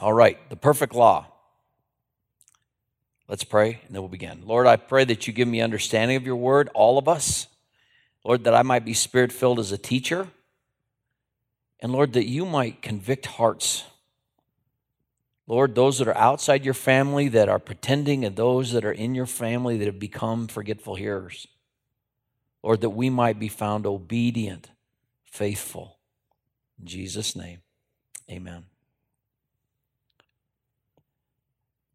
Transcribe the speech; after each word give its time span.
All 0.00 0.12
right, 0.12 0.38
the 0.50 0.56
perfect 0.56 0.94
law. 0.94 1.26
Let's 3.28 3.44
pray 3.44 3.80
and 3.86 3.94
then 3.94 4.02
we'll 4.02 4.08
begin. 4.08 4.42
Lord, 4.44 4.66
I 4.66 4.76
pray 4.76 5.04
that 5.04 5.26
you 5.26 5.32
give 5.32 5.48
me 5.48 5.60
understanding 5.60 6.16
of 6.16 6.26
your 6.26 6.36
word, 6.36 6.68
all 6.74 6.98
of 6.98 7.08
us. 7.08 7.48
Lord, 8.24 8.44
that 8.44 8.54
I 8.54 8.62
might 8.62 8.84
be 8.84 8.94
spirit 8.94 9.32
filled 9.32 9.58
as 9.58 9.72
a 9.72 9.78
teacher. 9.78 10.28
And 11.80 11.92
Lord, 11.92 12.12
that 12.14 12.26
you 12.26 12.44
might 12.44 12.82
convict 12.82 13.26
hearts. 13.26 13.84
Lord, 15.46 15.74
those 15.74 15.98
that 15.98 16.08
are 16.08 16.16
outside 16.16 16.64
your 16.64 16.74
family 16.74 17.28
that 17.28 17.48
are 17.48 17.60
pretending, 17.60 18.24
and 18.24 18.34
those 18.34 18.72
that 18.72 18.84
are 18.84 18.92
in 18.92 19.14
your 19.14 19.26
family 19.26 19.76
that 19.78 19.86
have 19.86 20.00
become 20.00 20.48
forgetful 20.48 20.96
hearers. 20.96 21.46
Lord, 22.64 22.80
that 22.80 22.90
we 22.90 23.10
might 23.10 23.38
be 23.38 23.48
found 23.48 23.86
obedient, 23.86 24.70
faithful. 25.24 25.98
In 26.80 26.86
Jesus' 26.86 27.36
name, 27.36 27.60
amen. 28.28 28.64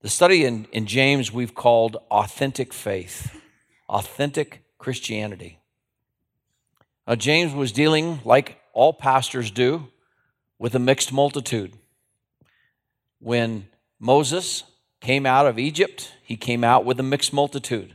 The 0.01 0.09
study 0.09 0.45
in, 0.45 0.65
in 0.71 0.87
James 0.87 1.31
we've 1.31 1.53
called 1.53 1.97
authentic 2.09 2.73
faith, 2.73 3.39
authentic 3.87 4.63
Christianity. 4.79 5.59
Now, 7.07 7.13
James 7.13 7.53
was 7.53 7.71
dealing, 7.71 8.19
like 8.25 8.59
all 8.73 8.93
pastors 8.93 9.51
do, 9.51 9.89
with 10.57 10.73
a 10.73 10.79
mixed 10.79 11.13
multitude. 11.13 11.73
When 13.19 13.67
Moses 13.99 14.63
came 15.01 15.27
out 15.27 15.45
of 15.45 15.59
Egypt, 15.59 16.11
he 16.23 16.35
came 16.35 16.63
out 16.63 16.83
with 16.83 16.99
a 16.99 17.03
mixed 17.03 17.31
multitude. 17.31 17.93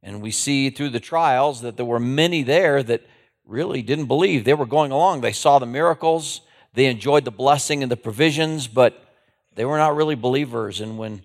And 0.00 0.22
we 0.22 0.30
see 0.30 0.70
through 0.70 0.90
the 0.90 1.00
trials 1.00 1.60
that 1.62 1.76
there 1.76 1.86
were 1.86 1.98
many 1.98 2.44
there 2.44 2.84
that 2.84 3.02
really 3.44 3.82
didn't 3.82 4.06
believe. 4.06 4.44
They 4.44 4.54
were 4.54 4.66
going 4.66 4.92
along, 4.92 5.22
they 5.22 5.32
saw 5.32 5.58
the 5.58 5.66
miracles, 5.66 6.42
they 6.74 6.86
enjoyed 6.86 7.24
the 7.24 7.32
blessing 7.32 7.82
and 7.82 7.90
the 7.90 7.96
provisions, 7.96 8.68
but 8.68 9.12
they 9.56 9.64
were 9.64 9.78
not 9.78 9.96
really 9.96 10.14
believers. 10.14 10.80
And 10.80 10.98
when 10.98 11.22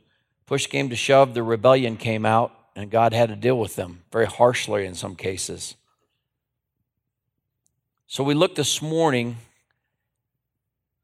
push 0.48 0.66
came 0.66 0.90
to 0.90 0.96
shove, 0.96 1.34
the 1.34 1.44
rebellion 1.44 1.98
came 1.98 2.26
out, 2.26 2.52
and 2.76 2.90
God 2.90 3.14
had 3.14 3.30
to 3.30 3.36
deal 3.36 3.60
with 3.60 3.76
them 3.76 4.04
very 4.12 4.26
harshly 4.26 4.86
in 4.86 4.96
some 4.96 5.16
cases. 5.16 5.76
So 8.08 8.24
we 8.24 8.34
look 8.34 8.56
this 8.56 8.82
morning 8.82 9.38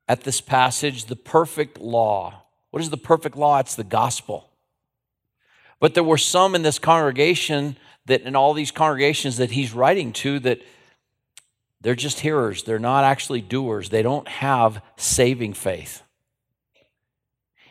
at 0.07 0.21
this 0.21 0.41
passage, 0.41 1.05
the 1.05 1.15
perfect 1.15 1.79
law. 1.79 2.43
What 2.71 2.81
is 2.81 2.89
the 2.89 2.97
perfect 2.97 3.35
law? 3.35 3.59
It's 3.59 3.75
the 3.75 3.83
gospel. 3.83 4.49
But 5.79 5.93
there 5.93 6.03
were 6.03 6.17
some 6.17 6.55
in 6.55 6.61
this 6.61 6.79
congregation 6.79 7.75
that, 8.05 8.21
in 8.21 8.35
all 8.35 8.53
these 8.53 8.71
congregations 8.71 9.37
that 9.37 9.51
he's 9.51 9.73
writing 9.73 10.13
to, 10.13 10.39
that 10.39 10.61
they're 11.81 11.95
just 11.95 12.21
hearers. 12.21 12.63
They're 12.63 12.79
not 12.79 13.03
actually 13.03 13.41
doers. 13.41 13.89
They 13.89 14.01
don't 14.01 14.27
have 14.27 14.81
saving 14.95 15.53
faith. 15.53 16.01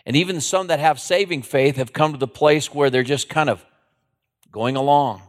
And 0.04 0.16
even 0.16 0.40
some 0.40 0.66
that 0.66 0.80
have 0.80 0.98
saving 0.98 1.42
faith 1.42 1.76
have 1.76 1.92
come 1.92 2.12
to 2.12 2.18
the 2.18 2.26
place 2.28 2.74
where 2.74 2.90
they're 2.90 3.02
just 3.02 3.28
kind 3.28 3.48
of 3.48 3.64
going 4.50 4.76
along. 4.76 5.22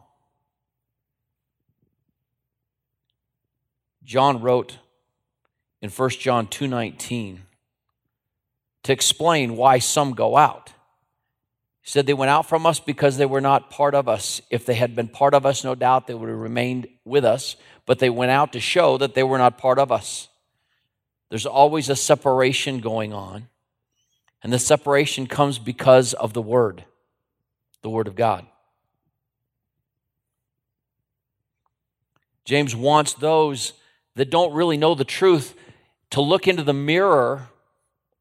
John 4.04 4.42
wrote 4.42 4.78
in 5.82 5.90
1 5.90 6.20
John 6.20 6.48
2:19 6.48 7.46
to 8.84 8.94
explain 8.94 9.56
why 9.56 9.80
some 9.80 10.14
go 10.14 10.38
out. 10.38 10.74
He 11.82 11.90
said 11.90 12.06
they 12.06 12.14
went 12.14 12.30
out 12.30 12.48
from 12.48 12.66
us 12.66 12.80
because 12.80 13.18
they 13.18 13.26
were 13.26 13.42
not 13.42 13.70
part 13.70 13.94
of 13.94 14.08
us. 14.08 14.42
If 14.50 14.66
they 14.66 14.76
had 14.76 14.96
been 14.96 15.08
part 15.08 15.34
of 15.34 15.46
us, 15.46 15.64
no 15.64 15.76
doubt 15.76 16.08
they 16.08 16.14
would 16.14 16.30
have 16.30 16.38
remained 16.38 16.88
with 17.04 17.26
us, 17.26 17.56
but 17.86 18.00
they 18.00 18.10
went 18.10 18.32
out 18.32 18.54
to 18.54 18.60
show 18.60 18.98
that 18.98 19.14
they 19.14 19.24
were 19.24 19.38
not 19.38 19.58
part 19.58 19.80
of 19.80 19.92
us. 19.92 20.30
There's 21.30 21.46
always 21.46 21.90
a 21.90 21.96
separation 21.96 22.80
going 22.80 23.12
on. 23.12 23.50
And 24.44 24.52
the 24.52 24.60
separation 24.60 25.26
comes 25.26 25.58
because 25.58 26.14
of 26.14 26.34
the 26.34 26.42
Word, 26.42 26.84
the 27.82 27.90
Word 27.90 28.08
of 28.08 28.16
God. 28.16 28.46
James 32.46 32.76
wants 32.76 33.14
those 33.14 33.72
that 34.16 34.30
don't 34.30 34.54
really 34.54 34.76
know 34.76 34.96
the 34.96 35.06
truth 35.06 35.56
to 36.12 36.22
look 36.22 36.48
into 36.48 36.62
the 36.62 36.74
mirror 36.74 37.48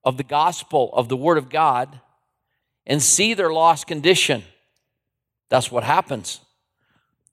of 0.04 0.16
the 0.16 0.22
gospel, 0.22 0.90
of 0.94 1.08
the 1.08 1.16
Word 1.16 1.38
of 1.38 1.50
God, 1.50 2.00
and 2.86 3.02
see 3.02 3.34
their 3.34 3.52
lost 3.52 3.88
condition. 3.88 4.44
That's 5.48 5.70
what 5.70 5.84
happens. 5.84 6.40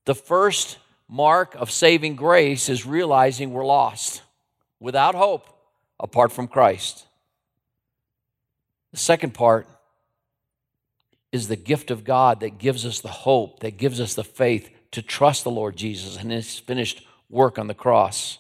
The 0.05 0.16
first 0.16 0.79
mark 1.07 1.55
of 1.55 1.72
saving 1.72 2.16
grace 2.16 2.69
is 2.69 2.85
realizing 2.85 3.53
we're 3.53 3.66
lost, 3.66 4.23
without 4.79 5.13
hope, 5.13 5.47
apart 5.99 6.31
from 6.31 6.47
Christ. 6.47 7.05
The 8.91 8.97
second 8.97 9.33
part 9.33 9.67
is 11.31 11.47
the 11.47 11.55
gift 11.55 11.91
of 11.91 12.03
God 12.03 12.39
that 12.39 12.57
gives 12.57 12.85
us 12.85 13.01
the 13.01 13.07
hope, 13.09 13.59
that 13.59 13.77
gives 13.77 14.00
us 14.01 14.13
the 14.13 14.23
faith 14.23 14.69
to 14.91 15.01
trust 15.01 15.44
the 15.44 15.51
Lord 15.51 15.75
Jesus 15.75 16.17
and 16.17 16.31
his 16.31 16.57
finished 16.57 17.05
work 17.29 17.59
on 17.59 17.67
the 17.67 17.75
cross. 17.75 18.39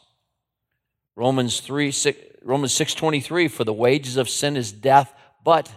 Romans 1.15 1.59
3 1.59 1.91
6, 1.91 2.17
Romans 2.41 2.73
6:23 2.73 3.47
for 3.49 3.63
the 3.63 3.73
wages 3.73 4.17
of 4.17 4.29
sin 4.29 4.57
is 4.57 4.71
death, 4.71 5.13
but 5.43 5.69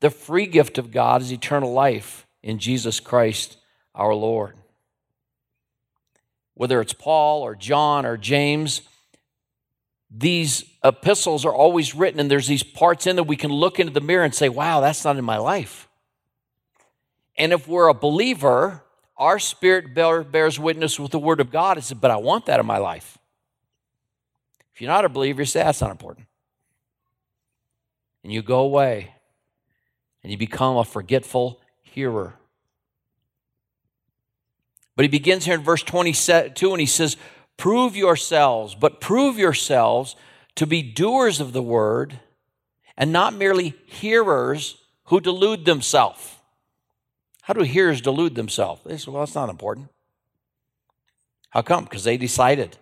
the 0.00 0.10
free 0.10 0.46
gift 0.46 0.78
of 0.78 0.90
God 0.90 1.22
is 1.22 1.32
eternal 1.32 1.72
life 1.72 2.26
in 2.42 2.58
Jesus 2.58 2.98
Christ 2.98 3.58
our 3.94 4.14
Lord. 4.14 4.56
Whether 6.54 6.80
it's 6.80 6.92
Paul 6.92 7.42
or 7.42 7.54
John 7.54 8.04
or 8.04 8.16
James, 8.16 8.82
these 10.10 10.64
epistles 10.82 11.44
are 11.44 11.54
always 11.54 11.94
written, 11.94 12.18
and 12.18 12.30
there's 12.30 12.48
these 12.48 12.64
parts 12.64 13.06
in 13.06 13.16
that 13.16 13.24
we 13.24 13.36
can 13.36 13.52
look 13.52 13.78
into 13.78 13.92
the 13.92 14.00
mirror 14.00 14.24
and 14.24 14.34
say, 14.34 14.48
wow, 14.48 14.80
that's 14.80 15.04
not 15.04 15.16
in 15.16 15.24
my 15.24 15.36
life. 15.36 15.88
And 17.36 17.52
if 17.52 17.68
we're 17.68 17.88
a 17.88 17.94
believer, 17.94 18.82
our 19.16 19.38
spirit 19.38 19.94
bears 19.94 20.58
witness 20.58 20.98
with 20.98 21.12
the 21.12 21.18
word 21.18 21.40
of 21.40 21.52
God. 21.52 21.78
It 21.78 21.84
says, 21.84 21.98
but 21.98 22.10
I 22.10 22.16
want 22.16 22.46
that 22.46 22.58
in 22.58 22.66
my 22.66 22.78
life. 22.78 23.18
If 24.74 24.80
you're 24.80 24.90
not 24.90 25.04
a 25.04 25.08
believer, 25.08 25.42
you 25.42 25.46
say, 25.46 25.62
that's 25.62 25.80
not 25.80 25.90
important. 25.90 26.26
And 28.24 28.32
you 28.32 28.42
go 28.42 28.60
away 28.60 29.14
and 30.22 30.32
you 30.32 30.36
become 30.36 30.76
a 30.76 30.84
forgetful 30.84 31.60
hearer. 31.82 32.34
But 34.96 35.04
he 35.04 35.08
begins 35.08 35.44
here 35.44 35.54
in 35.54 35.62
verse 35.62 35.82
22 35.82 36.72
and 36.72 36.80
he 36.80 36.86
says, 36.86 37.16
Prove 37.60 37.94
yourselves, 37.94 38.74
but 38.74 39.02
prove 39.02 39.38
yourselves 39.38 40.16
to 40.54 40.66
be 40.66 40.80
doers 40.80 41.40
of 41.40 41.52
the 41.52 41.60
word 41.60 42.18
and 42.96 43.12
not 43.12 43.34
merely 43.34 43.74
hearers 43.84 44.78
who 45.04 45.20
delude 45.20 45.66
themselves. 45.66 46.36
How 47.42 47.52
do 47.52 47.60
hearers 47.60 48.00
delude 48.00 48.34
themselves? 48.34 48.80
They 48.86 48.96
say, 48.96 49.10
well, 49.10 49.20
that's 49.20 49.34
not 49.34 49.50
important. 49.50 49.88
How 51.50 51.60
come? 51.60 51.84
Because 51.84 52.04
they 52.04 52.16
decided. 52.16 52.78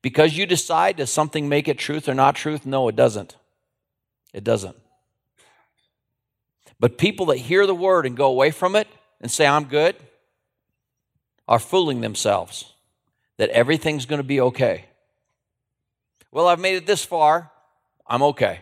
Because 0.00 0.34
you 0.34 0.46
decide, 0.46 0.96
does 0.96 1.10
something 1.10 1.46
make 1.46 1.68
it 1.68 1.78
truth 1.78 2.08
or 2.08 2.14
not 2.14 2.36
truth? 2.36 2.64
No, 2.64 2.88
it 2.88 2.96
doesn't. 2.96 3.36
It 4.32 4.44
doesn't. 4.44 4.78
But 6.78 6.96
people 6.96 7.26
that 7.26 7.36
hear 7.36 7.66
the 7.66 7.74
word 7.74 8.06
and 8.06 8.16
go 8.16 8.28
away 8.28 8.50
from 8.50 8.76
it 8.76 8.88
and 9.20 9.30
say, 9.30 9.46
I'm 9.46 9.64
good, 9.64 9.94
are 11.46 11.58
fooling 11.58 12.00
themselves 12.00 12.69
that 13.40 13.48
everything's 13.48 14.04
going 14.04 14.18
to 14.18 14.22
be 14.22 14.38
okay. 14.38 14.84
Well, 16.30 16.46
I've 16.46 16.60
made 16.60 16.74
it 16.74 16.84
this 16.84 17.02
far, 17.02 17.50
I'm 18.06 18.22
okay. 18.22 18.60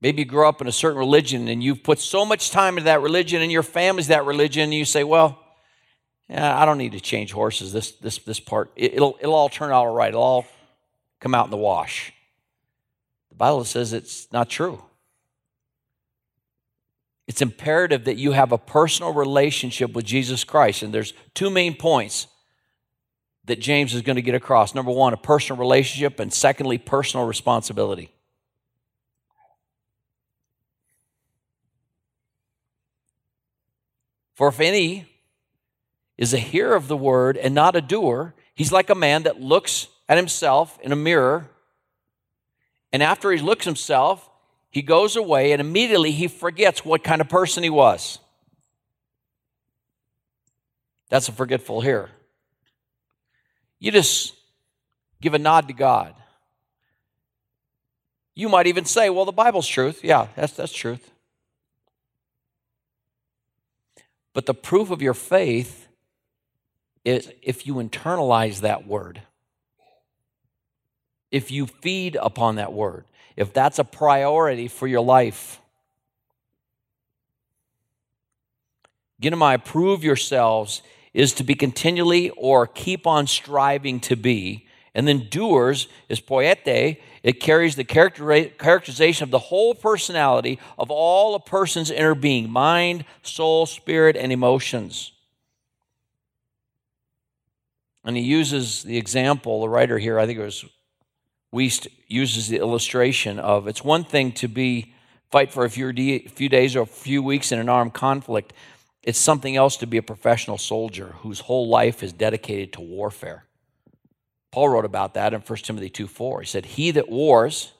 Maybe 0.00 0.22
you 0.22 0.24
grow 0.24 0.48
up 0.48 0.62
in 0.62 0.66
a 0.66 0.72
certain 0.72 0.98
religion 0.98 1.46
and 1.48 1.62
you've 1.62 1.82
put 1.82 1.98
so 1.98 2.24
much 2.24 2.50
time 2.50 2.78
into 2.78 2.86
that 2.86 3.02
religion 3.02 3.42
and 3.42 3.52
your 3.52 3.62
family's 3.62 4.06
that 4.06 4.24
religion, 4.24 4.62
and 4.62 4.72
you 4.72 4.86
say, 4.86 5.04
Well, 5.04 5.38
yeah, 6.30 6.58
I 6.58 6.64
don't 6.64 6.78
need 6.78 6.92
to 6.92 7.00
change 7.00 7.32
horses. 7.32 7.70
This, 7.70 7.92
this, 7.92 8.16
this 8.16 8.40
part, 8.40 8.72
it, 8.76 8.98
will 8.98 9.18
it'll 9.20 9.34
all 9.34 9.50
turn 9.50 9.72
out 9.72 9.84
all 9.84 9.92
right. 9.92 10.08
It'll 10.08 10.22
all 10.22 10.46
come 11.20 11.34
out 11.34 11.44
in 11.44 11.50
the 11.50 11.58
wash. 11.58 12.14
The 13.28 13.36
Bible 13.36 13.64
says 13.64 13.92
it's 13.92 14.32
not 14.32 14.48
true. 14.48 14.82
It's 17.26 17.42
imperative 17.42 18.06
that 18.06 18.16
you 18.16 18.32
have 18.32 18.52
a 18.52 18.58
personal 18.58 19.12
relationship 19.12 19.92
with 19.92 20.06
Jesus 20.06 20.44
Christ. 20.44 20.82
And 20.82 20.94
there's 20.94 21.12
two 21.34 21.50
main 21.50 21.74
points 21.74 22.26
that 23.48 23.60
James 23.60 23.94
is 23.94 24.02
going 24.02 24.16
to 24.16 24.22
get 24.22 24.34
across. 24.34 24.74
Number 24.74 24.92
one, 24.92 25.12
a 25.12 25.16
personal 25.16 25.58
relationship, 25.58 26.20
and 26.20 26.32
secondly, 26.32 26.78
personal 26.78 27.26
responsibility. 27.26 28.10
For 34.34 34.48
if 34.48 34.60
any 34.60 35.06
is 36.16 36.32
a 36.32 36.38
hearer 36.38 36.76
of 36.76 36.86
the 36.86 36.96
word 36.96 37.36
and 37.36 37.54
not 37.54 37.74
a 37.74 37.80
doer, 37.80 38.34
he's 38.54 38.70
like 38.70 38.88
a 38.88 38.94
man 38.94 39.24
that 39.24 39.40
looks 39.40 39.88
at 40.08 40.16
himself 40.16 40.78
in 40.80 40.92
a 40.92 40.96
mirror, 40.96 41.50
and 42.92 43.02
after 43.02 43.30
he 43.32 43.38
looks 43.38 43.64
himself, 43.64 44.30
he 44.70 44.80
goes 44.82 45.16
away 45.16 45.52
and 45.52 45.60
immediately 45.60 46.12
he 46.12 46.28
forgets 46.28 46.84
what 46.84 47.02
kind 47.02 47.20
of 47.20 47.28
person 47.28 47.62
he 47.62 47.70
was. 47.70 48.18
That's 51.08 51.28
a 51.28 51.32
forgetful 51.32 51.80
hearer. 51.80 52.10
You 53.78 53.92
just 53.92 54.34
give 55.20 55.34
a 55.34 55.38
nod 55.38 55.68
to 55.68 55.74
God. 55.74 56.14
You 58.34 58.48
might 58.48 58.66
even 58.66 58.84
say, 58.84 59.10
well, 59.10 59.24
the 59.24 59.32
Bible's 59.32 59.66
truth. 59.66 60.04
Yeah, 60.04 60.28
that's, 60.36 60.52
that's 60.52 60.72
truth. 60.72 61.10
But 64.32 64.46
the 64.46 64.54
proof 64.54 64.90
of 64.90 65.02
your 65.02 65.14
faith 65.14 65.88
is 67.04 67.32
if 67.42 67.66
you 67.66 67.74
internalize 67.74 68.60
that 68.60 68.86
word, 68.86 69.22
if 71.30 71.50
you 71.50 71.66
feed 71.66 72.16
upon 72.20 72.56
that 72.56 72.72
word, 72.72 73.04
if 73.36 73.52
that's 73.52 73.78
a 73.78 73.84
priority 73.84 74.68
for 74.68 74.86
your 74.86 75.00
life. 75.00 75.60
Ginomai, 79.20 79.64
prove 79.64 80.04
yourselves 80.04 80.82
is 81.18 81.32
to 81.32 81.42
be 81.42 81.56
continually 81.56 82.30
or 82.30 82.64
keep 82.64 83.04
on 83.04 83.26
striving 83.26 83.98
to 83.98 84.14
be. 84.14 84.64
And 84.94 85.08
then 85.08 85.26
doers 85.28 85.88
is 86.08 86.20
poiete, 86.20 86.98
it 87.24 87.40
carries 87.40 87.74
the 87.74 87.82
characterization 87.82 89.24
of 89.24 89.32
the 89.32 89.38
whole 89.40 89.74
personality 89.74 90.60
of 90.78 90.92
all 90.92 91.34
a 91.34 91.40
person's 91.40 91.90
inner 91.90 92.14
being 92.14 92.48
mind, 92.48 93.04
soul, 93.22 93.66
spirit, 93.66 94.16
and 94.16 94.30
emotions. 94.30 95.10
And 98.04 98.16
he 98.16 98.22
uses 98.22 98.84
the 98.84 98.96
example, 98.96 99.60
the 99.60 99.68
writer 99.68 99.98
here, 99.98 100.20
I 100.20 100.26
think 100.26 100.38
it 100.38 100.44
was 100.44 100.64
Wuest, 101.52 101.88
uses 102.06 102.46
the 102.46 102.58
illustration 102.58 103.40
of 103.40 103.66
it's 103.66 103.82
one 103.82 104.04
thing 104.04 104.30
to 104.32 104.46
be 104.46 104.94
fight 105.32 105.52
for 105.52 105.64
a 105.64 105.70
few, 105.70 106.20
few 106.28 106.48
days 106.48 106.76
or 106.76 106.82
a 106.82 106.86
few 106.86 107.24
weeks 107.24 107.50
in 107.50 107.58
an 107.58 107.68
armed 107.68 107.92
conflict. 107.92 108.52
It's 109.08 109.18
something 109.18 109.56
else 109.56 109.78
to 109.78 109.86
be 109.86 109.96
a 109.96 110.02
professional 110.02 110.58
soldier 110.58 111.14
whose 111.20 111.40
whole 111.40 111.66
life 111.66 112.02
is 112.02 112.12
dedicated 112.12 112.74
to 112.74 112.82
warfare. 112.82 113.46
Paul 114.52 114.68
wrote 114.68 114.84
about 114.84 115.14
that 115.14 115.32
in 115.32 115.40
1 115.40 115.58
Timothy 115.60 115.88
2 115.88 116.06
4. 116.06 116.40
He 116.40 116.46
said, 116.46 116.66
He 116.66 116.90
that 116.90 117.08
wars 117.08 117.72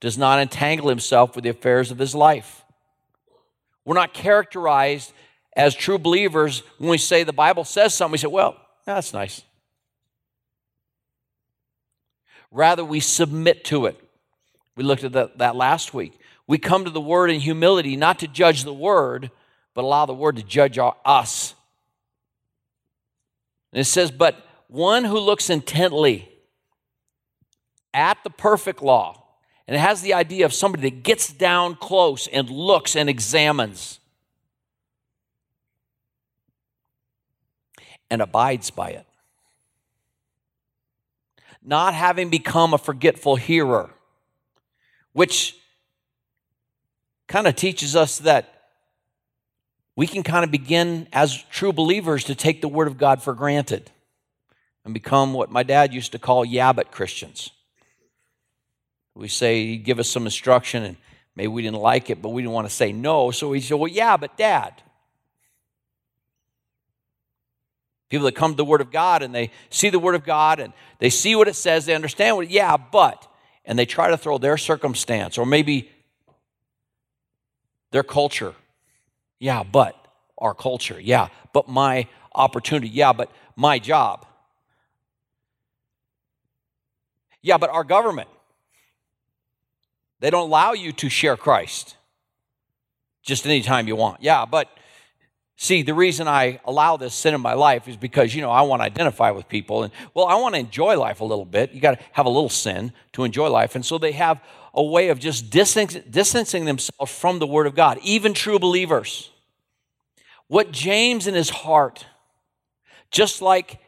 does 0.00 0.18
not 0.18 0.40
entangle 0.40 0.90
himself 0.90 1.34
with 1.34 1.44
the 1.44 1.48
affairs 1.48 1.90
of 1.90 1.96
his 1.96 2.14
life. 2.14 2.66
We're 3.86 3.94
not 3.94 4.12
characterized 4.12 5.14
as 5.56 5.74
true 5.74 5.96
believers 5.96 6.62
when 6.76 6.90
we 6.90 6.98
say 6.98 7.22
the 7.22 7.32
Bible 7.32 7.64
says 7.64 7.94
something. 7.94 8.12
We 8.12 8.18
say, 8.18 8.26
Well, 8.26 8.54
that's 8.84 9.14
nice. 9.14 9.40
Rather, 12.50 12.84
we 12.84 13.00
submit 13.00 13.64
to 13.64 13.86
it. 13.86 13.98
We 14.76 14.84
looked 14.84 15.04
at 15.04 15.12
that, 15.12 15.38
that 15.38 15.56
last 15.56 15.94
week. 15.94 16.12
We 16.46 16.58
come 16.58 16.84
to 16.84 16.90
the 16.90 17.00
word 17.00 17.30
in 17.30 17.40
humility, 17.40 17.96
not 17.96 18.18
to 18.18 18.28
judge 18.28 18.64
the 18.64 18.74
word, 18.74 19.30
but 19.74 19.84
allow 19.84 20.06
the 20.06 20.14
word 20.14 20.36
to 20.36 20.42
judge 20.42 20.78
our, 20.78 20.96
us. 21.04 21.54
And 23.72 23.80
it 23.80 23.84
says, 23.84 24.10
But 24.10 24.36
one 24.68 25.04
who 25.04 25.18
looks 25.18 25.50
intently 25.50 26.28
at 27.92 28.18
the 28.24 28.30
perfect 28.30 28.82
law, 28.82 29.24
and 29.66 29.76
it 29.76 29.80
has 29.80 30.00
the 30.02 30.14
idea 30.14 30.46
of 30.46 30.54
somebody 30.54 30.88
that 30.88 31.02
gets 31.02 31.32
down 31.32 31.74
close 31.74 32.28
and 32.28 32.48
looks 32.48 32.94
and 32.96 33.08
examines 33.08 33.98
and 38.10 38.22
abides 38.22 38.70
by 38.70 38.90
it. 38.90 39.06
Not 41.62 41.94
having 41.94 42.28
become 42.28 42.74
a 42.74 42.78
forgetful 42.78 43.36
hearer, 43.36 43.90
which 45.12 45.56
kind 47.26 47.46
of 47.46 47.56
teaches 47.56 47.96
us 47.96 48.18
that 48.18 48.53
we 49.96 50.06
can 50.06 50.22
kind 50.22 50.44
of 50.44 50.50
begin 50.50 51.06
as 51.12 51.42
true 51.50 51.72
believers 51.72 52.24
to 52.24 52.34
take 52.34 52.60
the 52.60 52.68
Word 52.68 52.88
of 52.88 52.98
God 52.98 53.22
for 53.22 53.32
granted 53.32 53.90
and 54.84 54.92
become 54.92 55.32
what 55.32 55.50
my 55.50 55.62
dad 55.62 55.94
used 55.94 56.12
to 56.12 56.18
call 56.18 56.44
yabbit 56.44 56.90
Christians. 56.90 57.50
We 59.14 59.28
say, 59.28 59.76
give 59.76 60.00
us 60.00 60.10
some 60.10 60.24
instruction, 60.24 60.82
and 60.82 60.96
maybe 61.36 61.48
we 61.48 61.62
didn't 61.62 61.78
like 61.80 62.10
it, 62.10 62.20
but 62.20 62.30
we 62.30 62.42
didn't 62.42 62.54
want 62.54 62.68
to 62.68 62.74
say 62.74 62.92
no. 62.92 63.30
So 63.30 63.50
we 63.50 63.60
said, 63.60 63.78
well, 63.78 63.90
yeah, 63.90 64.16
but 64.16 64.36
dad. 64.36 64.82
People 68.10 68.26
that 68.26 68.34
come 68.34 68.52
to 68.52 68.56
the 68.56 68.64
Word 68.64 68.80
of 68.80 68.90
God 68.90 69.22
and 69.22 69.34
they 69.34 69.50
see 69.70 69.90
the 69.90 69.98
Word 69.98 70.14
of 70.14 70.24
God 70.24 70.60
and 70.60 70.72
they 70.98 71.10
see 71.10 71.36
what 71.36 71.48
it 71.48 71.54
says, 71.54 71.86
they 71.86 71.94
understand 71.94 72.36
what, 72.36 72.50
yeah, 72.50 72.76
but, 72.76 73.26
and 73.64 73.78
they 73.78 73.86
try 73.86 74.10
to 74.10 74.16
throw 74.16 74.38
their 74.38 74.56
circumstance 74.56 75.38
or 75.38 75.46
maybe 75.46 75.90
their 77.92 78.02
culture. 78.02 78.54
Yeah, 79.38 79.62
but 79.62 79.96
our 80.38 80.54
culture. 80.54 81.00
Yeah, 81.00 81.28
but 81.52 81.68
my 81.68 82.08
opportunity. 82.34 82.88
Yeah, 82.88 83.12
but 83.12 83.30
my 83.56 83.78
job. 83.78 84.26
Yeah, 87.42 87.58
but 87.58 87.70
our 87.70 87.84
government, 87.84 88.28
they 90.20 90.30
don't 90.30 90.48
allow 90.48 90.72
you 90.72 90.92
to 90.92 91.08
share 91.08 91.36
Christ 91.36 91.96
just 93.22 93.44
anytime 93.44 93.86
you 93.86 93.96
want. 93.96 94.22
Yeah, 94.22 94.46
but 94.46 94.68
see, 95.56 95.82
the 95.82 95.94
reason 95.94 96.26
I 96.26 96.60
allow 96.64 96.96
this 96.96 97.14
sin 97.14 97.34
in 97.34 97.40
my 97.40 97.52
life 97.54 97.86
is 97.86 97.96
because, 97.96 98.34
you 98.34 98.40
know, 98.40 98.50
I 98.50 98.62
want 98.62 98.80
to 98.80 98.84
identify 98.84 99.30
with 99.30 99.48
people. 99.48 99.82
And, 99.82 99.92
well, 100.14 100.26
I 100.26 100.36
want 100.36 100.54
to 100.54 100.58
enjoy 100.60 100.98
life 100.98 101.20
a 101.20 101.24
little 101.24 101.44
bit. 101.44 101.72
You 101.72 101.80
got 101.80 101.98
to 101.98 102.04
have 102.12 102.26
a 102.26 102.30
little 102.30 102.48
sin 102.48 102.92
to 103.12 103.24
enjoy 103.24 103.48
life. 103.48 103.74
And 103.74 103.84
so 103.84 103.98
they 103.98 104.12
have 104.12 104.40
a 104.74 104.82
way 104.82 105.08
of 105.08 105.20
just 105.20 105.50
distancing 105.50 106.64
themselves 106.64 107.12
from 107.12 107.38
the 107.38 107.46
Word 107.46 107.66
of 107.66 107.74
God, 107.76 107.98
even 108.02 108.34
true 108.34 108.58
believers. 108.58 109.30
What 110.48 110.72
James 110.72 111.26
in 111.26 111.34
his 111.34 111.48
heart, 111.48 112.06
just 113.10 113.40
like 113.40 113.78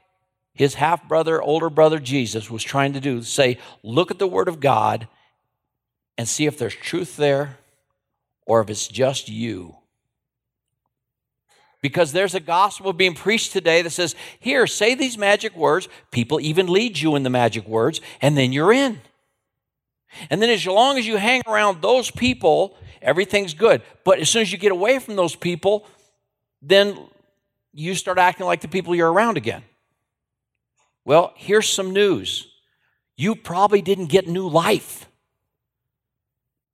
his 0.54 0.74
half 0.74 1.06
brother, 1.06 1.42
older 1.42 1.68
brother 1.68 1.98
Jesus 1.98 2.50
was 2.50 2.62
trying 2.62 2.92
to 2.92 3.00
do. 3.00 3.22
Say, 3.22 3.58
look 3.82 4.10
at 4.10 4.18
the 4.18 4.26
Word 4.26 4.48
of 4.48 4.60
God 4.60 5.08
and 6.16 6.26
see 6.26 6.46
if 6.46 6.56
there's 6.56 6.74
truth 6.74 7.16
there 7.16 7.58
or 8.46 8.60
if 8.60 8.70
it's 8.70 8.88
just 8.88 9.28
you. 9.28 9.76
Because 11.82 12.12
there's 12.12 12.34
a 12.34 12.40
gospel 12.40 12.92
being 12.92 13.14
preached 13.14 13.52
today 13.52 13.82
that 13.82 13.90
says, 13.90 14.14
here, 14.40 14.66
say 14.66 14.94
these 14.94 15.18
magic 15.18 15.54
words. 15.54 15.88
People 16.10 16.40
even 16.40 16.68
lead 16.68 16.98
you 16.98 17.16
in 17.16 17.22
the 17.22 17.30
magic 17.30 17.66
words, 17.68 18.00
and 18.22 18.36
then 18.36 18.52
you're 18.52 18.72
in. 18.72 19.00
And 20.30 20.40
then 20.40 20.50
as 20.50 20.66
long 20.66 20.98
as 20.98 21.06
you 21.06 21.16
hang 21.16 21.42
around 21.46 21.82
those 21.82 22.10
people, 22.10 22.76
everything's 23.02 23.54
good. 23.54 23.82
But 24.04 24.18
as 24.18 24.28
soon 24.28 24.42
as 24.42 24.52
you 24.52 24.58
get 24.58 24.72
away 24.72 24.98
from 24.98 25.16
those 25.16 25.36
people, 25.36 25.86
then 26.62 26.98
you 27.72 27.94
start 27.94 28.18
acting 28.18 28.46
like 28.46 28.60
the 28.60 28.68
people 28.68 28.94
you're 28.94 29.12
around 29.12 29.36
again. 29.36 29.62
Well, 31.04 31.32
here's 31.36 31.68
some 31.68 31.92
news. 31.92 32.48
You 33.16 33.34
probably 33.36 33.82
didn't 33.82 34.06
get 34.06 34.26
new 34.26 34.48
life. 34.48 35.06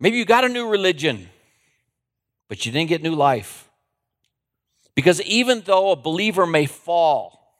Maybe 0.00 0.16
you 0.16 0.24
got 0.24 0.44
a 0.44 0.48
new 0.48 0.68
religion, 0.68 1.28
but 2.48 2.64
you 2.66 2.72
didn't 2.72 2.88
get 2.88 3.02
new 3.02 3.14
life. 3.14 3.68
Because 4.94 5.20
even 5.22 5.62
though 5.62 5.90
a 5.90 5.96
believer 5.96 6.46
may 6.46 6.66
fall, 6.66 7.56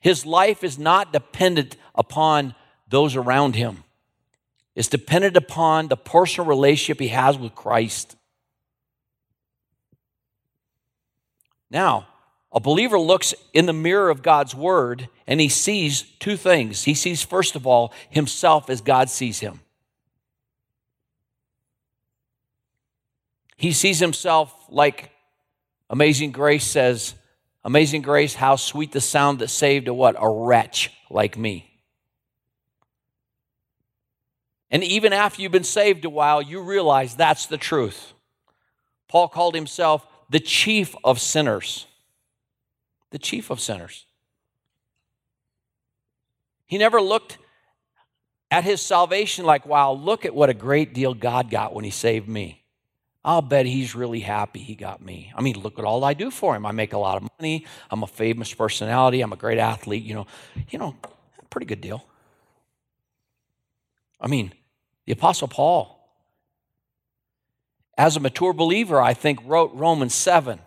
his 0.00 0.26
life 0.26 0.62
is 0.64 0.78
not 0.78 1.12
dependent 1.12 1.76
upon 1.94 2.54
those 2.88 3.16
around 3.16 3.54
him. 3.54 3.84
It's 4.80 4.88
dependent 4.88 5.36
upon 5.36 5.88
the 5.88 5.96
personal 5.98 6.48
relationship 6.48 7.00
he 7.00 7.08
has 7.08 7.36
with 7.36 7.54
Christ. 7.54 8.16
Now, 11.70 12.08
a 12.50 12.60
believer 12.60 12.98
looks 12.98 13.34
in 13.52 13.66
the 13.66 13.74
mirror 13.74 14.08
of 14.08 14.22
God's 14.22 14.54
word 14.54 15.10
and 15.26 15.38
he 15.38 15.50
sees 15.50 16.00
two 16.18 16.34
things. 16.38 16.84
He 16.84 16.94
sees, 16.94 17.22
first 17.22 17.56
of 17.56 17.66
all, 17.66 17.92
himself 18.08 18.70
as 18.70 18.80
God 18.80 19.10
sees 19.10 19.40
him. 19.40 19.60
He 23.58 23.72
sees 23.72 23.98
himself 23.98 24.54
like 24.70 25.10
Amazing 25.90 26.32
Grace 26.32 26.64
says, 26.64 27.16
Amazing 27.64 28.00
Grace, 28.00 28.32
how 28.32 28.56
sweet 28.56 28.92
the 28.92 29.02
sound 29.02 29.40
that 29.40 29.48
saved 29.48 29.88
a 29.88 29.92
what? 29.92 30.16
A 30.18 30.26
wretch 30.26 30.90
like 31.10 31.36
me. 31.36 31.69
And 34.70 34.84
even 34.84 35.12
after 35.12 35.42
you've 35.42 35.52
been 35.52 35.64
saved 35.64 36.04
a 36.04 36.10
while, 36.10 36.40
you 36.40 36.60
realize 36.60 37.16
that's 37.16 37.46
the 37.46 37.58
truth. 37.58 38.12
Paul 39.08 39.28
called 39.28 39.54
himself 39.54 40.06
the 40.28 40.40
chief 40.40 40.94
of 41.02 41.20
sinners 41.20 41.86
the 43.10 43.18
chief 43.18 43.50
of 43.50 43.60
sinners. 43.60 44.06
He 46.66 46.78
never 46.78 47.00
looked 47.00 47.38
at 48.50 48.64
his 48.64 48.80
salvation 48.80 49.44
like, 49.44 49.66
wow, 49.66 49.92
look 49.92 50.24
at 50.24 50.34
what 50.34 50.50
a 50.50 50.54
great 50.54 50.94
deal 50.94 51.14
God 51.14 51.50
got 51.50 51.74
when 51.74 51.84
he 51.84 51.90
saved 51.90 52.28
me. 52.28 52.62
I'll 53.22 53.42
bet 53.42 53.66
he's 53.66 53.94
really 53.94 54.20
happy 54.20 54.60
he 54.60 54.74
got 54.74 55.02
me. 55.02 55.30
I 55.36 55.42
mean, 55.42 55.58
look 55.60 55.78
at 55.78 55.84
all 55.84 56.04
I 56.04 56.14
do 56.14 56.30
for 56.30 56.56
him. 56.56 56.64
I 56.64 56.72
make 56.72 56.94
a 56.94 56.98
lot 56.98 57.16
of 57.16 57.28
money. 57.38 57.66
I'm 57.90 58.02
a 58.02 58.06
famous 58.06 58.54
personality. 58.54 59.20
I'm 59.20 59.32
a 59.32 59.36
great 59.36 59.58
athlete. 59.58 60.04
You 60.04 60.14
know, 60.14 60.26
you 60.70 60.78
know, 60.78 60.96
pretty 61.50 61.66
good 61.66 61.80
deal. 61.80 62.04
I 64.20 64.28
mean, 64.28 64.52
the 65.06 65.12
Apostle 65.12 65.48
Paul, 65.48 65.96
as 67.96 68.16
a 68.16 68.20
mature 68.20 68.52
believer, 68.52 69.00
I 69.00 69.12
think 69.12 69.40
wrote 69.44 69.72
Romans 69.74 70.14
7. 70.14 70.58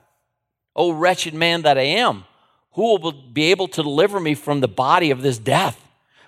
Oh, 0.75 0.91
wretched 0.91 1.33
man 1.33 1.63
that 1.63 1.77
I 1.77 1.83
am. 1.83 2.25
Who 2.73 2.81
will 2.97 3.11
be 3.11 3.51
able 3.51 3.67
to 3.69 3.83
deliver 3.83 4.19
me 4.19 4.35
from 4.35 4.59
the 4.59 4.67
body 4.67 5.11
of 5.11 5.21
this 5.21 5.37
death? 5.37 5.79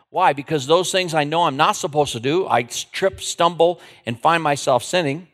Why? 0.10 0.34
Because 0.34 0.66
those 0.66 0.92
things 0.92 1.14
I 1.14 1.24
know 1.24 1.44
I'm 1.44 1.58
not 1.58 1.76
supposed 1.76 2.14
to 2.14 2.20
do, 2.20 2.48
I 2.48 2.64
trip, 2.64 3.22
stumble, 3.22 3.80
and 4.06 4.20
find 4.20 4.42
myself 4.42 4.84
sinning. 4.84 5.28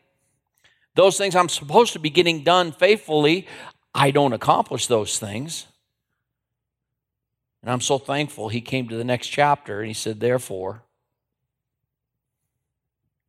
Those 0.94 1.16
things 1.16 1.34
I'm 1.34 1.48
supposed 1.48 1.92
to 1.94 1.98
be 1.98 2.10
getting 2.10 2.42
done 2.44 2.72
faithfully, 2.72 3.46
I 3.94 4.10
don't 4.10 4.32
accomplish 4.32 4.86
those 4.86 5.18
things. 5.18 5.66
And 7.62 7.70
I'm 7.70 7.80
so 7.80 7.98
thankful 7.98 8.48
he 8.48 8.60
came 8.60 8.88
to 8.88 8.96
the 8.96 9.04
next 9.04 9.28
chapter 9.28 9.80
and 9.80 9.88
he 9.88 9.94
said, 9.94 10.20
Therefore, 10.20 10.82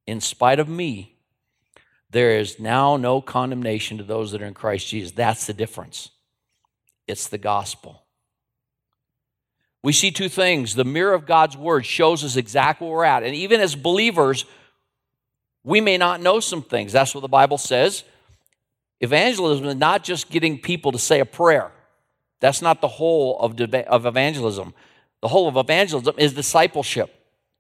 in 0.06 0.22
spite 0.22 0.60
of 0.60 0.68
me, 0.68 1.16
there 2.10 2.38
is 2.38 2.60
now 2.60 2.96
no 2.98 3.22
condemnation 3.22 3.98
to 3.98 4.04
those 4.04 4.32
that 4.32 4.42
are 4.42 4.46
in 4.46 4.54
Christ 4.54 4.88
Jesus. 4.88 5.12
That's 5.12 5.48
the 5.48 5.54
difference. 5.54 6.10
It's 7.08 7.28
the 7.28 7.38
gospel. 7.38 8.04
We 9.82 9.92
see 9.92 10.12
two 10.12 10.30
things. 10.30 10.76
The 10.76 10.86
mirror 10.86 11.14
of 11.14 11.26
God's 11.26 11.58
word 11.58 11.86
shows 11.86 12.24
us 12.24 12.38
exactly 12.38 12.88
where 12.88 12.98
we're 12.98 13.04
at. 13.06 13.24
And 13.24 13.36
even 13.36 13.60
as 13.60 13.76
believers, 13.76 14.46
we 15.64 15.82
may 15.82 15.98
not 15.98 16.22
know 16.22 16.40
some 16.40 16.62
things. 16.62 16.94
That's 16.94 17.14
what 17.14 17.22
the 17.22 17.28
Bible 17.28 17.58
says. 17.58 18.04
Evangelism 19.02 19.66
is 19.66 19.76
not 19.76 20.04
just 20.04 20.30
getting 20.30 20.58
people 20.58 20.94
to 20.94 21.00
say 21.00 21.20
a 21.20 21.26
prayer. 21.26 21.72
That's 22.40 22.62
not 22.62 22.80
the 22.80 22.88
whole 22.88 23.40
of, 23.40 23.60
of 23.60 24.06
evangelism. 24.06 24.74
The 25.22 25.28
whole 25.28 25.48
of 25.48 25.58
evangelism 25.58 26.16
is 26.18 26.34
discipleship. 26.34 27.14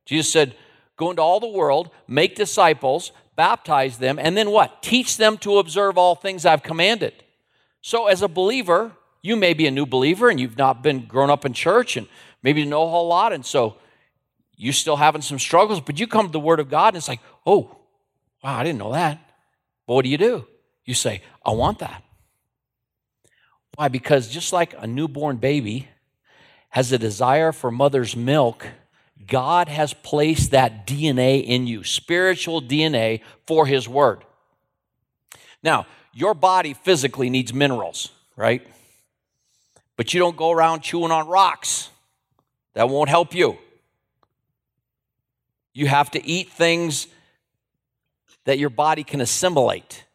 Jesus 0.05 0.31
said, 0.31 0.55
Go 0.97 1.09
into 1.09 1.21
all 1.21 1.39
the 1.39 1.47
world, 1.47 1.89
make 2.07 2.35
disciples, 2.35 3.11
baptize 3.35 3.97
them, 3.97 4.19
and 4.19 4.37
then 4.37 4.51
what? 4.51 4.83
Teach 4.83 5.17
them 5.17 5.37
to 5.39 5.57
observe 5.57 5.97
all 5.97 6.15
things 6.15 6.45
I've 6.45 6.63
commanded. 6.63 7.13
So, 7.81 8.07
as 8.07 8.21
a 8.21 8.27
believer, 8.27 8.91
you 9.21 9.35
may 9.35 9.53
be 9.53 9.67
a 9.67 9.71
new 9.71 9.85
believer 9.85 10.29
and 10.29 10.39
you've 10.39 10.57
not 10.57 10.83
been 10.83 11.05
grown 11.05 11.29
up 11.29 11.45
in 11.45 11.53
church 11.53 11.97
and 11.97 12.07
maybe 12.43 12.61
you 12.61 12.67
know 12.67 12.83
a 12.83 12.89
whole 12.89 13.07
lot, 13.07 13.33
and 13.33 13.45
so 13.45 13.77
you're 14.55 14.73
still 14.73 14.97
having 14.97 15.21
some 15.21 15.39
struggles, 15.39 15.81
but 15.81 15.99
you 15.99 16.07
come 16.07 16.27
to 16.27 16.31
the 16.31 16.39
Word 16.39 16.59
of 16.59 16.69
God 16.69 16.89
and 16.89 16.97
it's 16.97 17.07
like, 17.07 17.21
oh, 17.45 17.75
wow, 18.43 18.57
I 18.57 18.63
didn't 18.63 18.79
know 18.79 18.91
that. 18.91 19.19
But 19.87 19.95
what 19.95 20.03
do 20.03 20.09
you 20.09 20.17
do? 20.17 20.45
You 20.85 20.93
say, 20.93 21.21
I 21.45 21.51
want 21.51 21.79
that. 21.79 22.03
Why? 23.75 23.87
Because 23.87 24.27
just 24.27 24.53
like 24.53 24.75
a 24.77 24.85
newborn 24.85 25.37
baby 25.37 25.87
has 26.69 26.91
a 26.91 26.97
desire 26.97 27.51
for 27.51 27.71
mother's 27.71 28.15
milk, 28.15 28.67
God 29.27 29.67
has 29.69 29.93
placed 29.93 30.51
that 30.51 30.85
DNA 30.85 31.43
in 31.43 31.67
you, 31.67 31.83
spiritual 31.83 32.61
DNA 32.61 33.21
for 33.45 33.65
His 33.65 33.87
Word. 33.87 34.23
Now, 35.61 35.85
your 36.13 36.33
body 36.33 36.73
physically 36.73 37.29
needs 37.29 37.53
minerals, 37.53 38.11
right? 38.35 38.65
But 39.95 40.13
you 40.13 40.19
don't 40.19 40.37
go 40.37 40.51
around 40.51 40.81
chewing 40.81 41.11
on 41.11 41.27
rocks. 41.27 41.89
That 42.73 42.89
won't 42.89 43.09
help 43.09 43.33
you. 43.33 43.57
You 45.73 45.87
have 45.87 46.11
to 46.11 46.25
eat 46.25 46.51
things 46.51 47.07
that 48.45 48.59
your 48.59 48.69
body 48.69 49.03
can 49.03 49.21
assimilate. 49.21 50.05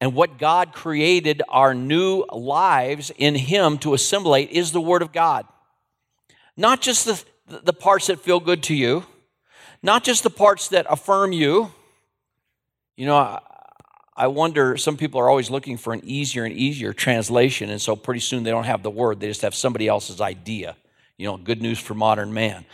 And 0.00 0.14
what 0.14 0.38
God 0.38 0.72
created 0.72 1.42
our 1.48 1.74
new 1.74 2.24
lives 2.32 3.10
in 3.16 3.34
Him 3.34 3.78
to 3.78 3.94
assimilate 3.94 4.50
is 4.50 4.72
the 4.72 4.80
Word 4.80 5.02
of 5.02 5.12
God. 5.12 5.46
Not 6.56 6.80
just 6.80 7.04
the, 7.04 7.60
the 7.62 7.72
parts 7.72 8.06
that 8.06 8.20
feel 8.20 8.40
good 8.40 8.62
to 8.64 8.74
you, 8.74 9.04
not 9.82 10.04
just 10.04 10.22
the 10.22 10.30
parts 10.30 10.68
that 10.68 10.86
affirm 10.88 11.32
you. 11.32 11.70
You 12.96 13.06
know, 13.06 13.16
I, 13.16 13.40
I 14.16 14.26
wonder, 14.28 14.76
some 14.76 14.96
people 14.96 15.20
are 15.20 15.28
always 15.28 15.50
looking 15.50 15.76
for 15.76 15.92
an 15.92 16.00
easier 16.04 16.44
and 16.44 16.54
easier 16.54 16.92
translation, 16.94 17.68
and 17.68 17.80
so 17.80 17.94
pretty 17.94 18.20
soon 18.20 18.42
they 18.42 18.50
don't 18.50 18.64
have 18.64 18.82
the 18.82 18.90
word, 18.90 19.20
they 19.20 19.28
just 19.28 19.42
have 19.42 19.54
somebody 19.54 19.86
else's 19.86 20.20
idea. 20.20 20.76
You 21.18 21.26
know, 21.26 21.36
good 21.36 21.60
news 21.60 21.78
for 21.78 21.94
modern 21.94 22.32
man. 22.32 22.64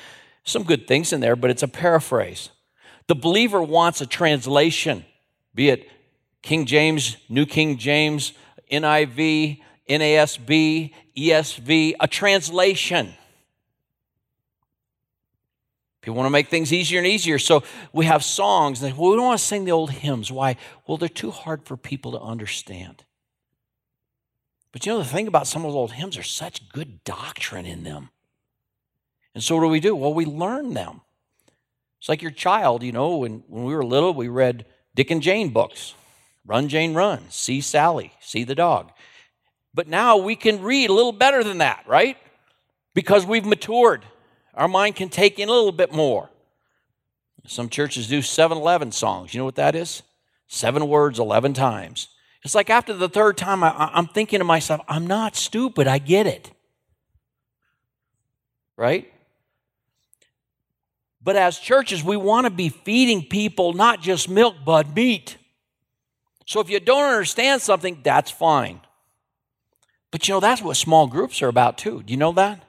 Some 0.44 0.62
good 0.62 0.86
things 0.86 1.12
in 1.12 1.20
there, 1.20 1.36
but 1.36 1.50
it's 1.50 1.62
a 1.62 1.68
paraphrase. 1.68 2.50
The 3.08 3.14
believer 3.14 3.62
wants 3.62 4.00
a 4.00 4.06
translation, 4.06 5.04
be 5.54 5.68
it 5.68 5.88
King 6.42 6.66
James, 6.66 7.16
New 7.28 7.46
King 7.46 7.76
James, 7.76 8.32
NIV, 8.70 9.60
NASB, 9.88 10.92
ESV, 11.16 11.94
a 12.00 12.08
translation. 12.08 13.14
People 16.02 16.16
want 16.16 16.26
to 16.26 16.30
make 16.30 16.48
things 16.48 16.72
easier 16.72 16.98
and 16.98 17.06
easier. 17.06 17.38
So 17.38 17.62
we 17.92 18.06
have 18.06 18.24
songs. 18.24 18.82
And 18.82 18.96
well, 18.98 19.10
we 19.10 19.16
don't 19.16 19.26
want 19.26 19.38
to 19.38 19.44
sing 19.44 19.64
the 19.64 19.70
old 19.70 19.92
hymns. 19.92 20.30
Why? 20.32 20.56
Well, 20.86 20.98
they're 20.98 21.08
too 21.08 21.30
hard 21.30 21.64
for 21.64 21.76
people 21.76 22.12
to 22.12 22.20
understand. 22.20 23.04
But 24.72 24.84
you 24.84 24.92
know, 24.92 24.98
the 24.98 25.04
thing 25.04 25.28
about 25.28 25.46
some 25.46 25.64
of 25.64 25.70
those 25.70 25.76
old 25.76 25.92
hymns 25.92 26.18
are 26.18 26.24
such 26.24 26.68
good 26.70 27.04
doctrine 27.04 27.66
in 27.66 27.84
them. 27.84 28.10
And 29.34 29.44
so 29.44 29.54
what 29.54 29.62
do 29.62 29.68
we 29.68 29.80
do? 29.80 29.94
Well, 29.94 30.12
we 30.12 30.26
learn 30.26 30.74
them. 30.74 31.02
It's 32.00 32.08
like 32.08 32.20
your 32.20 32.32
child, 32.32 32.82
you 32.82 32.90
know, 32.90 33.18
when, 33.18 33.44
when 33.46 33.64
we 33.64 33.74
were 33.74 33.84
little, 33.84 34.12
we 34.12 34.26
read 34.26 34.66
Dick 34.96 35.10
and 35.12 35.22
Jane 35.22 35.50
books. 35.50 35.94
Run, 36.44 36.68
Jane, 36.68 36.94
run. 36.94 37.30
See 37.30 37.60
Sally. 37.60 38.12
See 38.18 38.42
the 38.42 38.56
dog. 38.56 38.90
But 39.72 39.86
now 39.86 40.16
we 40.16 40.34
can 40.34 40.62
read 40.62 40.90
a 40.90 40.92
little 40.92 41.12
better 41.12 41.44
than 41.44 41.58
that, 41.58 41.84
right? 41.86 42.16
Because 42.92 43.24
we've 43.24 43.46
matured. 43.46 44.04
Our 44.54 44.68
mind 44.68 44.96
can 44.96 45.08
take 45.08 45.38
in 45.38 45.48
a 45.48 45.52
little 45.52 45.72
bit 45.72 45.92
more. 45.92 46.30
Some 47.46 47.68
churches 47.68 48.08
do 48.08 48.22
711 48.22 48.92
songs. 48.92 49.34
You 49.34 49.38
know 49.38 49.44
what 49.44 49.56
that 49.56 49.74
is? 49.74 50.02
Seven 50.46 50.86
words, 50.88 51.18
11 51.18 51.54
times. 51.54 52.08
It's 52.44 52.54
like 52.54 52.70
after 52.70 52.92
the 52.92 53.08
third 53.08 53.36
time, 53.36 53.64
I, 53.64 53.90
I'm 53.92 54.06
thinking 54.06 54.38
to 54.38 54.44
myself, 54.44 54.80
I'm 54.88 55.06
not 55.06 55.36
stupid. 55.36 55.86
I 55.86 55.98
get 55.98 56.26
it. 56.26 56.50
Right? 58.76 59.12
But 61.22 61.36
as 61.36 61.58
churches, 61.58 62.02
we 62.02 62.16
want 62.16 62.46
to 62.46 62.50
be 62.50 62.68
feeding 62.68 63.24
people 63.24 63.72
not 63.72 64.00
just 64.00 64.28
milk, 64.28 64.56
but 64.64 64.94
meat. 64.94 65.36
So 66.46 66.60
if 66.60 66.68
you 66.68 66.80
don't 66.80 67.04
understand 67.04 67.62
something, 67.62 68.00
that's 68.02 68.30
fine. 68.30 68.80
But 70.10 70.28
you 70.28 70.34
know, 70.34 70.40
that's 70.40 70.60
what 70.60 70.76
small 70.76 71.06
groups 71.06 71.40
are 71.42 71.48
about 71.48 71.78
too. 71.78 72.02
Do 72.02 72.12
you 72.12 72.16
know 72.16 72.32
that? 72.32 72.62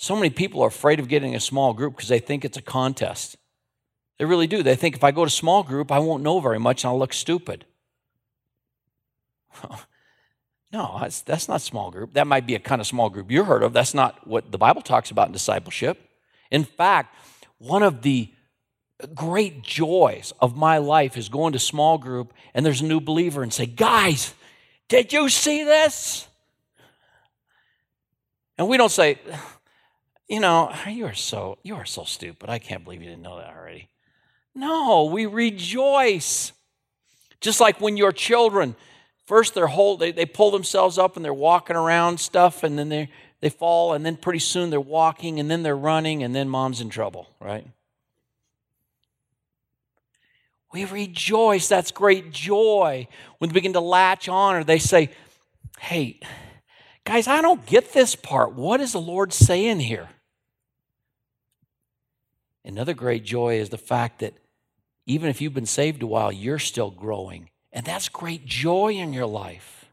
So 0.00 0.14
many 0.14 0.30
people 0.30 0.62
are 0.62 0.68
afraid 0.68 1.00
of 1.00 1.08
getting 1.08 1.34
a 1.34 1.40
small 1.40 1.74
group 1.74 1.96
because 1.96 2.08
they 2.08 2.20
think 2.20 2.44
it's 2.44 2.56
a 2.56 2.62
contest. 2.62 3.36
They 4.16 4.24
really 4.24 4.46
do. 4.46 4.62
They 4.62 4.76
think 4.76 4.94
if 4.94 5.02
I 5.02 5.10
go 5.10 5.24
to 5.24 5.30
small 5.30 5.64
group, 5.64 5.90
I 5.90 5.98
won't 5.98 6.22
know 6.22 6.38
very 6.38 6.60
much 6.60 6.84
and 6.84 6.90
I'll 6.90 6.98
look 6.98 7.12
stupid. 7.12 7.64
no, 10.72 10.98
that's, 11.00 11.22
that's 11.22 11.48
not 11.48 11.60
small 11.62 11.90
group. 11.90 12.14
That 12.14 12.28
might 12.28 12.46
be 12.46 12.54
a 12.54 12.60
kind 12.60 12.80
of 12.80 12.86
small 12.86 13.10
group 13.10 13.28
you 13.28 13.42
heard 13.42 13.64
of. 13.64 13.72
That's 13.72 13.92
not 13.92 14.24
what 14.24 14.52
the 14.52 14.58
Bible 14.58 14.82
talks 14.82 15.10
about 15.10 15.26
in 15.26 15.32
discipleship. 15.32 15.98
In 16.52 16.62
fact, 16.62 17.16
one 17.58 17.82
of 17.82 18.02
the 18.02 18.32
great 19.16 19.62
joys 19.62 20.32
of 20.40 20.56
my 20.56 20.78
life 20.78 21.16
is 21.16 21.28
going 21.28 21.54
to 21.54 21.58
small 21.58 21.98
group 21.98 22.32
and 22.54 22.64
there's 22.64 22.82
a 22.82 22.86
new 22.86 23.00
believer 23.00 23.42
and 23.42 23.52
say, 23.52 23.66
guys, 23.66 24.32
did 24.86 25.12
you 25.12 25.28
see 25.28 25.64
this? 25.64 26.28
And 28.56 28.68
we 28.68 28.76
don't 28.76 28.90
say, 28.90 29.18
you 30.28 30.40
know, 30.40 30.72
you 30.88 31.06
are 31.06 31.14
so 31.14 31.58
you 31.62 31.74
are 31.74 31.84
so 31.86 32.04
stupid. 32.04 32.48
I 32.48 32.58
can't 32.58 32.84
believe 32.84 33.02
you 33.02 33.08
didn't 33.08 33.22
know 33.22 33.38
that 33.38 33.54
already. 33.56 33.88
No, 34.54 35.04
we 35.04 35.26
rejoice. 35.26 36.52
Just 37.40 37.60
like 37.60 37.80
when 37.80 37.96
your 37.96 38.10
children, 38.10 38.74
first 39.24 39.54
they're 39.54 39.68
whole, 39.68 39.96
they, 39.96 40.10
they 40.10 40.26
pull 40.26 40.50
themselves 40.50 40.98
up 40.98 41.14
and 41.14 41.24
they're 41.24 41.32
walking 41.32 41.76
around 41.76 42.18
stuff, 42.18 42.62
and 42.62 42.78
then 42.78 42.88
they 42.88 43.10
they 43.40 43.50
fall, 43.50 43.92
and 43.92 44.04
then 44.04 44.16
pretty 44.16 44.40
soon 44.40 44.70
they're 44.70 44.80
walking, 44.80 45.38
and 45.38 45.48
then 45.48 45.62
they're 45.62 45.76
running, 45.76 46.24
and 46.24 46.34
then 46.34 46.48
mom's 46.48 46.80
in 46.80 46.90
trouble, 46.90 47.28
right? 47.40 47.64
We 50.72 50.84
rejoice. 50.84 51.68
That's 51.68 51.92
great 51.92 52.32
joy. 52.32 53.06
When 53.38 53.48
they 53.48 53.54
begin 53.54 53.72
to 53.74 53.80
latch 53.80 54.28
on, 54.28 54.56
or 54.56 54.64
they 54.64 54.78
say, 54.78 55.10
Hey, 55.78 56.18
guys, 57.04 57.28
I 57.28 57.40
don't 57.40 57.64
get 57.64 57.92
this 57.92 58.16
part. 58.16 58.54
What 58.54 58.80
is 58.80 58.92
the 58.92 59.00
Lord 59.00 59.32
saying 59.32 59.80
here? 59.80 60.08
Another 62.64 62.94
great 62.94 63.24
joy 63.24 63.58
is 63.58 63.68
the 63.68 63.78
fact 63.78 64.20
that 64.20 64.34
even 65.06 65.30
if 65.30 65.40
you've 65.40 65.54
been 65.54 65.66
saved 65.66 66.02
a 66.02 66.06
while, 66.06 66.30
you're 66.30 66.58
still 66.58 66.90
growing. 66.90 67.50
And 67.72 67.84
that's 67.84 68.08
great 68.08 68.44
joy 68.44 68.92
in 68.92 69.12
your 69.12 69.26
life. 69.26 69.86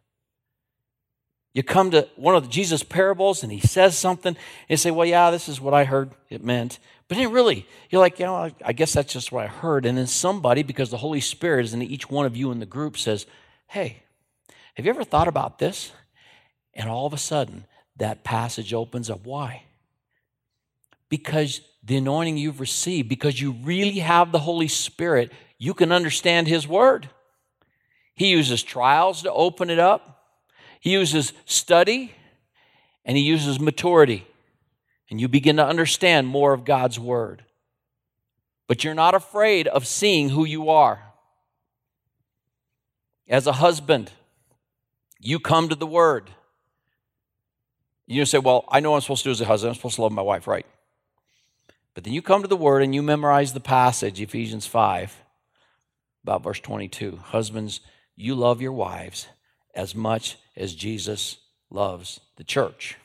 You 1.53 1.63
come 1.63 1.91
to 1.91 2.07
one 2.17 2.35
of 2.35 2.49
Jesus 2.49 2.83
parables 2.83 3.41
and 3.41 3.49
he 3.49 3.61
says 3.61 3.97
something, 3.97 4.35
and 4.35 4.37
you 4.67 4.75
say, 4.75 4.91
Well, 4.91 5.05
yeah, 5.05 5.31
this 5.31 5.47
is 5.47 5.61
what 5.61 5.73
I 5.73 5.85
heard 5.85 6.11
it 6.29 6.43
meant. 6.43 6.79
But 7.07 7.17
it 7.17 7.27
really, 7.27 7.65
you're 7.89 8.01
like, 8.01 8.19
you 8.19 8.25
know, 8.25 8.51
I 8.63 8.73
guess 8.73 8.93
that's 8.93 9.13
just 9.13 9.31
what 9.31 9.45
I 9.45 9.47
heard. 9.47 9.85
And 9.85 9.97
then 9.97 10.07
somebody, 10.07 10.63
because 10.63 10.89
the 10.89 10.97
Holy 10.97 11.21
Spirit 11.21 11.65
is 11.65 11.73
in 11.73 11.81
each 11.81 12.09
one 12.09 12.25
of 12.25 12.35
you 12.35 12.51
in 12.51 12.59
the 12.59 12.65
group, 12.65 12.97
says, 12.97 13.25
Hey, 13.67 14.03
have 14.73 14.85
you 14.85 14.89
ever 14.89 15.05
thought 15.05 15.29
about 15.29 15.59
this? 15.59 15.91
And 16.73 16.89
all 16.89 17.05
of 17.05 17.13
a 17.13 17.17
sudden, 17.17 17.65
that 17.95 18.25
passage 18.25 18.73
opens 18.73 19.09
up. 19.09 19.25
Why? 19.25 19.63
Because 21.09 21.61
the 21.83 21.97
anointing 21.97 22.37
you've 22.37 22.59
received, 22.59 23.09
because 23.09 23.39
you 23.39 23.51
really 23.63 23.99
have 23.99 24.31
the 24.31 24.39
Holy 24.39 24.67
Spirit, 24.67 25.31
you 25.57 25.73
can 25.73 25.91
understand 25.91 26.47
His 26.47 26.67
Word. 26.67 27.09
He 28.15 28.29
uses 28.29 28.63
trials 28.63 29.21
to 29.23 29.31
open 29.31 29.69
it 29.69 29.79
up, 29.79 30.23
He 30.79 30.91
uses 30.91 31.33
study, 31.45 32.13
and 33.03 33.17
He 33.17 33.23
uses 33.23 33.59
maturity. 33.59 34.25
and 35.09 35.21
you 35.21 35.27
begin 35.27 35.57
to 35.57 35.65
understand 35.65 36.25
more 36.25 36.51
of 36.53 36.65
God's 36.65 36.99
Word. 36.99 37.43
But 38.67 38.83
you're 38.83 38.95
not 38.95 39.13
afraid 39.13 39.67
of 39.67 39.85
seeing 39.85 40.29
who 40.29 40.45
you 40.45 40.69
are. 40.71 41.13
As 43.27 43.45
a 43.45 43.53
husband, 43.53 44.11
you 45.19 45.39
come 45.39 45.69
to 45.69 45.75
the 45.75 45.85
Word. 45.85 46.31
You 48.07 48.25
say, 48.25 48.39
Well, 48.39 48.65
I 48.69 48.79
know 48.79 48.91
what 48.91 48.97
I'm 48.97 49.01
supposed 49.01 49.23
to 49.23 49.29
do 49.29 49.31
as 49.31 49.41
a 49.41 49.45
husband. 49.45 49.69
I'm 49.69 49.75
supposed 49.75 49.95
to 49.95 50.01
love 50.01 50.11
my 50.11 50.21
wife, 50.23 50.47
right? 50.47 50.65
But 51.95 52.03
then 52.03 52.13
you 52.13 52.21
come 52.21 52.43
to 52.43 52.47
the 52.47 52.57
Word 52.57 52.83
and 52.83 52.93
you 52.93 53.01
memorize 53.01 53.53
the 53.53 53.59
passage, 53.59 54.21
Ephesians 54.21 54.67
5, 54.67 55.15
about 56.23 56.43
verse 56.43 56.59
22. 56.59 57.19
Husbands, 57.23 57.79
you 58.17 58.35
love 58.35 58.61
your 58.61 58.73
wives 58.73 59.27
as 59.73 59.95
much 59.95 60.37
as 60.55 60.75
Jesus 60.75 61.37
loves 61.69 62.19
the 62.35 62.43
church. 62.43 62.97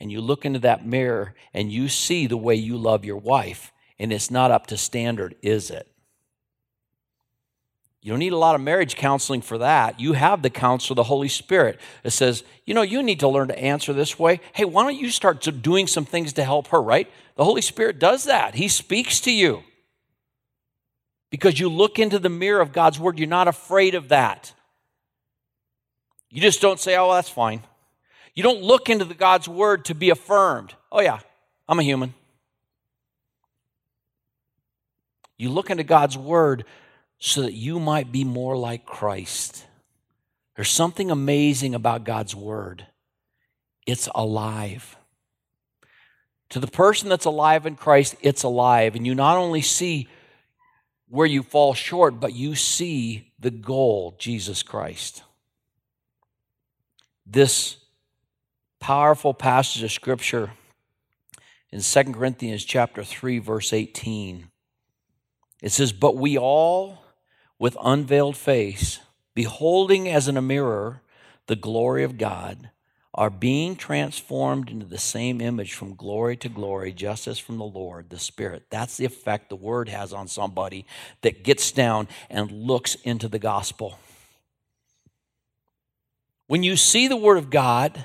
And 0.00 0.10
you 0.10 0.20
look 0.20 0.44
into 0.44 0.58
that 0.60 0.86
mirror 0.86 1.34
and 1.52 1.70
you 1.70 1.88
see 1.88 2.26
the 2.26 2.38
way 2.38 2.54
you 2.54 2.76
love 2.76 3.04
your 3.04 3.18
wife, 3.18 3.70
and 3.98 4.12
it's 4.12 4.30
not 4.30 4.50
up 4.50 4.66
to 4.68 4.76
standard, 4.76 5.36
is 5.42 5.70
it? 5.70 5.86
You 8.00 8.12
don't 8.12 8.18
need 8.18 8.34
a 8.34 8.38
lot 8.38 8.54
of 8.54 8.60
marriage 8.60 8.96
counseling 8.96 9.40
for 9.40 9.56
that. 9.58 9.98
You 9.98 10.12
have 10.12 10.42
the 10.42 10.50
counsel 10.50 10.92
of 10.92 10.96
the 10.96 11.04
Holy 11.04 11.28
Spirit 11.28 11.80
that 12.02 12.10
says, 12.10 12.44
you 12.66 12.74
know, 12.74 12.82
you 12.82 13.02
need 13.02 13.20
to 13.20 13.28
learn 13.28 13.48
to 13.48 13.58
answer 13.58 13.94
this 13.94 14.18
way. 14.18 14.40
Hey, 14.52 14.66
why 14.66 14.82
don't 14.82 14.96
you 15.00 15.08
start 15.08 15.40
doing 15.62 15.86
some 15.86 16.04
things 16.04 16.34
to 16.34 16.44
help 16.44 16.66
her, 16.68 16.82
right? 16.82 17.10
The 17.36 17.44
Holy 17.44 17.62
Spirit 17.62 17.98
does 17.98 18.24
that. 18.24 18.54
He 18.54 18.68
speaks 18.68 19.20
to 19.20 19.32
you. 19.32 19.64
Because 21.30 21.58
you 21.58 21.68
look 21.68 21.98
into 21.98 22.18
the 22.18 22.28
mirror 22.28 22.60
of 22.60 22.72
God's 22.72 23.00
Word, 23.00 23.18
you're 23.18 23.28
not 23.28 23.48
afraid 23.48 23.94
of 23.94 24.08
that. 24.08 24.52
You 26.30 26.40
just 26.40 26.60
don't 26.60 26.78
say, 26.78 26.96
oh, 26.96 27.08
well, 27.08 27.16
that's 27.16 27.28
fine. 27.28 27.62
You 28.34 28.42
don't 28.42 28.62
look 28.62 28.88
into 28.88 29.04
the 29.04 29.14
God's 29.14 29.48
Word 29.48 29.84
to 29.86 29.94
be 29.94 30.10
affirmed. 30.10 30.74
Oh, 30.92 31.00
yeah, 31.00 31.20
I'm 31.68 31.78
a 31.78 31.82
human. 31.82 32.14
You 35.36 35.50
look 35.50 35.70
into 35.70 35.84
God's 35.84 36.16
Word 36.16 36.64
so 37.18 37.42
that 37.42 37.52
you 37.52 37.80
might 37.80 38.12
be 38.12 38.22
more 38.24 38.56
like 38.56 38.86
Christ. 38.86 39.66
There's 40.54 40.70
something 40.70 41.10
amazing 41.10 41.74
about 41.74 42.04
God's 42.04 42.34
Word, 42.34 42.86
it's 43.86 44.08
alive. 44.14 44.96
To 46.54 46.60
the 46.60 46.68
person 46.68 47.08
that's 47.08 47.24
alive 47.24 47.66
in 47.66 47.74
Christ, 47.74 48.14
it's 48.20 48.44
alive. 48.44 48.94
And 48.94 49.04
you 49.04 49.12
not 49.12 49.36
only 49.36 49.60
see 49.60 50.06
where 51.08 51.26
you 51.26 51.42
fall 51.42 51.74
short, 51.74 52.20
but 52.20 52.32
you 52.32 52.54
see 52.54 53.32
the 53.40 53.50
goal, 53.50 54.14
Jesus 54.20 54.62
Christ. 54.62 55.24
This 57.26 57.78
powerful 58.78 59.34
passage 59.34 59.82
of 59.82 59.90
Scripture 59.90 60.52
in 61.72 61.80
2 61.80 62.04
Corinthians 62.12 62.64
chapter 62.64 63.02
3, 63.02 63.40
verse 63.40 63.72
18. 63.72 64.48
It 65.60 65.72
says, 65.72 65.92
But 65.92 66.16
we 66.16 66.38
all 66.38 67.00
with 67.58 67.76
unveiled 67.82 68.36
face, 68.36 69.00
beholding 69.34 70.08
as 70.08 70.28
in 70.28 70.36
a 70.36 70.40
mirror 70.40 71.02
the 71.48 71.56
glory 71.56 72.04
of 72.04 72.16
God, 72.16 72.70
are 73.14 73.30
being 73.30 73.76
transformed 73.76 74.68
into 74.68 74.86
the 74.86 74.98
same 74.98 75.40
image 75.40 75.72
from 75.72 75.94
glory 75.94 76.36
to 76.36 76.48
glory, 76.48 76.92
just 76.92 77.28
as 77.28 77.38
from 77.38 77.58
the 77.58 77.64
Lord, 77.64 78.10
the 78.10 78.18
Spirit. 78.18 78.64
That's 78.70 78.96
the 78.96 79.04
effect 79.04 79.48
the 79.48 79.56
Word 79.56 79.88
has 79.88 80.12
on 80.12 80.26
somebody 80.26 80.84
that 81.22 81.44
gets 81.44 81.70
down 81.70 82.08
and 82.28 82.50
looks 82.50 82.96
into 82.96 83.28
the 83.28 83.38
gospel. 83.38 83.98
When 86.48 86.62
you 86.62 86.76
see 86.76 87.06
the 87.06 87.16
Word 87.16 87.38
of 87.38 87.50
God, 87.50 88.04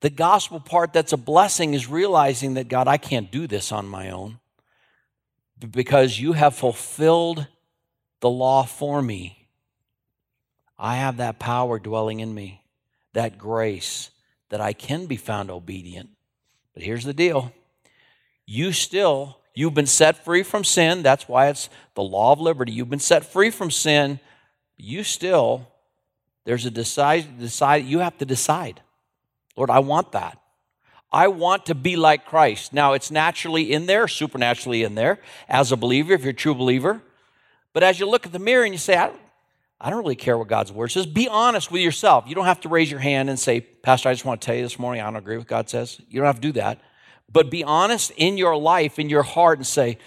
the 0.00 0.10
gospel 0.10 0.60
part 0.60 0.92
that's 0.92 1.14
a 1.14 1.16
blessing 1.16 1.72
is 1.72 1.88
realizing 1.88 2.54
that, 2.54 2.68
God, 2.68 2.86
I 2.86 2.98
can't 2.98 3.32
do 3.32 3.46
this 3.46 3.72
on 3.72 3.86
my 3.86 4.10
own 4.10 4.38
because 5.70 6.20
you 6.20 6.34
have 6.34 6.54
fulfilled 6.54 7.46
the 8.20 8.28
law 8.28 8.64
for 8.64 9.00
me. 9.00 9.48
I 10.78 10.96
have 10.96 11.16
that 11.16 11.38
power 11.38 11.78
dwelling 11.78 12.20
in 12.20 12.34
me, 12.34 12.63
that 13.14 13.38
grace 13.38 14.10
that 14.50 14.60
I 14.60 14.72
can 14.72 15.06
be 15.06 15.16
found 15.16 15.50
obedient. 15.50 16.10
But 16.74 16.82
here's 16.82 17.04
the 17.04 17.14
deal 17.14 17.52
you 18.46 18.72
still, 18.72 19.38
you've 19.54 19.74
been 19.74 19.86
set 19.86 20.24
free 20.24 20.42
from 20.42 20.64
sin. 20.64 21.02
That's 21.02 21.26
why 21.26 21.48
it's 21.48 21.70
the 21.94 22.02
law 22.02 22.32
of 22.32 22.40
liberty. 22.40 22.72
You've 22.72 22.90
been 22.90 22.98
set 22.98 23.24
free 23.24 23.50
from 23.50 23.70
sin. 23.70 24.20
You 24.76 25.02
still, 25.02 25.68
there's 26.44 26.66
a 26.66 26.70
decide, 26.70 27.38
decide 27.38 27.84
you 27.86 28.00
have 28.00 28.18
to 28.18 28.24
decide. 28.24 28.82
Lord, 29.56 29.70
I 29.70 29.78
want 29.78 30.12
that. 30.12 30.38
I 31.12 31.28
want 31.28 31.66
to 31.66 31.76
be 31.76 31.94
like 31.94 32.26
Christ. 32.26 32.72
Now, 32.72 32.92
it's 32.92 33.10
naturally 33.10 33.72
in 33.72 33.86
there, 33.86 34.08
supernaturally 34.08 34.82
in 34.82 34.96
there, 34.96 35.20
as 35.48 35.70
a 35.70 35.76
believer, 35.76 36.12
if 36.12 36.22
you're 36.22 36.30
a 36.30 36.34
true 36.34 36.56
believer. 36.56 37.02
But 37.72 37.84
as 37.84 38.00
you 38.00 38.06
look 38.06 38.26
at 38.26 38.32
the 38.32 38.40
mirror 38.40 38.64
and 38.64 38.74
you 38.74 38.78
say, 38.78 38.96
I 38.96 39.12
I 39.84 39.90
don't 39.90 39.98
really 39.98 40.16
care 40.16 40.38
what 40.38 40.48
God's 40.48 40.72
word 40.72 40.88
says, 40.88 41.04
be 41.04 41.28
honest 41.28 41.70
with 41.70 41.82
yourself. 41.82 42.24
You 42.26 42.34
don't 42.34 42.46
have 42.46 42.60
to 42.62 42.70
raise 42.70 42.90
your 42.90 43.00
hand 43.00 43.28
and 43.28 43.38
say, 43.38 43.60
Pastor, 43.60 44.08
I 44.08 44.14
just 44.14 44.24
want 44.24 44.40
to 44.40 44.46
tell 44.46 44.54
you 44.54 44.62
this 44.62 44.78
morning, 44.78 45.02
I 45.02 45.04
don't 45.04 45.16
agree 45.16 45.36
with 45.36 45.46
God 45.46 45.68
says. 45.68 46.00
You 46.08 46.20
don't 46.20 46.26
have 46.26 46.36
to 46.36 46.40
do 46.40 46.52
that. 46.52 46.80
But 47.30 47.50
be 47.50 47.62
honest 47.62 48.10
in 48.16 48.38
your 48.38 48.56
life, 48.56 48.98
in 48.98 49.10
your 49.10 49.22
heart, 49.22 49.58
and 49.58 49.66
say, 49.66 49.98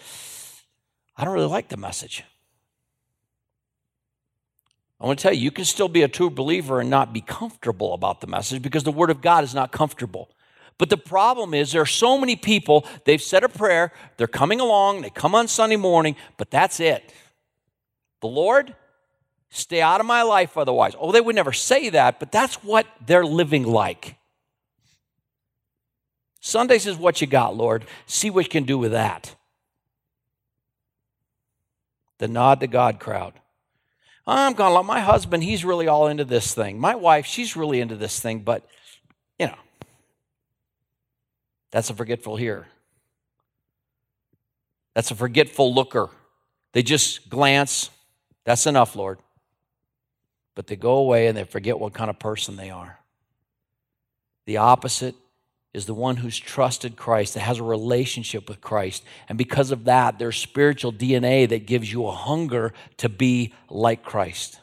I 1.16 1.24
don't 1.24 1.34
really 1.36 1.46
like 1.46 1.70
the 1.70 1.78
message. 1.78 2.24
I 5.00 5.06
want 5.06 5.20
to 5.20 5.24
tell 5.24 5.34
you, 5.34 5.42
you 5.42 5.52
can 5.52 5.66
still 5.66 5.90
be 5.90 6.02
a 6.02 6.08
true 6.08 6.32
believer 6.32 6.80
and 6.80 6.90
not 6.90 7.14
be 7.14 7.22
comfortable 7.22 7.94
about 7.94 8.20
the 8.20 8.26
message 8.26 8.64
because 8.64 8.84
the 8.84 8.92
Word 8.92 9.12
of 9.12 9.22
God 9.22 9.44
is 9.44 9.54
not 9.54 9.72
comfortable. 9.72 10.32
But 10.80 10.90
the 10.90 10.98
problem 10.98 11.54
is, 11.54 11.72
there 11.72 11.84
are 11.84 11.86
so 11.86 12.18
many 12.18 12.36
people, 12.36 12.84
they've 13.06 13.22
said 13.22 13.44
a 13.44 13.50
prayer, 13.50 13.94
they're 14.18 14.26
coming 14.26 14.60
along, 14.60 15.04
they 15.04 15.12
come 15.12 15.36
on 15.36 15.48
Sunday 15.48 15.76
morning, 15.76 16.16
but 16.38 16.50
that's 16.50 16.80
it. 16.80 17.14
The 18.22 18.28
Lord, 18.28 18.74
stay 19.50 19.82
out 19.82 20.00
of 20.00 20.06
my 20.06 20.22
life 20.22 20.58
otherwise. 20.58 20.94
Oh, 21.00 21.12
they 21.12 21.22
would 21.22 21.36
never 21.36 21.54
say 21.54 21.90
that, 21.90 22.20
but 22.20 22.32
that's 22.32 22.64
what 22.64 22.86
they're 23.06 23.26
living 23.26 23.64
like. 23.64 24.16
Sundays 26.40 26.88
is 26.88 26.98
what 26.98 27.20
you 27.20 27.28
got, 27.28 27.56
Lord. 27.56 27.86
See 28.06 28.30
what 28.30 28.46
you 28.46 28.50
can 28.50 28.64
do 28.64 28.78
with 28.78 28.92
that. 28.92 29.36
The 32.20 32.28
nod 32.28 32.62
to 32.62 32.68
God 32.68 33.00
crowd. 33.00 33.34
I'm 34.26 34.54
going 34.54 34.72
to 34.72 34.76
let 34.76 34.86
my 34.86 35.00
husband, 35.00 35.44
he's 35.44 35.64
really 35.64 35.88
all 35.88 36.08
into 36.08 36.26
this 36.26 36.54
thing. 36.54 36.80
My 36.80 36.96
wife, 36.96 37.26
she's 37.26 37.56
really 37.56 37.80
into 37.80 37.96
this 37.96 38.20
thing, 38.20 38.40
but, 38.40 38.68
you 39.40 39.48
know, 39.48 39.58
that's 41.72 41.90
a 41.90 41.94
forgetful 41.94 42.36
here. 42.36 42.68
That's 44.96 45.12
a 45.12 45.16
forgetful 45.16 45.74
looker. 45.74 46.10
They 46.74 46.84
just 46.84 47.30
glance, 47.30 47.90
that's 48.44 48.66
enough, 48.66 48.96
Lord. 48.96 49.20
But 50.58 50.66
they 50.66 50.76
go 50.76 50.96
away 50.96 51.28
and 51.28 51.38
they 51.38 51.44
forget 51.44 51.80
what 51.80 51.94
kind 51.94 52.10
of 52.10 52.18
person 52.18 52.56
they 52.56 52.72
are. 52.72 52.98
The 54.48 54.58
opposite 54.58 55.14
is 55.72 55.86
the 55.86 55.94
one 55.94 56.16
who's 56.16 56.36
trusted 56.36 56.96
Christ, 56.96 57.36
that 57.36 57.42
has 57.42 57.60
a 57.60 57.64
relationship 57.64 58.50
with 58.50 58.60
Christ. 58.60 59.04
And 59.30 59.38
because 59.38 59.70
of 59.70 59.84
that, 59.84 60.18
there's 60.18 60.36
spiritual 60.36 60.92
DNA 60.92 61.48
that 61.48 61.68
gives 61.68 61.94
you 61.94 62.08
a 62.08 62.12
hunger 62.12 62.74
to 62.98 63.08
be 63.08 63.54
like 63.70 64.02
Christ. 64.02 64.60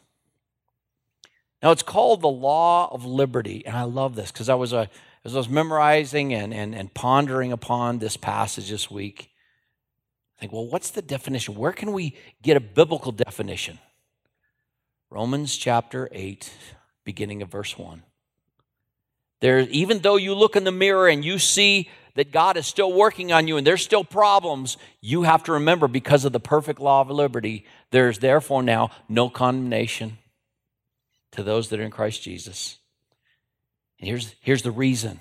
Now, 1.62 1.70
it's 1.70 1.84
called 1.84 2.22
the 2.22 2.26
law 2.26 2.92
of 2.92 3.04
liberty. 3.04 3.64
And 3.64 3.76
I 3.76 3.84
love 3.84 4.16
this 4.16 4.32
because 4.32 4.48
I 4.48 4.56
was, 4.56 4.72
a, 4.72 4.90
as 5.24 5.36
I 5.36 5.38
was 5.38 5.48
memorizing 5.48 6.34
and, 6.34 6.52
and, 6.52 6.74
and 6.74 6.92
pondering 6.92 7.52
upon 7.52 8.00
this 8.00 8.16
passage 8.16 8.68
this 8.68 8.90
week, 8.90 9.30
I 10.36 10.40
think, 10.40 10.52
well, 10.52 10.66
what's 10.66 10.90
the 10.90 11.02
definition? 11.02 11.54
Where 11.54 11.72
can 11.72 11.92
we 11.92 12.16
get 12.42 12.56
a 12.56 12.60
biblical 12.60 13.12
definition? 13.12 13.78
Romans 15.10 15.56
chapter 15.56 16.08
8, 16.12 16.52
beginning 17.04 17.42
of 17.42 17.48
verse 17.48 17.78
1. 17.78 18.02
There, 19.40 19.60
even 19.60 20.00
though 20.00 20.16
you 20.16 20.34
look 20.34 20.56
in 20.56 20.64
the 20.64 20.72
mirror 20.72 21.08
and 21.08 21.24
you 21.24 21.38
see 21.38 21.90
that 22.14 22.32
God 22.32 22.56
is 22.56 22.66
still 22.66 22.92
working 22.92 23.32
on 23.32 23.46
you 23.46 23.56
and 23.56 23.66
there's 23.66 23.82
still 23.82 24.04
problems, 24.04 24.76
you 25.00 25.24
have 25.24 25.44
to 25.44 25.52
remember 25.52 25.88
because 25.88 26.24
of 26.24 26.32
the 26.32 26.40
perfect 26.40 26.80
law 26.80 27.00
of 27.00 27.10
liberty, 27.10 27.66
there's 27.90 28.18
therefore 28.18 28.62
now 28.62 28.90
no 29.08 29.28
condemnation 29.28 30.18
to 31.32 31.42
those 31.42 31.68
that 31.68 31.80
are 31.80 31.84
in 31.84 31.90
Christ 31.90 32.22
Jesus. 32.22 32.78
And 33.98 34.08
here's, 34.08 34.34
here's 34.40 34.62
the 34.62 34.70
reason 34.70 35.20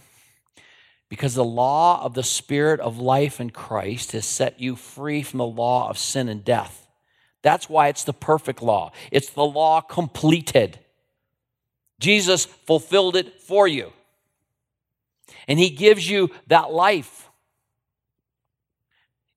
because 1.10 1.36
the 1.36 1.43
law 1.43 2.04
of 2.04 2.15
the 2.15 2.24
Spirit 2.24 2.80
of 2.80 2.98
life 2.98 3.39
in 3.39 3.52
Christ 3.52 4.13
has 4.13 4.26
set 4.26 4.60
you 4.60 4.76
free 4.76 5.22
from 5.22 5.38
the 5.38 5.46
law 5.46 5.89
of 5.89 5.98
sin 5.98 6.28
and 6.28 6.43
death. 6.43 6.83
That's 7.44 7.70
why 7.70 7.90
it's 7.90 8.04
the 8.04 8.14
perfect 8.14 8.64
law, 8.64 8.92
it's 9.12 9.30
the 9.30 9.46
law 9.46 9.82
completed. 9.82 10.80
Jesus 12.00 12.46
fulfilled 12.46 13.16
it 13.16 13.40
for 13.40 13.66
you. 13.66 13.94
And 15.48 15.58
he 15.58 15.70
gives 15.70 16.10
you 16.10 16.32
that 16.48 16.72
life. 16.72 17.30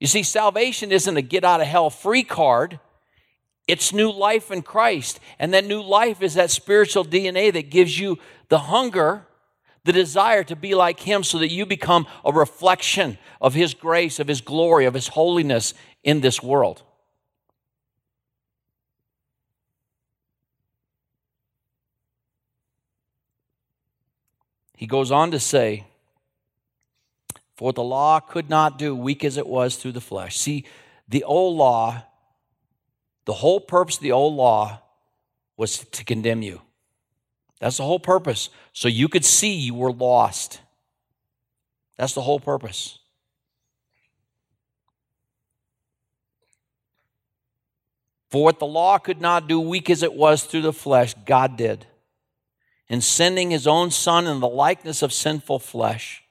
You 0.01 0.07
see, 0.07 0.25
salvation 0.25 0.91
isn't 0.91 1.17
a 1.17 1.23
get 1.23 1.45
out 1.45 1.61
of 1.61 1.67
hell 1.67 1.91
free 1.91 2.25
card. 2.25 2.81
It's 3.69 3.93
new 3.93 4.11
life 4.11 4.51
in 4.51 4.63
Christ. 4.63 5.21
And 5.39 5.55
that 5.55 5.65
new 5.65 5.81
life 5.81 6.23
is 6.23 6.35
that 6.35 6.51
spiritual 6.51 7.05
DNA 7.05 7.53
that 7.53 7.71
gives 7.71 7.99
you 7.99 8.19
the 8.49 8.59
hunger 8.59 9.27
the 9.85 9.93
desire 9.93 10.43
to 10.45 10.57
be 10.57 10.75
like 10.75 11.01
Him 11.01 11.23
so 11.23 11.39
that 11.39 11.53
you 11.53 11.65
become 11.65 12.07
a 12.25 12.33
reflection 12.33 13.19
of 13.41 13.55
His 13.55 13.73
grace, 13.73 14.19
of 14.19 14.27
His 14.27 14.41
glory, 14.41 14.85
of 14.85 14.95
His 14.95 15.09
holiness 15.09 15.75
in 16.03 16.21
this 16.21 16.43
world. 16.43 16.83
He 24.77 24.87
goes 24.87 25.11
on 25.11 25.31
to 25.31 25.41
say, 25.41 25.87
For 27.57 27.73
the 27.73 27.83
law 27.83 28.21
could 28.21 28.51
not 28.51 28.79
do, 28.79 28.95
weak 28.95 29.25
as 29.25 29.39
it 29.39 29.47
was 29.47 29.77
through 29.77 29.93
the 29.93 30.01
flesh. 30.01 30.39
See, 30.39 30.67
the 31.09 31.25
old 31.25 31.57
law, 31.57 32.03
the 33.25 33.33
whole 33.33 33.59
purpose 33.59 33.97
of 33.97 34.03
the 34.03 34.13
old 34.13 34.35
law 34.35 34.83
was 35.57 35.79
to 35.79 36.05
condemn 36.05 36.43
you. 36.43 36.61
That's 37.59 37.79
the 37.79 37.85
whole 37.85 37.99
purpose. 37.99 38.51
So 38.75 38.87
you 38.87 39.09
could 39.09 39.25
see 39.25 39.55
you 39.55 39.75
were 39.75 39.93
lost. 39.93 40.61
That's 41.97 42.13
the 42.13 42.21
whole 42.21 42.39
purpose. 42.39 42.99
For 48.29 48.45
what 48.45 48.59
the 48.59 48.67
law 48.67 48.99
could 48.99 49.23
not 49.23 49.49
do, 49.49 49.59
weak 49.59 49.89
as 49.89 50.03
it 50.03 50.13
was 50.13 50.45
through 50.45 50.63
the 50.63 50.73
flesh, 50.73 51.15
God 51.25 51.57
did. 51.57 51.87
In 52.89 53.01
sending 53.01 53.51
his 53.51 53.67
own 53.67 53.91
Son 53.91 54.27
in 54.27 54.41
the 54.41 54.49
likeness 54.49 55.03
of 55.03 55.13
sinful 55.13 55.59
flesh, 55.59 56.23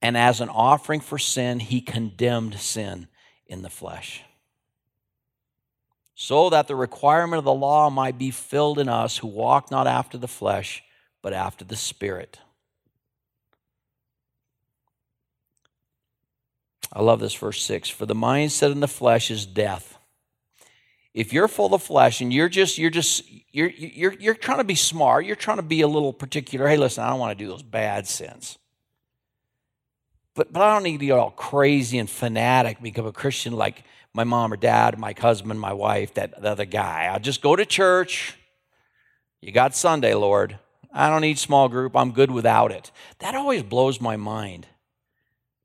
and 0.00 0.16
as 0.16 0.40
an 0.40 0.48
offering 0.48 1.00
for 1.00 1.18
sin, 1.18 1.60
he 1.60 1.80
condemned 1.80 2.58
sin 2.58 3.08
in 3.46 3.62
the 3.62 3.70
flesh 3.70 4.22
so 6.22 6.50
that 6.50 6.68
the 6.68 6.76
requirement 6.76 7.38
of 7.38 7.44
the 7.44 7.52
law 7.52 7.90
might 7.90 8.16
be 8.16 8.30
filled 8.30 8.78
in 8.78 8.88
us 8.88 9.18
who 9.18 9.26
walk 9.26 9.72
not 9.72 9.88
after 9.88 10.16
the 10.16 10.28
flesh, 10.28 10.84
but 11.20 11.32
after 11.32 11.64
the 11.64 11.74
Spirit. 11.74 12.38
I 16.92 17.02
love 17.02 17.18
this 17.18 17.34
verse 17.34 17.60
6. 17.62 17.88
For 17.88 18.06
the 18.06 18.14
mindset 18.14 18.70
in 18.70 18.78
the 18.78 18.86
flesh 18.86 19.32
is 19.32 19.46
death. 19.46 19.91
If 21.14 21.32
you're 21.32 21.48
full 21.48 21.74
of 21.74 21.82
flesh 21.82 22.20
and 22.20 22.32
you're 22.32 22.48
just 22.48 22.78
you're 22.78 22.90
just 22.90 23.22
you're 23.50 23.68
you're 23.68 24.14
you're 24.14 24.34
trying 24.34 24.58
to 24.58 24.64
be 24.64 24.74
smart, 24.74 25.26
you're 25.26 25.36
trying 25.36 25.58
to 25.58 25.62
be 25.62 25.82
a 25.82 25.88
little 25.88 26.12
particular. 26.12 26.66
Hey, 26.66 26.78
listen, 26.78 27.04
I 27.04 27.10
don't 27.10 27.18
want 27.18 27.36
to 27.36 27.44
do 27.44 27.50
those 27.50 27.62
bad 27.62 28.06
sins. 28.06 28.58
But 30.34 30.52
but 30.52 30.62
I 30.62 30.72
don't 30.72 30.84
need 30.84 31.00
to 31.00 31.06
get 31.06 31.18
all 31.18 31.30
crazy 31.30 31.98
and 31.98 32.08
fanatic, 32.08 32.80
become 32.80 33.06
a 33.06 33.12
Christian 33.12 33.52
like 33.52 33.84
my 34.14 34.24
mom 34.24 34.52
or 34.52 34.56
dad, 34.56 34.98
my 34.98 35.14
husband, 35.18 35.60
my 35.60 35.72
wife, 35.72 36.14
that 36.14 36.40
the 36.40 36.50
other 36.50 36.64
guy. 36.64 37.10
I'll 37.12 37.20
just 37.20 37.42
go 37.42 37.56
to 37.56 37.66
church. 37.66 38.36
You 39.40 39.52
got 39.52 39.74
Sunday, 39.74 40.14
Lord. 40.14 40.58
I 40.92 41.08
don't 41.08 41.22
need 41.22 41.38
small 41.38 41.68
group. 41.68 41.96
I'm 41.96 42.12
good 42.12 42.30
without 42.30 42.70
it. 42.70 42.90
That 43.18 43.34
always 43.34 43.62
blows 43.62 44.00
my 44.00 44.16
mind. 44.16 44.66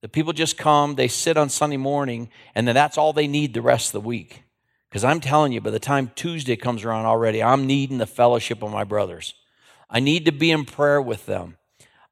The 0.02 0.10
people 0.10 0.32
just 0.32 0.58
come, 0.58 0.96
they 0.96 1.08
sit 1.08 1.38
on 1.38 1.50
Sunday 1.50 1.78
morning, 1.78 2.30
and 2.56 2.68
then 2.68 2.76
that's 2.76 2.98
all 2.98 3.14
they 3.14 3.28
need 3.28 3.54
the 3.54 3.62
rest 3.62 3.90
of 3.90 3.94
the 3.94 4.08
week. 4.08 4.44
Because 4.90 5.04
I'm 5.04 5.20
telling 5.20 5.52
you, 5.52 5.62
by 5.62 5.70
the 5.70 5.80
time 5.80 6.12
Tuesday 6.16 6.56
comes 6.56 6.84
around 6.84 7.06
already, 7.06 7.44
I'm 7.44 7.68
needing 7.68 7.98
the 7.98 8.06
fellowship 8.06 8.64
of 8.64 8.72
my 8.72 8.84
brothers. 8.84 9.34
I 9.90 10.00
need 10.00 10.26
to 10.26 10.32
be 10.32 10.52
in 10.52 10.66
prayer 10.66 11.02
with 11.02 11.26
them. 11.26 11.58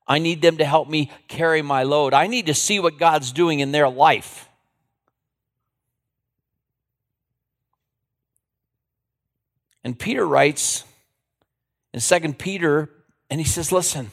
I 0.08 0.20
need 0.20 0.42
them 0.42 0.58
to 0.58 0.66
help 0.66 0.90
me 0.90 1.12
carry 1.28 1.62
my 1.62 1.84
load. 1.84 2.14
I 2.14 2.28
need 2.28 2.46
to 2.46 2.54
see 2.54 2.80
what 2.80 3.00
God's 3.00 3.32
doing 3.32 3.60
in 3.60 3.72
their 3.72 3.90
life. 3.90 4.50
And 9.84 9.98
Peter 9.98 10.28
writes 10.28 10.84
in 11.94 12.00
2 12.00 12.34
Peter, 12.34 12.90
and 13.30 13.40
he 13.40 13.46
says, 13.46 13.72
Listen, 13.72 14.12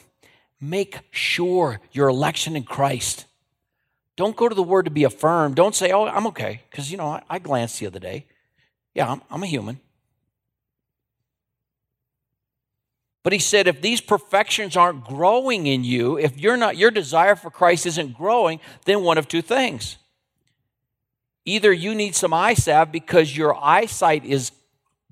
make 0.60 1.00
sure 1.10 1.80
your 1.92 2.08
election 2.08 2.56
in 2.56 2.64
Christ. 2.64 3.24
Don't 4.16 4.36
go 4.36 4.48
to 4.48 4.54
the 4.54 4.62
word 4.62 4.84
to 4.84 4.90
be 4.90 5.04
affirmed. 5.04 5.56
Don't 5.56 5.74
say, 5.74 5.90
Oh, 5.90 6.06
I'm 6.06 6.26
okay. 6.28 6.62
Because, 6.70 6.90
you 6.90 6.98
know, 6.98 7.06
I, 7.06 7.22
I, 7.28 7.38
glanced 7.38 7.80
the 7.80 7.86
other 7.86 7.98
day. 7.98 8.26
Yeah, 8.94 9.10
I'm, 9.10 9.22
I'm 9.30 9.42
a 9.42 9.46
human. 9.46 9.80
But 13.22 13.32
he 13.32 13.38
said, 13.38 13.68
if 13.68 13.80
these 13.80 14.00
perfections 14.00 14.76
aren't 14.76 15.04
growing 15.04 15.66
in 15.66 15.84
you, 15.84 16.18
if 16.18 16.38
you're 16.38 16.56
not, 16.56 16.76
your 16.76 16.90
desire 16.90 17.36
for 17.36 17.50
Christ 17.50 17.86
isn't 17.86 18.16
growing, 18.16 18.58
then 18.84 19.02
one 19.02 19.16
of 19.16 19.28
two 19.28 19.42
things. 19.42 19.96
Either 21.44 21.72
you 21.72 21.94
need 21.94 22.14
some 22.14 22.34
eye 22.34 22.54
salve 22.54 22.90
because 22.90 23.36
your 23.36 23.56
eyesight 23.62 24.24
is 24.24 24.52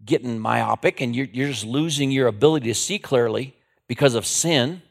getting 0.05 0.39
myopic 0.39 1.01
and 1.01 1.15
you're, 1.15 1.29
you're 1.33 1.49
just 1.49 1.65
losing 1.65 2.11
your 2.11 2.27
ability 2.27 2.69
to 2.69 2.75
see 2.75 2.99
clearly 2.99 3.55
because 3.87 4.15
of 4.15 4.27
sin, 4.27 4.83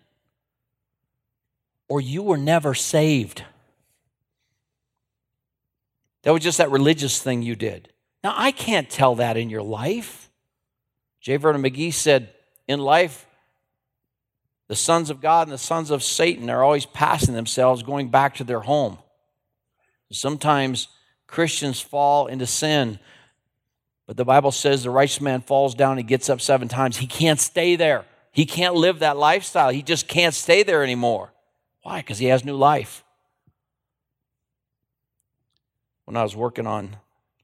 or 1.87 1.99
you 1.99 2.21
were 2.21 2.37
never 2.37 2.73
saved. 2.73 3.43
That 6.23 6.31
was 6.31 6.43
just 6.43 6.57
that 6.57 6.69
religious 6.69 7.21
thing 7.21 7.41
you 7.41 7.55
did. 7.55 7.89
Now, 8.23 8.33
I 8.35 8.51
can't 8.51 8.89
tell 8.89 9.15
that 9.15 9.37
in 9.37 9.49
your 9.49 9.61
life. 9.61 10.29
J. 11.21 11.37
Vernon 11.37 11.61
McGee 11.61 11.93
said, 11.93 12.33
in 12.67 12.79
life, 12.79 13.25
the 14.67 14.75
sons 14.75 15.09
of 15.09 15.21
God 15.21 15.47
and 15.47 15.53
the 15.53 15.57
sons 15.57 15.89
of 15.89 16.03
Satan 16.03 16.49
are 16.49 16.63
always 16.63 16.85
passing 16.85 17.33
themselves, 17.33 17.81
going 17.81 18.09
back 18.09 18.35
to 18.35 18.43
their 18.43 18.59
home. 18.59 18.97
Sometimes 20.11 20.87
Christians 21.27 21.79
fall 21.79 22.27
into 22.27 22.45
sin 22.45 22.99
but 24.09 24.17
the 24.17 24.25
Bible 24.25 24.51
says 24.51 24.81
the 24.81 24.89
righteous 24.89 25.21
man 25.21 25.41
falls 25.41 25.75
down, 25.75 25.97
he 25.97 26.03
gets 26.03 26.31
up 26.31 26.41
seven 26.41 26.67
times. 26.67 26.97
He 26.97 27.05
can't 27.05 27.39
stay 27.39 27.75
there. 27.75 28.05
He 28.31 28.47
can't 28.47 28.73
live 28.73 28.97
that 28.99 29.17
lifestyle. 29.17 29.69
He 29.69 29.83
just 29.83 30.07
can't 30.07 30.33
stay 30.33 30.63
there 30.63 30.83
anymore. 30.83 31.31
Why? 31.83 31.99
Because 31.99 32.17
he 32.17 32.25
has 32.25 32.43
new 32.43 32.55
life. 32.55 33.03
When 36.05 36.17
I 36.17 36.23
was 36.23 36.35
working 36.35 36.65
on 36.65 36.95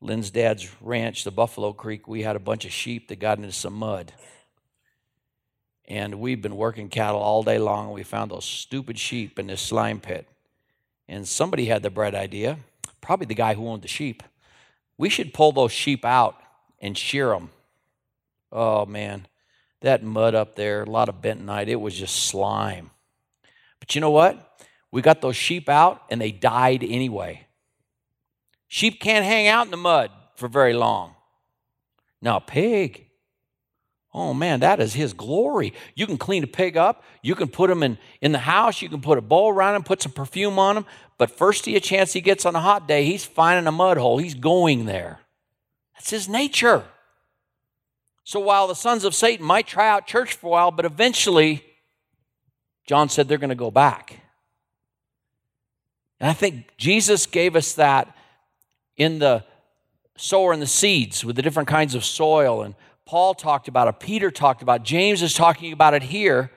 Lynn's 0.05 0.29
dad's 0.29 0.69
ranch, 0.81 1.23
the 1.23 1.31
Buffalo 1.31 1.73
Creek, 1.73 2.07
we 2.07 2.21
had 2.21 2.35
a 2.35 2.39
bunch 2.39 2.63
of 2.63 2.71
sheep 2.71 3.07
that 3.07 3.19
got 3.19 3.39
into 3.39 3.51
some 3.51 3.73
mud. 3.73 4.13
And 5.87 6.19
we've 6.19 6.41
been 6.41 6.55
working 6.55 6.89
cattle 6.89 7.19
all 7.19 7.43
day 7.43 7.57
long, 7.57 7.85
and 7.85 7.93
we 7.93 8.03
found 8.03 8.31
those 8.31 8.45
stupid 8.45 8.99
sheep 8.99 9.39
in 9.39 9.47
this 9.47 9.61
slime 9.61 9.99
pit. 9.99 10.27
And 11.07 11.27
somebody 11.27 11.65
had 11.65 11.83
the 11.83 11.89
bright 11.89 12.15
idea, 12.15 12.59
probably 13.01 13.25
the 13.25 13.35
guy 13.35 13.55
who 13.55 13.67
owned 13.67 13.81
the 13.81 13.87
sheep. 13.87 14.23
We 14.97 15.09
should 15.09 15.33
pull 15.33 15.51
those 15.51 15.71
sheep 15.71 16.05
out 16.05 16.39
and 16.79 16.97
shear 16.97 17.29
them. 17.29 17.49
Oh 18.51 18.85
man, 18.85 19.27
that 19.81 20.03
mud 20.03 20.35
up 20.35 20.55
there, 20.55 20.83
a 20.83 20.89
lot 20.89 21.09
of 21.09 21.21
bentonite, 21.21 21.67
it 21.67 21.75
was 21.75 21.95
just 21.95 22.15
slime. 22.15 22.91
But 23.79 23.95
you 23.95 24.01
know 24.01 24.11
what? 24.11 24.63
We 24.91 25.01
got 25.01 25.21
those 25.21 25.35
sheep 25.35 25.67
out 25.67 26.03
and 26.09 26.21
they 26.21 26.31
died 26.31 26.83
anyway. 26.83 27.44
Sheep 28.67 28.99
can't 28.99 29.25
hang 29.25 29.47
out 29.47 29.65
in 29.65 29.71
the 29.71 29.77
mud 29.77 30.11
for 30.35 30.47
very 30.47 30.73
long. 30.73 31.15
Now, 32.21 32.39
pig, 32.39 33.05
oh 34.13 34.33
man, 34.33 34.61
that 34.61 34.79
is 34.79 34.93
his 34.93 35.13
glory. 35.13 35.73
You 35.95 36.07
can 36.07 36.17
clean 36.17 36.43
a 36.43 36.47
pig 36.47 36.77
up, 36.77 37.03
you 37.21 37.35
can 37.35 37.47
put 37.47 37.69
him 37.69 37.83
in, 37.83 37.97
in 38.21 38.31
the 38.31 38.39
house, 38.39 38.81
you 38.81 38.89
can 38.89 39.01
put 39.01 39.17
a 39.17 39.21
bowl 39.21 39.49
around 39.49 39.75
him, 39.75 39.83
put 39.83 40.01
some 40.01 40.11
perfume 40.11 40.57
on 40.57 40.77
him, 40.77 40.85
but 41.17 41.29
first 41.29 41.67
a 41.67 41.79
chance 41.79 42.13
he 42.13 42.21
gets 42.21 42.45
on 42.45 42.55
a 42.55 42.61
hot 42.61 42.87
day, 42.87 43.05
he's 43.05 43.23
finding 43.23 43.67
a 43.67 43.71
mud 43.71 43.97
hole, 43.97 44.17
he's 44.17 44.35
going 44.35 44.85
there. 44.85 45.19
That's 45.95 46.09
his 46.09 46.27
nature. 46.27 46.83
So 48.23 48.39
while 48.39 48.67
the 48.67 48.75
sons 48.75 49.03
of 49.03 49.13
Satan 49.13 49.45
might 49.45 49.67
try 49.67 49.87
out 49.87 50.07
church 50.07 50.33
for 50.33 50.47
a 50.47 50.49
while, 50.49 50.71
but 50.71 50.83
eventually, 50.83 51.63
John 52.87 53.07
said 53.07 53.27
they're 53.27 53.37
going 53.37 53.49
to 53.49 53.55
go 53.55 53.71
back. 53.71 54.19
And 56.19 56.29
I 56.29 56.33
think 56.33 56.69
Jesus 56.77 57.25
gave 57.27 57.55
us 57.55 57.73
that 57.73 58.14
in 58.97 59.19
the 59.19 59.43
sower 60.17 60.53
and 60.53 60.61
the 60.61 60.67
seeds 60.67 61.25
with 61.25 61.35
the 61.35 61.41
different 61.41 61.67
kinds 61.67 61.95
of 61.95 62.05
soil. 62.05 62.63
And 62.63 62.75
Paul 63.05 63.33
talked 63.33 63.67
about 63.67 63.87
it, 63.87 63.99
Peter 63.99 64.31
talked 64.31 64.61
about 64.61 64.81
it, 64.81 64.83
James 64.83 65.21
is 65.21 65.33
talking 65.33 65.73
about 65.73 65.93
it 65.93 66.03
here, 66.03 66.51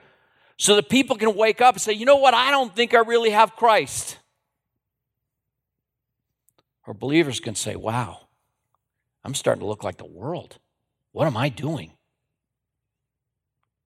so 0.57 0.75
that 0.75 0.89
people 0.89 1.15
can 1.15 1.35
wake 1.35 1.61
up 1.61 1.75
and 1.75 1.81
say, 1.81 1.93
you 1.93 2.05
know 2.05 2.17
what, 2.17 2.33
I 2.33 2.51
don't 2.51 2.75
think 2.75 2.93
I 2.93 2.99
really 2.99 3.29
have 3.29 3.55
Christ. 3.55 4.17
Or 6.87 6.93
believers 6.93 7.39
can 7.39 7.55
say, 7.55 7.75
wow, 7.75 8.21
I'm 9.23 9.35
starting 9.35 9.61
to 9.61 9.67
look 9.67 9.83
like 9.83 9.97
the 9.97 10.05
world. 10.05 10.57
What 11.11 11.27
am 11.27 11.37
I 11.37 11.49
doing? 11.49 11.91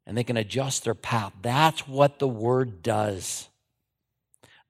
And 0.06 0.18
they 0.18 0.24
can 0.24 0.38
adjust 0.38 0.84
their 0.84 0.96
path. 0.96 1.34
That's 1.42 1.88
what 1.88 2.20
the 2.20 2.28
word 2.28 2.82
does. 2.82 3.50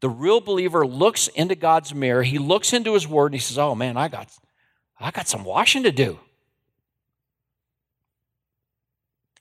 The 0.03 0.09
real 0.09 0.41
believer 0.41 0.85
looks 0.85 1.29
into 1.29 1.55
God's 1.55 1.95
mirror, 1.95 2.23
he 2.23 2.37
looks 2.37 2.73
into 2.73 2.93
his 2.93 3.07
word, 3.07 3.27
and 3.27 3.35
he 3.35 3.39
says, 3.39 3.57
Oh 3.57 3.73
man, 3.73 3.95
I 3.95 4.09
got, 4.09 4.29
I 4.99 5.11
got 5.11 5.29
some 5.29 5.45
washing 5.45 5.83
to 5.83 5.93
do. 5.93 6.19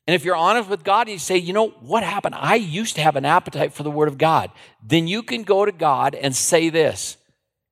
And 0.07 0.15
if 0.15 0.25
you're 0.25 0.37
honest 0.37 0.71
with 0.71 0.85
God, 0.85 1.09
you 1.09 1.19
say, 1.19 1.37
you 1.37 1.53
know, 1.53 1.71
what 1.81 2.05
happened? 2.05 2.37
I 2.37 2.55
used 2.55 2.95
to 2.95 3.03
have 3.03 3.17
an 3.17 3.25
appetite 3.25 3.73
for 3.73 3.83
the 3.83 3.91
Word 3.91 4.07
of 4.07 4.19
God. 4.19 4.53
Then 4.81 5.09
you 5.09 5.25
can 5.25 5.43
go 5.43 5.65
to 5.65 5.73
God 5.73 6.15
and 6.15 6.33
say 6.33 6.69
this. 6.71 7.17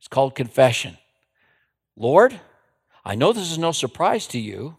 It's 0.00 0.08
called 0.08 0.34
confession. 0.34 0.98
Lord, 1.96 2.40
I 3.04 3.14
know 3.14 3.32
this 3.32 3.52
is 3.52 3.58
no 3.58 3.70
surprise 3.70 4.26
to 4.28 4.40
you, 4.40 4.78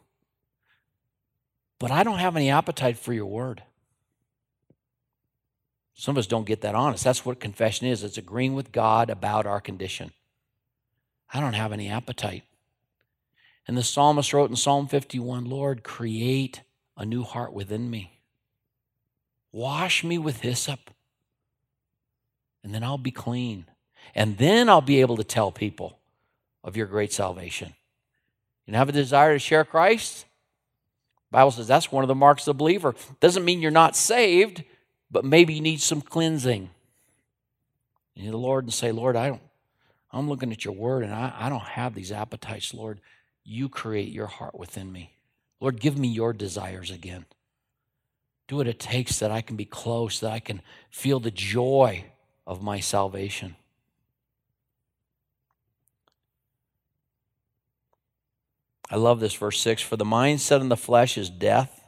but 1.79 1.91
I 1.91 2.03
don't 2.03 2.19
have 2.19 2.35
any 2.35 2.49
appetite 2.49 2.97
for 2.97 3.13
your 3.13 3.27
word. 3.27 3.63
Some 6.01 6.15
of 6.15 6.17
us 6.17 6.25
don't 6.25 6.47
get 6.47 6.61
that 6.61 6.73
honest. 6.73 7.03
That's 7.03 7.23
what 7.23 7.39
confession 7.39 7.85
is 7.85 8.03
it's 8.03 8.17
agreeing 8.17 8.55
with 8.55 8.71
God 8.71 9.11
about 9.11 9.45
our 9.45 9.61
condition. 9.61 10.11
I 11.31 11.39
don't 11.39 11.53
have 11.53 11.71
any 11.71 11.89
appetite. 11.89 12.41
And 13.67 13.77
the 13.77 13.83
psalmist 13.83 14.33
wrote 14.33 14.49
in 14.49 14.55
Psalm 14.55 14.87
51 14.87 15.45
Lord, 15.45 15.83
create 15.83 16.61
a 16.97 17.05
new 17.05 17.21
heart 17.21 17.53
within 17.53 17.91
me. 17.91 18.19
Wash 19.51 20.03
me 20.03 20.17
with 20.17 20.41
hyssop, 20.41 20.89
and 22.63 22.73
then 22.73 22.83
I'll 22.83 22.97
be 22.97 23.11
clean. 23.11 23.65
And 24.15 24.39
then 24.39 24.69
I'll 24.69 24.81
be 24.81 25.01
able 25.01 25.17
to 25.17 25.23
tell 25.23 25.51
people 25.51 25.99
of 26.63 26.75
your 26.75 26.87
great 26.87 27.13
salvation. 27.13 27.75
You 28.65 28.73
have 28.73 28.89
a 28.89 28.91
desire 28.91 29.33
to 29.33 29.39
share 29.39 29.65
Christ? 29.65 30.25
The 31.29 31.37
Bible 31.37 31.51
says 31.51 31.67
that's 31.67 31.91
one 31.91 32.03
of 32.03 32.07
the 32.07 32.15
marks 32.15 32.47
of 32.47 32.57
the 32.57 32.57
believer. 32.57 32.95
Doesn't 33.19 33.45
mean 33.45 33.61
you're 33.61 33.69
not 33.69 33.95
saved, 33.95 34.63
but 35.11 35.25
maybe 35.25 35.53
you 35.53 35.61
need 35.61 35.81
some 35.81 36.01
cleansing. 36.01 36.69
Need 38.15 38.31
the 38.31 38.37
Lord 38.37 38.63
and 38.63 38.73
say, 38.73 38.91
Lord, 38.91 39.15
I 39.15 39.29
don't, 39.29 39.41
I'm 40.11 40.29
looking 40.29 40.51
at 40.51 40.65
your 40.65 40.73
word 40.73 41.03
and 41.03 41.13
I, 41.13 41.33
I 41.37 41.49
don't 41.49 41.61
have 41.61 41.93
these 41.93 42.11
appetites, 42.11 42.73
Lord. 42.73 42.99
You 43.43 43.69
create 43.69 44.09
your 44.09 44.27
heart 44.27 44.57
within 44.57 44.91
me. 44.91 45.13
Lord, 45.59 45.79
give 45.79 45.97
me 45.97 46.07
your 46.07 46.33
desires 46.33 46.91
again. 46.91 47.25
Do 48.47 48.57
what 48.57 48.67
it 48.67 48.79
takes 48.79 49.19
that 49.19 49.31
I 49.31 49.41
can 49.41 49.55
be 49.55 49.65
close, 49.65 50.19
that 50.19 50.31
I 50.31 50.39
can 50.39 50.61
feel 50.89 51.19
the 51.19 51.31
joy 51.31 52.05
of 52.45 52.61
my 52.61 52.79
salvation. 52.79 53.55
I 58.89 58.97
love 58.97 59.21
this 59.21 59.33
verse 59.33 59.59
6 59.61 59.81
For 59.81 59.95
the 59.95 60.05
mindset 60.05 60.59
in 60.59 60.69
the 60.69 60.77
flesh 60.77 61.17
is 61.17 61.29
death, 61.29 61.80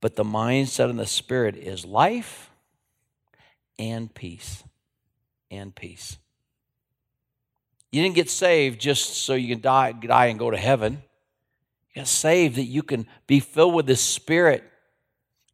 but 0.00 0.16
the 0.16 0.24
mindset 0.24 0.90
in 0.90 0.96
the 0.96 1.06
spirit 1.06 1.56
is 1.56 1.84
life 1.84 2.50
and 3.78 4.12
peace. 4.14 4.62
And 5.50 5.74
peace. 5.74 6.18
You 7.92 8.02
didn't 8.02 8.16
get 8.16 8.30
saved 8.30 8.80
just 8.80 9.14
so 9.14 9.34
you 9.34 9.54
can 9.54 9.62
die, 9.62 9.92
die 9.92 10.26
and 10.26 10.38
go 10.38 10.50
to 10.50 10.56
heaven. 10.56 11.02
You 11.94 12.02
got 12.02 12.08
saved 12.08 12.56
that 12.56 12.64
you 12.64 12.82
can 12.82 13.06
be 13.26 13.40
filled 13.40 13.74
with 13.74 13.86
the 13.86 13.96
Spirit 13.96 14.64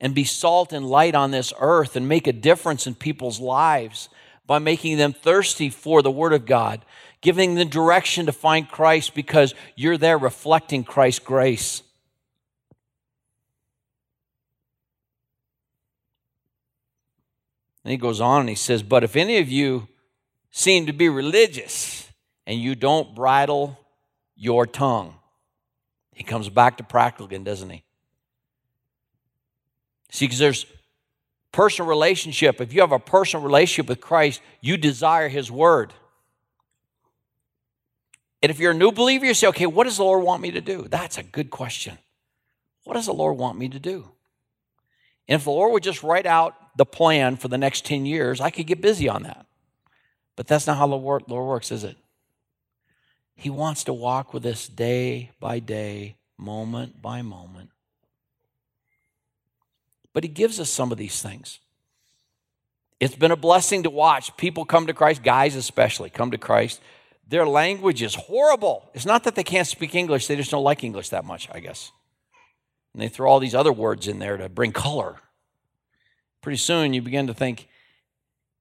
and 0.01 0.15
be 0.15 0.25
salt 0.25 0.73
and 0.73 0.85
light 0.85 1.15
on 1.15 1.31
this 1.31 1.53
earth 1.61 1.95
and 1.95 2.09
make 2.09 2.27
a 2.27 2.33
difference 2.33 2.87
in 2.87 2.97
people's 2.97 3.39
lives 3.39 4.09
by 4.47 4.59
making 4.59 4.97
them 4.97 5.13
thirsty 5.13 5.71
for 5.71 6.03
the 6.03 6.11
Word 6.11 6.33
of 6.33 6.47
God, 6.47 6.85
giving 7.21 7.55
them 7.55 7.69
direction 7.69 8.27
to 8.27 8.33
find 8.33 8.69
Christ 8.69 9.15
because 9.15 9.55
you're 9.77 9.99
there 9.99 10.19
reflecting 10.19 10.83
Christ's 10.83 11.21
grace. 11.21 11.83
And 17.85 17.91
he 17.91 17.97
goes 17.97 18.21
on 18.21 18.41
and 18.41 18.49
he 18.49 18.55
says, 18.55 18.83
But 18.83 19.05
if 19.05 19.17
any 19.17 19.39
of 19.39 19.49
you 19.49 19.89
seem 20.51 20.87
to 20.87 20.93
be 20.93 21.09
religious 21.09 22.09
and 22.47 22.61
you 22.61 22.75
don't 22.75 23.15
bridle 23.15 23.79
your 24.37 24.67
tongue, 24.67 25.15
he 26.15 26.23
comes 26.23 26.49
back 26.49 26.77
to 26.77 26.85
practical 26.85 27.27
again, 27.27 27.45
doesn't 27.45 27.71
he? 27.71 27.83
See, 30.11 30.27
because 30.27 30.39
there's 30.39 30.67
personal 31.53 31.89
relationship. 31.89 32.61
If 32.61 32.73
you 32.73 32.81
have 32.81 32.93
a 32.93 32.99
personal 32.99 33.45
relationship 33.45 33.89
with 33.89 34.01
Christ, 34.01 34.41
you 34.61 34.77
desire 34.77 35.29
his 35.29 35.51
word. 35.51 35.93
And 38.43 38.51
if 38.51 38.59
you're 38.59 38.73
a 38.73 38.75
new 38.75 38.93
believer, 38.93 39.25
you 39.25 39.35
say, 39.35 39.47
okay, 39.49 39.67
what 39.67 39.85
does 39.85 39.99
the 39.99 40.05
Lord 40.05 40.25
want 40.25 40.43
me 40.43 40.51
to 40.51 40.61
do? 40.61 40.87
That's 40.89 41.17
a 41.17 41.23
good 41.23 41.51
question. 41.51 41.99
What 42.85 42.95
does 42.95 43.07
the 43.07 43.15
Lord 43.15 43.39
want 43.39 43.57
me 43.57 43.69
to 43.69 43.79
do? 43.79 44.11
And 45.29 45.37
if 45.37 45.45
the 45.45 45.51
Lord 45.51 45.73
would 45.73 45.83
just 45.83 46.03
write 46.03 46.27
out 46.27 46.57
the 46.77 46.87
plan 46.87 47.37
for 47.37 47.49
the 47.49 47.59
next 47.59 47.85
10 47.85 48.07
years, 48.07 48.41
I 48.41 48.51
could 48.51 48.67
get 48.67 48.81
busy 48.81 49.09
on 49.09 49.25
that. 49.25 49.47
But 50.37 50.47
that's 50.47 50.67
not 50.67 50.79
how 50.79 50.87
the 50.87 50.97
Lord 50.97 51.29
works, 51.29 51.71
is 51.71 51.85
it? 51.85 51.97
He 53.35 53.51
wants 53.51 53.85
to 53.85 53.93
walk 53.93 54.33
with 54.33 54.47
us 54.47 54.67
day 54.69 55.31
by 55.41 55.59
day, 55.59 56.17
moment 56.39 57.03
by 57.03 57.23
moment. 57.23 57.71
But 60.13 60.25
He 60.25 60.29
gives 60.29 60.61
us 60.61 60.71
some 60.71 60.93
of 60.93 60.99
these 60.99 61.21
things. 61.21 61.59
It's 63.01 63.17
been 63.17 63.33
a 63.33 63.37
blessing 63.37 63.83
to 63.83 63.91
watch 63.91 64.37
people 64.37 64.65
come 64.65 64.87
to 64.87 64.95
Christ, 64.95 65.23
guys 65.23 65.57
especially, 65.57 66.09
come 66.09 66.31
to 66.31 66.39
Christ. 66.39 66.81
Their 67.27 67.47
language 67.47 68.03
is 68.03 68.15
horrible. 68.15 68.91
It's 68.95 69.07
not 69.07 69.25
that 69.25 69.35
they 69.35 69.43
can't 69.43 69.67
speak 69.67 69.95
English, 69.95 70.27
they 70.27 70.37
just 70.37 70.51
don't 70.51 70.65
like 70.65 70.85
English 70.85 71.09
that 71.09 71.25
much, 71.25 71.49
I 71.51 71.61
guess. 71.61 71.91
And 72.93 73.03
they 73.03 73.09
throw 73.09 73.29
all 73.29 73.41
these 73.41 73.55
other 73.55 73.73
words 73.73 74.07
in 74.07 74.19
there 74.19 74.37
to 74.37 74.49
bring 74.49 74.73
color. 74.73 75.17
Pretty 76.43 76.59
soon 76.59 76.93
you 76.93 77.01
begin 77.01 77.29
to 77.29 77.35
think, 77.35 77.69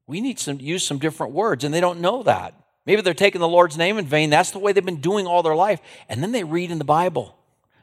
we 0.08 0.22
need 0.22 0.38
to 0.40 0.54
use 0.54 0.86
some 0.86 1.00
different 1.00 1.34
words, 1.34 1.64
and 1.64 1.74
they 1.74 1.82
don't 1.82 2.00
know 2.00 2.24
that. 2.24 2.54
Maybe 2.86 3.02
they're 3.02 3.14
taking 3.14 3.42
the 3.42 3.48
Lord's 3.48 3.78
name 3.78 3.98
in 3.98 4.06
vain. 4.06 4.30
That's 4.30 4.52
the 4.52 4.60
way 4.60 4.72
they've 4.72 4.86
been 4.86 5.02
doing 5.02 5.28
all 5.28 5.44
their 5.44 5.56
life. 5.56 5.80
And 6.10 6.22
then 6.22 6.32
they 6.32 6.44
read 6.44 6.72
in 6.72 6.80
the 6.80 6.84
Bible, 6.84 7.38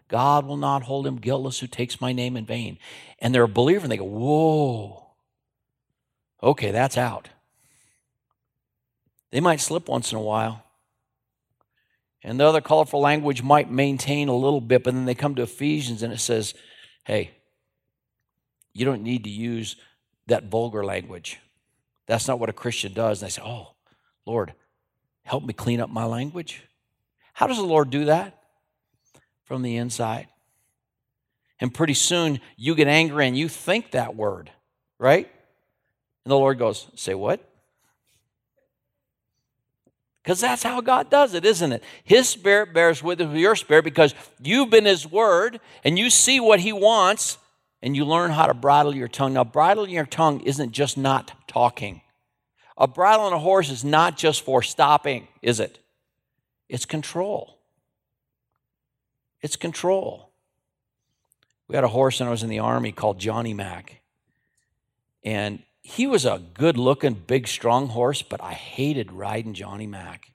God 0.09 0.47
will 0.47 0.57
not 0.57 0.83
hold 0.85 1.07
him 1.07 1.17
guiltless 1.17 1.61
who 1.61 1.67
takes 1.67 2.01
my 2.01 2.13
name 2.13 2.37
in 2.37 2.47
vain. 2.47 2.79
And 3.19 3.35
they're 3.35 3.45
a 3.45 3.49
believer 3.49 3.85
and 3.85 3.93
they 3.93 3.97
go, 3.97 4.05
Whoa, 4.05 5.07
okay, 6.43 6.71
that's 6.71 6.97
out. 6.97 7.29
They 9.31 9.41
might 9.41 9.61
slip 9.61 9.89
once 9.89 10.11
in 10.11 10.19
a 10.19 10.23
while. 10.23 10.65
And 12.25 12.41
the 12.41 12.45
other 12.45 12.61
colorful 12.61 13.01
language 13.01 13.43
might 13.43 13.71
maintain 13.71 14.29
a 14.29 14.37
little 14.37 14.61
bit, 14.61 14.83
but 14.83 14.95
then 14.95 15.05
they 15.05 15.15
come 15.15 15.35
to 15.37 15.43
Ephesians 15.43 16.03
and 16.03 16.13
it 16.13 16.21
says, 16.21 16.55
Hey, 17.05 17.31
you 18.73 18.85
don't 18.85 19.03
need 19.03 19.25
to 19.25 19.31
use 19.31 19.77
that 20.29 20.45
vulgar 20.45 20.85
language. 20.85 21.39
That's 22.07 22.29
not 22.29 22.39
what 22.39 22.49
a 22.49 22.55
Christian 22.55 22.95
does. 22.95 23.21
And 23.21 23.27
they 23.27 23.33
say, 23.33 23.43
Oh, 23.45 23.75
Lord, 24.25 24.55
help 25.25 25.45
me 25.45 25.53
clean 25.53 25.81
up 25.81 25.91
my 25.91 26.05
language. 26.05 26.63
How 27.35 27.47
does 27.47 27.59
the 27.59 27.65
Lord 27.65 27.91
do 27.91 28.07
that? 28.07 28.39
From 29.45 29.63
the 29.63 29.77
inside. 29.77 30.29
And 31.61 31.75
pretty 31.75 31.95
soon 31.95 32.41
you 32.57 32.75
get 32.75 32.89
angry 32.89 33.27
and 33.27 33.37
you 33.37 33.49
think 33.49 33.91
that 33.91 34.15
word, 34.15 34.51
right? 34.99 35.29
And 36.25 36.31
the 36.31 36.37
Lord 36.37 36.59
goes, 36.59 36.89
Say 36.95 37.15
what? 37.15 37.45
Because 40.23 40.41
that's 40.41 40.63
how 40.63 40.83
God 40.83 41.09
does 41.09 41.33
it, 41.33 41.47
isn't 41.47 41.73
it? 41.73 41.83
His 42.05 42.29
spirit 42.29 42.75
bears 42.75 43.03
with 43.03 43.21
your 43.21 43.57
spirit 43.57 43.85
because 43.85 44.15
you've 44.43 44.69
been 44.69 44.85
His 44.85 45.11
word 45.11 45.59
and 45.85 45.99
you 45.99 46.11
see 46.11 46.39
what 46.39 46.61
He 46.61 46.73
wants 46.73 47.39
and 47.83 47.97
you 47.97 48.05
learn 48.05 48.31
how 48.31 48.47
to 48.47 48.55
bridle 48.55 48.95
your 48.95 49.09
tongue. 49.09 49.35
Now, 49.35 49.45
bridling 49.45 49.91
your 49.91 50.07
tongue 50.07 50.41
isn't 50.41 50.73
just 50.73 50.97
not 50.99 51.33
talking. 51.47 52.03
A 52.77 52.87
bridle 52.87 53.27
on 53.27 53.33
a 53.33 53.39
horse 53.39 53.71
is 53.71 53.85
not 53.85 54.17
just 54.17 54.43
for 54.43 54.63
stopping, 54.63 55.29
is 55.43 55.61
it? 55.61 55.79
It's 56.69 56.85
control. 56.85 57.59
It's 59.41 59.57
control. 59.57 60.31
We 61.67 61.75
had 61.75 61.85
a 61.85 61.89
horse 61.89 62.21
when 62.21 62.29
I 62.29 62.31
was 62.31 62.43
in 62.43 62.49
the 62.49 62.59
army 62.61 62.93
called 62.93 63.19
Johnny 63.19 63.55
Mac. 63.55 64.01
And 65.23 65.63
he 65.83 66.07
was 66.07 66.25
a 66.25 66.43
good 66.55 66.77
looking, 66.77 67.15
big, 67.15 67.49
strong 67.49 67.89
horse, 67.89 68.23
but 68.23 68.43
I 68.43 68.53
hated 68.53 69.13
riding 69.13 69.55
Johnny 69.55 69.87
Mac. 69.87 70.33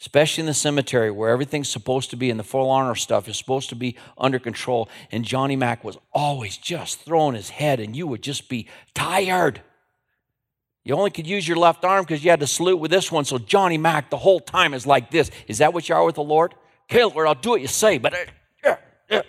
Especially 0.00 0.40
in 0.40 0.46
the 0.46 0.54
cemetery 0.54 1.10
where 1.10 1.28
everything's 1.28 1.68
supposed 1.68 2.08
to 2.08 2.16
be 2.16 2.30
and 2.30 2.40
the 2.40 2.44
full 2.44 2.70
honor 2.70 2.94
stuff 2.94 3.28
is 3.28 3.36
supposed 3.36 3.68
to 3.68 3.74
be 3.74 3.96
under 4.16 4.38
control. 4.38 4.88
And 5.12 5.24
Johnny 5.24 5.56
Mac 5.56 5.84
was 5.84 5.98
always 6.12 6.56
just 6.56 7.00
throwing 7.00 7.34
his 7.34 7.50
head, 7.50 7.80
and 7.80 7.94
you 7.94 8.06
would 8.06 8.22
just 8.22 8.48
be 8.48 8.66
tired. 8.94 9.60
You 10.84 10.94
only 10.94 11.10
could 11.10 11.26
use 11.26 11.46
your 11.46 11.58
left 11.58 11.84
arm 11.84 12.04
because 12.04 12.24
you 12.24 12.30
had 12.30 12.40
to 12.40 12.46
salute 12.46 12.78
with 12.78 12.90
this 12.90 13.12
one. 13.12 13.26
So 13.26 13.36
Johnny 13.38 13.76
Mac 13.76 14.08
the 14.08 14.16
whole 14.16 14.40
time 14.40 14.72
is 14.72 14.86
like 14.86 15.10
this. 15.10 15.30
Is 15.46 15.58
that 15.58 15.74
what 15.74 15.86
you 15.88 15.94
are 15.94 16.04
with 16.04 16.14
the 16.14 16.22
Lord? 16.22 16.54
Okay, 16.90 17.04
Lord, 17.04 17.26
I'll 17.26 17.34
do 17.34 17.50
what 17.50 17.60
you 17.60 17.68
say, 17.68 17.98
but. 17.98 18.14
Uh, 18.14 18.24
uh, 18.64 18.76
uh. 19.10 19.22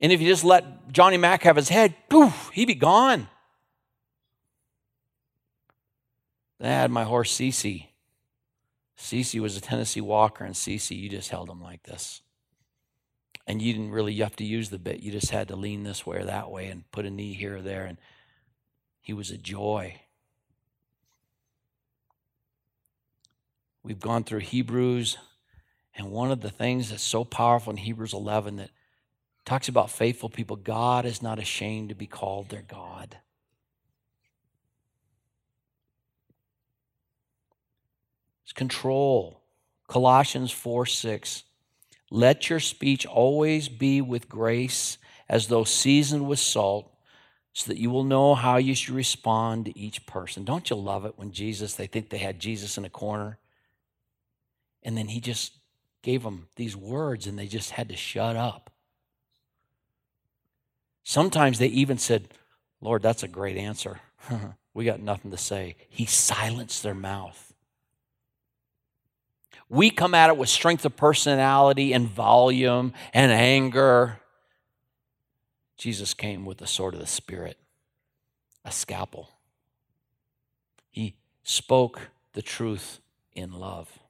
And 0.00 0.12
if 0.12 0.20
you 0.20 0.28
just 0.28 0.44
let 0.44 0.92
Johnny 0.92 1.16
Mac 1.16 1.42
have 1.42 1.56
his 1.56 1.68
head, 1.68 1.94
poof, 2.08 2.50
he'd 2.54 2.66
be 2.66 2.76
gone. 2.76 3.28
Then 6.60 6.70
I 6.70 6.80
had 6.80 6.92
my 6.92 7.02
horse 7.02 7.36
Cece. 7.36 7.88
Cece 8.96 9.40
was 9.40 9.56
a 9.56 9.60
Tennessee 9.60 10.00
Walker, 10.00 10.44
and 10.44 10.54
Cece, 10.54 10.96
you 10.96 11.08
just 11.08 11.30
held 11.30 11.50
him 11.50 11.60
like 11.60 11.82
this 11.82 12.22
and 13.50 13.60
you 13.60 13.72
didn't 13.72 13.90
really 13.90 14.12
you 14.12 14.22
have 14.22 14.36
to 14.36 14.44
use 14.44 14.70
the 14.70 14.78
bit. 14.78 15.00
You 15.00 15.10
just 15.10 15.32
had 15.32 15.48
to 15.48 15.56
lean 15.56 15.82
this 15.82 16.06
way 16.06 16.18
or 16.18 16.24
that 16.24 16.52
way 16.52 16.68
and 16.68 16.88
put 16.92 17.04
a 17.04 17.10
knee 17.10 17.32
here 17.32 17.56
or 17.56 17.62
there. 17.62 17.84
And 17.84 17.98
he 19.00 19.12
was 19.12 19.32
a 19.32 19.36
joy. 19.36 20.02
We've 23.82 23.98
gone 23.98 24.22
through 24.22 24.40
Hebrews, 24.40 25.16
and 25.96 26.12
one 26.12 26.30
of 26.30 26.42
the 26.42 26.50
things 26.50 26.90
that's 26.90 27.02
so 27.02 27.24
powerful 27.24 27.72
in 27.72 27.78
Hebrews 27.78 28.12
11 28.12 28.56
that 28.56 28.70
talks 29.44 29.66
about 29.68 29.90
faithful 29.90 30.28
people 30.28 30.54
God 30.54 31.04
is 31.04 31.20
not 31.20 31.40
ashamed 31.40 31.88
to 31.88 31.96
be 31.96 32.06
called 32.06 32.50
their 32.50 32.62
God. 32.62 33.16
It's 38.50 38.58
control. 38.58 39.40
Colossians 39.86 40.50
4 40.50 40.84
6. 40.84 41.44
Let 42.10 42.50
your 42.50 42.58
speech 42.58 43.06
always 43.06 43.68
be 43.68 44.00
with 44.00 44.28
grace, 44.28 44.98
as 45.28 45.46
though 45.46 45.62
seasoned 45.62 46.26
with 46.26 46.40
salt, 46.40 46.92
so 47.52 47.70
that 47.70 47.78
you 47.78 47.90
will 47.90 48.02
know 48.02 48.34
how 48.34 48.56
you 48.56 48.74
should 48.74 48.96
respond 48.96 49.66
to 49.66 49.78
each 49.78 50.04
person. 50.04 50.44
Don't 50.44 50.68
you 50.68 50.74
love 50.74 51.04
it 51.04 51.16
when 51.16 51.30
Jesus, 51.30 51.76
they 51.76 51.86
think 51.86 52.10
they 52.10 52.18
had 52.18 52.40
Jesus 52.40 52.76
in 52.76 52.84
a 52.84 52.90
corner? 52.90 53.38
And 54.82 54.98
then 54.98 55.06
he 55.06 55.20
just 55.20 55.52
gave 56.02 56.24
them 56.24 56.48
these 56.56 56.76
words 56.76 57.28
and 57.28 57.38
they 57.38 57.46
just 57.46 57.70
had 57.70 57.88
to 57.90 57.96
shut 57.96 58.34
up. 58.34 58.72
Sometimes 61.04 61.60
they 61.60 61.68
even 61.68 61.98
said, 61.98 62.34
Lord, 62.80 63.02
that's 63.02 63.22
a 63.22 63.28
great 63.28 63.56
answer. 63.56 64.00
we 64.74 64.84
got 64.84 64.98
nothing 64.98 65.30
to 65.30 65.38
say. 65.38 65.76
He 65.88 66.06
silenced 66.06 66.82
their 66.82 66.94
mouth. 66.94 67.49
We 69.70 69.90
come 69.90 70.16
at 70.16 70.30
it 70.30 70.36
with 70.36 70.48
strength 70.48 70.84
of 70.84 70.96
personality 70.96 71.92
and 71.92 72.08
volume 72.08 72.92
and 73.14 73.30
anger. 73.30 74.20
Jesus 75.78 76.12
came 76.12 76.44
with 76.44 76.58
the 76.58 76.66
sword 76.66 76.92
of 76.92 77.00
the 77.00 77.06
Spirit, 77.06 77.56
a 78.64 78.72
scalpel. 78.72 79.30
He 80.90 81.14
spoke 81.44 82.10
the 82.32 82.42
truth 82.42 82.98
in 83.32 83.52
love. 83.52 84.00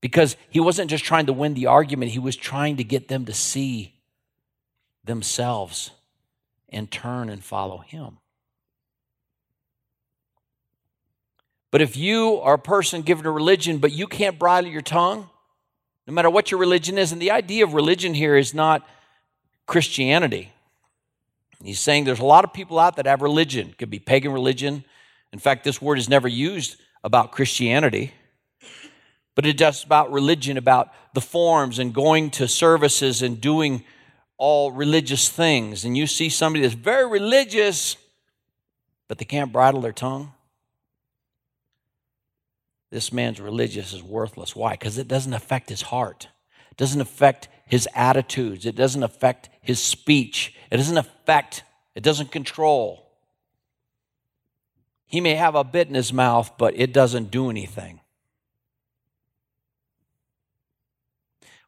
Because 0.00 0.36
he 0.48 0.60
wasn't 0.60 0.90
just 0.90 1.04
trying 1.04 1.26
to 1.26 1.32
win 1.32 1.54
the 1.54 1.66
argument, 1.66 2.12
he 2.12 2.20
was 2.20 2.36
trying 2.36 2.76
to 2.76 2.84
get 2.84 3.08
them 3.08 3.24
to 3.24 3.32
see 3.32 3.94
themselves 5.02 5.90
and 6.68 6.88
turn 6.88 7.28
and 7.28 7.42
follow 7.42 7.78
him. 7.78 8.18
But 11.74 11.82
if 11.82 11.96
you 11.96 12.36
are 12.42 12.54
a 12.54 12.58
person 12.58 13.02
given 13.02 13.26
a 13.26 13.32
religion, 13.32 13.78
but 13.78 13.90
you 13.90 14.06
can't 14.06 14.38
bridle 14.38 14.70
your 14.70 14.80
tongue, 14.80 15.28
no 16.06 16.14
matter 16.14 16.30
what 16.30 16.52
your 16.52 16.60
religion 16.60 16.96
is, 16.96 17.10
and 17.10 17.20
the 17.20 17.32
idea 17.32 17.64
of 17.64 17.74
religion 17.74 18.14
here 18.14 18.36
is 18.36 18.54
not 18.54 18.86
Christianity. 19.66 20.52
He's 21.64 21.80
saying 21.80 22.04
there's 22.04 22.20
a 22.20 22.24
lot 22.24 22.44
of 22.44 22.52
people 22.52 22.78
out 22.78 22.94
that 22.94 23.06
have 23.06 23.22
religion. 23.22 23.70
It 23.70 23.78
could 23.78 23.90
be 23.90 23.98
pagan 23.98 24.30
religion. 24.30 24.84
In 25.32 25.40
fact, 25.40 25.64
this 25.64 25.82
word 25.82 25.98
is 25.98 26.08
never 26.08 26.28
used 26.28 26.76
about 27.02 27.32
Christianity, 27.32 28.12
but 29.34 29.44
it's 29.44 29.58
just 29.58 29.82
about 29.84 30.12
religion, 30.12 30.56
about 30.56 30.92
the 31.12 31.20
forms 31.20 31.80
and 31.80 31.92
going 31.92 32.30
to 32.30 32.46
services 32.46 33.20
and 33.20 33.40
doing 33.40 33.82
all 34.36 34.70
religious 34.70 35.28
things. 35.28 35.84
And 35.84 35.96
you 35.96 36.06
see 36.06 36.28
somebody 36.28 36.62
that's 36.62 36.74
very 36.74 37.10
religious, 37.10 37.96
but 39.08 39.18
they 39.18 39.24
can't 39.24 39.52
bridle 39.52 39.80
their 39.80 39.90
tongue 39.90 40.33
this 42.94 43.12
man's 43.12 43.40
religious 43.40 43.92
is 43.92 44.04
worthless. 44.04 44.54
Why? 44.54 44.74
Because 44.74 44.98
it 44.98 45.08
doesn't 45.08 45.34
affect 45.34 45.68
his 45.68 45.82
heart. 45.82 46.28
It 46.70 46.76
doesn't 46.76 47.00
affect 47.00 47.48
his 47.66 47.88
attitudes. 47.92 48.66
It 48.66 48.76
doesn't 48.76 49.02
affect 49.02 49.48
his 49.60 49.80
speech. 49.80 50.54
It 50.70 50.76
doesn't 50.76 50.96
affect, 50.96 51.64
it 51.96 52.04
doesn't 52.04 52.30
control. 52.30 53.10
He 55.06 55.20
may 55.20 55.34
have 55.34 55.56
a 55.56 55.64
bit 55.64 55.88
in 55.88 55.94
his 55.94 56.12
mouth, 56.12 56.52
but 56.56 56.74
it 56.76 56.92
doesn't 56.92 57.32
do 57.32 57.50
anything. 57.50 57.98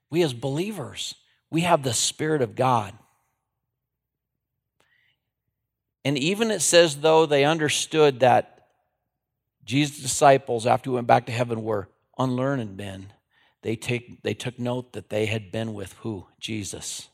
We 0.09 0.23
as 0.23 0.33
believers, 0.33 1.17
we 1.51 1.63
have 1.63 1.83
the 1.83 1.93
Spirit 1.93 2.41
of 2.41 2.55
God. 2.55 2.95
And 6.05 6.17
even 6.17 6.53
it 6.53 6.61
says, 6.61 6.99
though 6.99 7.27
they 7.27 7.45
understood 7.45 8.21
that 8.21 8.56
Jesus' 9.67 10.01
disciples, 10.01 10.65
after 10.65 10.91
he 10.91 10.95
went 10.95 11.07
back 11.09 11.27
to 11.27 11.33
heaven, 11.33 11.63
were 11.63 11.89
unlearned 12.17 12.77
men. 12.77 13.13
They, 13.63 13.77
take, 13.77 14.23
they 14.23 14.33
took 14.33 14.59
note 14.59 14.93
that 14.93 15.11
they 15.11 15.27
had 15.27 15.51
been 15.51 15.75
with 15.75 15.93
who? 16.01 16.29
Jesus. 16.41 17.09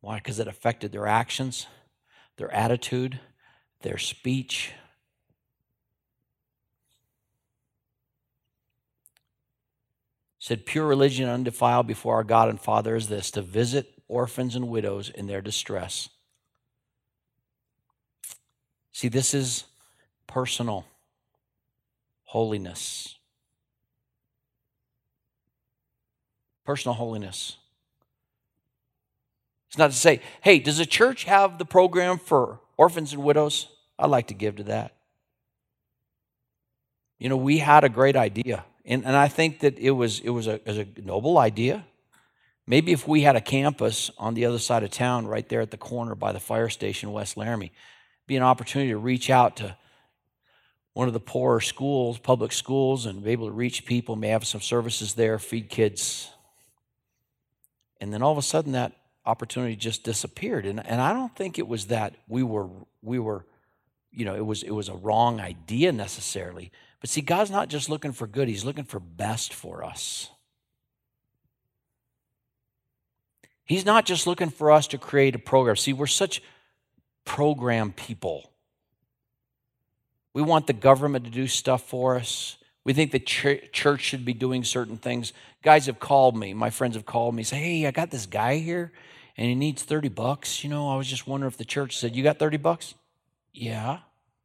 Why? 0.00 0.16
Because 0.16 0.40
it 0.40 0.48
affected 0.48 0.92
their 0.92 1.06
actions, 1.06 1.66
their 2.36 2.52
attitude, 2.52 3.20
their 3.80 3.98
speech. 3.98 4.72
said, 10.44 10.66
Pure 10.66 10.86
religion 10.86 11.26
undefiled 11.26 11.86
before 11.86 12.16
our 12.16 12.22
God 12.22 12.50
and 12.50 12.60
Father 12.60 12.94
is 12.96 13.08
this 13.08 13.30
to 13.30 13.40
visit 13.40 13.94
orphans 14.08 14.54
and 14.54 14.68
widows 14.68 15.08
in 15.08 15.26
their 15.26 15.40
distress. 15.40 16.10
See, 18.92 19.08
this 19.08 19.32
is 19.32 19.64
personal 20.26 20.84
holiness. 22.24 23.16
Personal 26.64 26.94
holiness. 26.94 27.56
It's 29.68 29.78
not 29.78 29.90
to 29.90 29.96
say, 29.96 30.20
hey, 30.40 30.58
does 30.58 30.78
the 30.78 30.86
church 30.86 31.24
have 31.24 31.58
the 31.58 31.64
program 31.64 32.18
for 32.18 32.60
orphans 32.76 33.12
and 33.12 33.22
widows? 33.22 33.66
I'd 33.98 34.10
like 34.10 34.28
to 34.28 34.34
give 34.34 34.56
to 34.56 34.62
that. 34.64 34.94
You 37.18 37.28
know, 37.28 37.36
we 37.36 37.58
had 37.58 37.84
a 37.84 37.88
great 37.88 38.16
idea. 38.16 38.64
And, 38.84 39.04
and 39.04 39.16
I 39.16 39.28
think 39.28 39.60
that 39.60 39.78
it 39.78 39.92
was, 39.92 40.20
it, 40.20 40.30
was 40.30 40.46
a, 40.46 40.54
it 40.54 40.66
was 40.66 40.78
a 40.78 40.86
noble 41.02 41.38
idea. 41.38 41.84
Maybe 42.66 42.92
if 42.92 43.06
we 43.06 43.22
had 43.22 43.36
a 43.36 43.40
campus 43.40 44.10
on 44.18 44.34
the 44.34 44.44
other 44.46 44.58
side 44.58 44.82
of 44.82 44.90
town, 44.90 45.26
right 45.26 45.48
there 45.48 45.60
at 45.60 45.70
the 45.70 45.76
corner 45.76 46.14
by 46.14 46.32
the 46.32 46.40
fire 46.40 46.68
station, 46.68 47.12
West 47.12 47.36
Laramie, 47.36 47.72
be 48.26 48.36
an 48.36 48.42
opportunity 48.42 48.90
to 48.90 48.98
reach 48.98 49.28
out 49.28 49.56
to 49.56 49.76
one 50.94 51.08
of 51.08 51.12
the 51.12 51.20
poorer 51.20 51.60
schools, 51.60 52.18
public 52.18 52.52
schools, 52.52 53.04
and 53.04 53.22
be 53.22 53.30
able 53.30 53.48
to 53.48 53.52
reach 53.52 53.84
people, 53.84 54.16
may 54.16 54.28
have 54.28 54.46
some 54.46 54.60
services 54.60 55.14
there, 55.14 55.38
feed 55.38 55.68
kids. 55.68 56.30
And 58.00 58.12
then 58.12 58.22
all 58.22 58.32
of 58.32 58.38
a 58.38 58.42
sudden 58.42 58.72
that 58.72 58.92
opportunity 59.26 59.76
just 59.76 60.04
disappeared. 60.04 60.66
And, 60.66 60.84
and 60.86 61.00
I 61.00 61.12
don't 61.12 61.34
think 61.34 61.58
it 61.58 61.66
was 61.66 61.86
that 61.86 62.14
we 62.28 62.42
were 62.42 62.68
we 63.02 63.18
were, 63.18 63.44
you 64.12 64.24
know, 64.24 64.34
it 64.34 64.46
was 64.46 64.62
it 64.62 64.70
was 64.70 64.88
a 64.88 64.94
wrong 64.94 65.40
idea 65.40 65.92
necessarily. 65.92 66.70
But 67.00 67.10
see, 67.10 67.20
God's 67.20 67.50
not 67.50 67.68
just 67.68 67.88
looking 67.90 68.12
for 68.12 68.26
good, 68.26 68.48
He's 68.48 68.64
looking 68.64 68.84
for 68.84 69.00
best 69.00 69.52
for 69.52 69.84
us. 69.84 70.30
He's 73.64 73.84
not 73.84 74.04
just 74.04 74.26
looking 74.26 74.50
for 74.50 74.70
us 74.70 74.86
to 74.88 74.98
create 74.98 75.34
a 75.34 75.38
program. 75.38 75.76
See, 75.76 75.94
we're 75.94 76.06
such 76.06 76.42
program 77.24 77.92
people. 77.92 78.50
We 80.34 80.42
want 80.42 80.66
the 80.66 80.72
government 80.72 81.24
to 81.24 81.30
do 81.30 81.46
stuff 81.46 81.88
for 81.88 82.16
us. 82.16 82.56
We 82.84 82.92
think 82.92 83.12
the 83.12 83.20
ch- 83.20 83.72
church 83.72 84.02
should 84.02 84.24
be 84.24 84.34
doing 84.34 84.62
certain 84.64 84.98
things. 84.98 85.32
Guys 85.62 85.86
have 85.86 85.98
called 85.98 86.36
me, 86.36 86.52
my 86.52 86.68
friends 86.68 86.96
have 86.96 87.06
called 87.06 87.34
me, 87.34 87.42
say, 87.42 87.56
hey, 87.56 87.86
I 87.86 87.90
got 87.92 88.10
this 88.10 88.26
guy 88.26 88.56
here 88.58 88.92
and 89.36 89.48
he 89.48 89.54
needs 89.54 89.82
30 89.82 90.08
bucks. 90.08 90.62
You 90.62 90.70
know, 90.70 90.88
I 90.88 90.96
was 90.96 91.06
just 91.06 91.26
wondering 91.26 91.50
if 91.50 91.56
the 91.56 91.64
church 91.64 91.98
said, 91.98 92.14
You 92.14 92.22
got 92.22 92.38
30 92.38 92.56
bucks? 92.58 92.94
Yeah, 93.52 94.00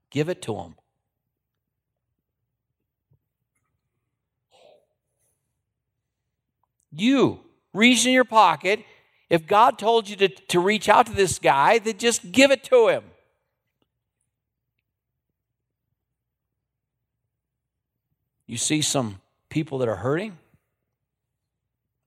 give 0.10 0.30
it 0.30 0.42
to 0.44 0.56
him. 0.56 0.76
You 6.92 7.40
reach 7.74 8.06
in 8.06 8.14
your 8.14 8.26
pocket. 8.26 8.84
If 9.30 9.46
God 9.46 9.78
told 9.78 10.10
you 10.10 10.16
to, 10.18 10.28
to 10.28 10.60
reach 10.60 10.90
out 10.90 11.06
to 11.06 11.14
this 11.14 11.38
guy, 11.38 11.78
then 11.78 11.98
just 12.00 12.32
give 12.32 12.50
it 12.50 12.64
to 12.66 12.88
him. 12.88 13.04
You 18.50 18.58
see 18.58 18.82
some 18.82 19.22
people 19.50 19.78
that 19.78 19.88
are 19.88 19.98
hurting. 19.98 20.36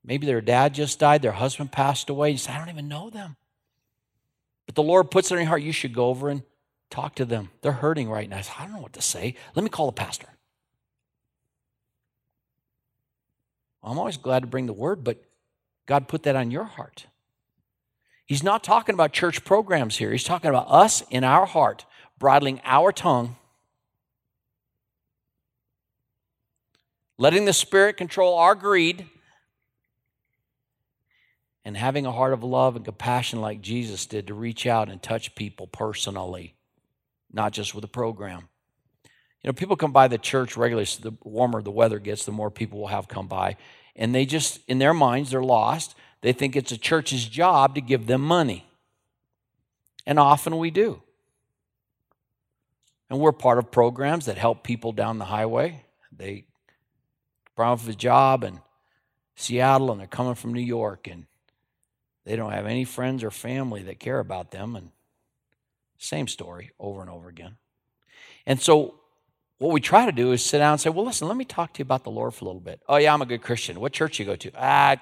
Maybe 0.04 0.26
their 0.26 0.40
dad 0.40 0.74
just 0.74 0.98
died, 0.98 1.22
their 1.22 1.30
husband 1.30 1.70
passed 1.70 2.10
away. 2.10 2.32
You 2.32 2.36
say, 2.36 2.50
I 2.50 2.58
don't 2.58 2.68
even 2.68 2.88
know 2.88 3.10
them. 3.10 3.36
But 4.66 4.74
the 4.74 4.82
Lord 4.82 5.12
puts 5.12 5.30
it 5.30 5.34
in 5.34 5.42
your 5.42 5.48
heart, 5.48 5.62
you 5.62 5.70
should 5.70 5.94
go 5.94 6.06
over 6.06 6.28
and 6.30 6.42
talk 6.90 7.14
to 7.14 7.24
them. 7.24 7.50
They're 7.60 7.70
hurting 7.70 8.10
right 8.10 8.28
now. 8.28 8.38
I, 8.38 8.40
say, 8.40 8.52
I 8.58 8.64
don't 8.64 8.74
know 8.74 8.80
what 8.80 8.94
to 8.94 9.02
say. 9.02 9.36
Let 9.54 9.62
me 9.62 9.70
call 9.70 9.86
the 9.86 9.92
pastor. 9.92 10.26
I'm 13.80 14.00
always 14.00 14.16
glad 14.16 14.40
to 14.40 14.48
bring 14.48 14.66
the 14.66 14.72
word, 14.72 15.04
but 15.04 15.22
God 15.86 16.08
put 16.08 16.24
that 16.24 16.34
on 16.34 16.50
your 16.50 16.64
heart. 16.64 17.06
He's 18.26 18.42
not 18.42 18.64
talking 18.64 18.94
about 18.94 19.12
church 19.12 19.44
programs 19.44 19.98
here. 19.98 20.10
He's 20.10 20.24
talking 20.24 20.50
about 20.50 20.66
us 20.68 21.04
in 21.08 21.22
our 21.22 21.46
heart, 21.46 21.86
bridling 22.18 22.60
our 22.64 22.90
tongue 22.90 23.36
letting 27.18 27.44
the 27.44 27.52
Spirit 27.52 27.96
control 27.96 28.38
our 28.38 28.54
greed, 28.54 29.06
and 31.64 31.76
having 31.76 32.06
a 32.06 32.12
heart 32.12 32.32
of 32.32 32.42
love 32.42 32.74
and 32.74 32.84
compassion 32.84 33.40
like 33.40 33.60
Jesus 33.60 34.06
did 34.06 34.26
to 34.26 34.34
reach 34.34 34.66
out 34.66 34.88
and 34.88 35.00
touch 35.00 35.34
people 35.34 35.66
personally, 35.68 36.54
not 37.32 37.52
just 37.52 37.74
with 37.74 37.84
a 37.84 37.88
program. 37.88 38.48
You 39.42 39.48
know, 39.48 39.52
people 39.52 39.76
come 39.76 39.92
by 39.92 40.08
the 40.08 40.18
church 40.18 40.56
regularly. 40.56 40.86
So 40.86 41.10
the 41.10 41.16
warmer 41.22 41.62
the 41.62 41.70
weather 41.70 41.98
gets, 41.98 42.24
the 42.24 42.32
more 42.32 42.50
people 42.50 42.80
will 42.80 42.88
have 42.88 43.08
come 43.08 43.28
by. 43.28 43.56
And 43.94 44.14
they 44.14 44.26
just, 44.26 44.60
in 44.66 44.78
their 44.78 44.94
minds, 44.94 45.30
they're 45.30 45.42
lost. 45.42 45.94
They 46.20 46.32
think 46.32 46.56
it's 46.56 46.72
a 46.72 46.78
church's 46.78 47.26
job 47.26 47.74
to 47.74 47.80
give 47.80 48.06
them 48.06 48.22
money. 48.22 48.66
And 50.06 50.18
often 50.18 50.58
we 50.58 50.70
do. 50.70 51.02
And 53.10 53.20
we're 53.20 53.32
part 53.32 53.58
of 53.58 53.70
programs 53.70 54.26
that 54.26 54.38
help 54.38 54.64
people 54.64 54.92
down 54.92 55.18
the 55.18 55.26
highway. 55.26 55.84
They 56.10 56.44
problem 57.56 57.86
with 57.86 57.94
a 57.94 57.98
job 57.98 58.44
in 58.44 58.60
Seattle 59.34 59.90
and 59.90 60.00
they're 60.00 60.06
coming 60.06 60.34
from 60.34 60.52
New 60.52 60.60
York 60.60 61.08
and 61.08 61.26
they 62.24 62.36
don't 62.36 62.52
have 62.52 62.66
any 62.66 62.84
friends 62.84 63.24
or 63.24 63.30
family 63.30 63.82
that 63.82 63.98
care 63.98 64.18
about 64.18 64.50
them. 64.50 64.76
And 64.76 64.90
same 65.98 66.28
story 66.28 66.70
over 66.78 67.00
and 67.00 67.10
over 67.10 67.28
again. 67.28 67.56
And 68.46 68.60
so 68.60 68.94
what 69.58 69.72
we 69.72 69.80
try 69.80 70.06
to 70.06 70.12
do 70.12 70.32
is 70.32 70.44
sit 70.44 70.58
down 70.58 70.72
and 70.72 70.80
say, 70.80 70.90
well, 70.90 71.04
listen, 71.04 71.28
let 71.28 71.36
me 71.36 71.44
talk 71.44 71.72
to 71.74 71.78
you 71.78 71.84
about 71.84 72.04
the 72.04 72.10
Lord 72.10 72.34
for 72.34 72.44
a 72.44 72.48
little 72.48 72.60
bit. 72.60 72.80
Oh, 72.88 72.96
yeah, 72.96 73.14
I'm 73.14 73.22
a 73.22 73.26
good 73.26 73.42
Christian. 73.42 73.80
What 73.80 73.92
church 73.92 74.18
you 74.18 74.24
go 74.24 74.36
to? 74.36 74.50
Ah, 74.56 75.00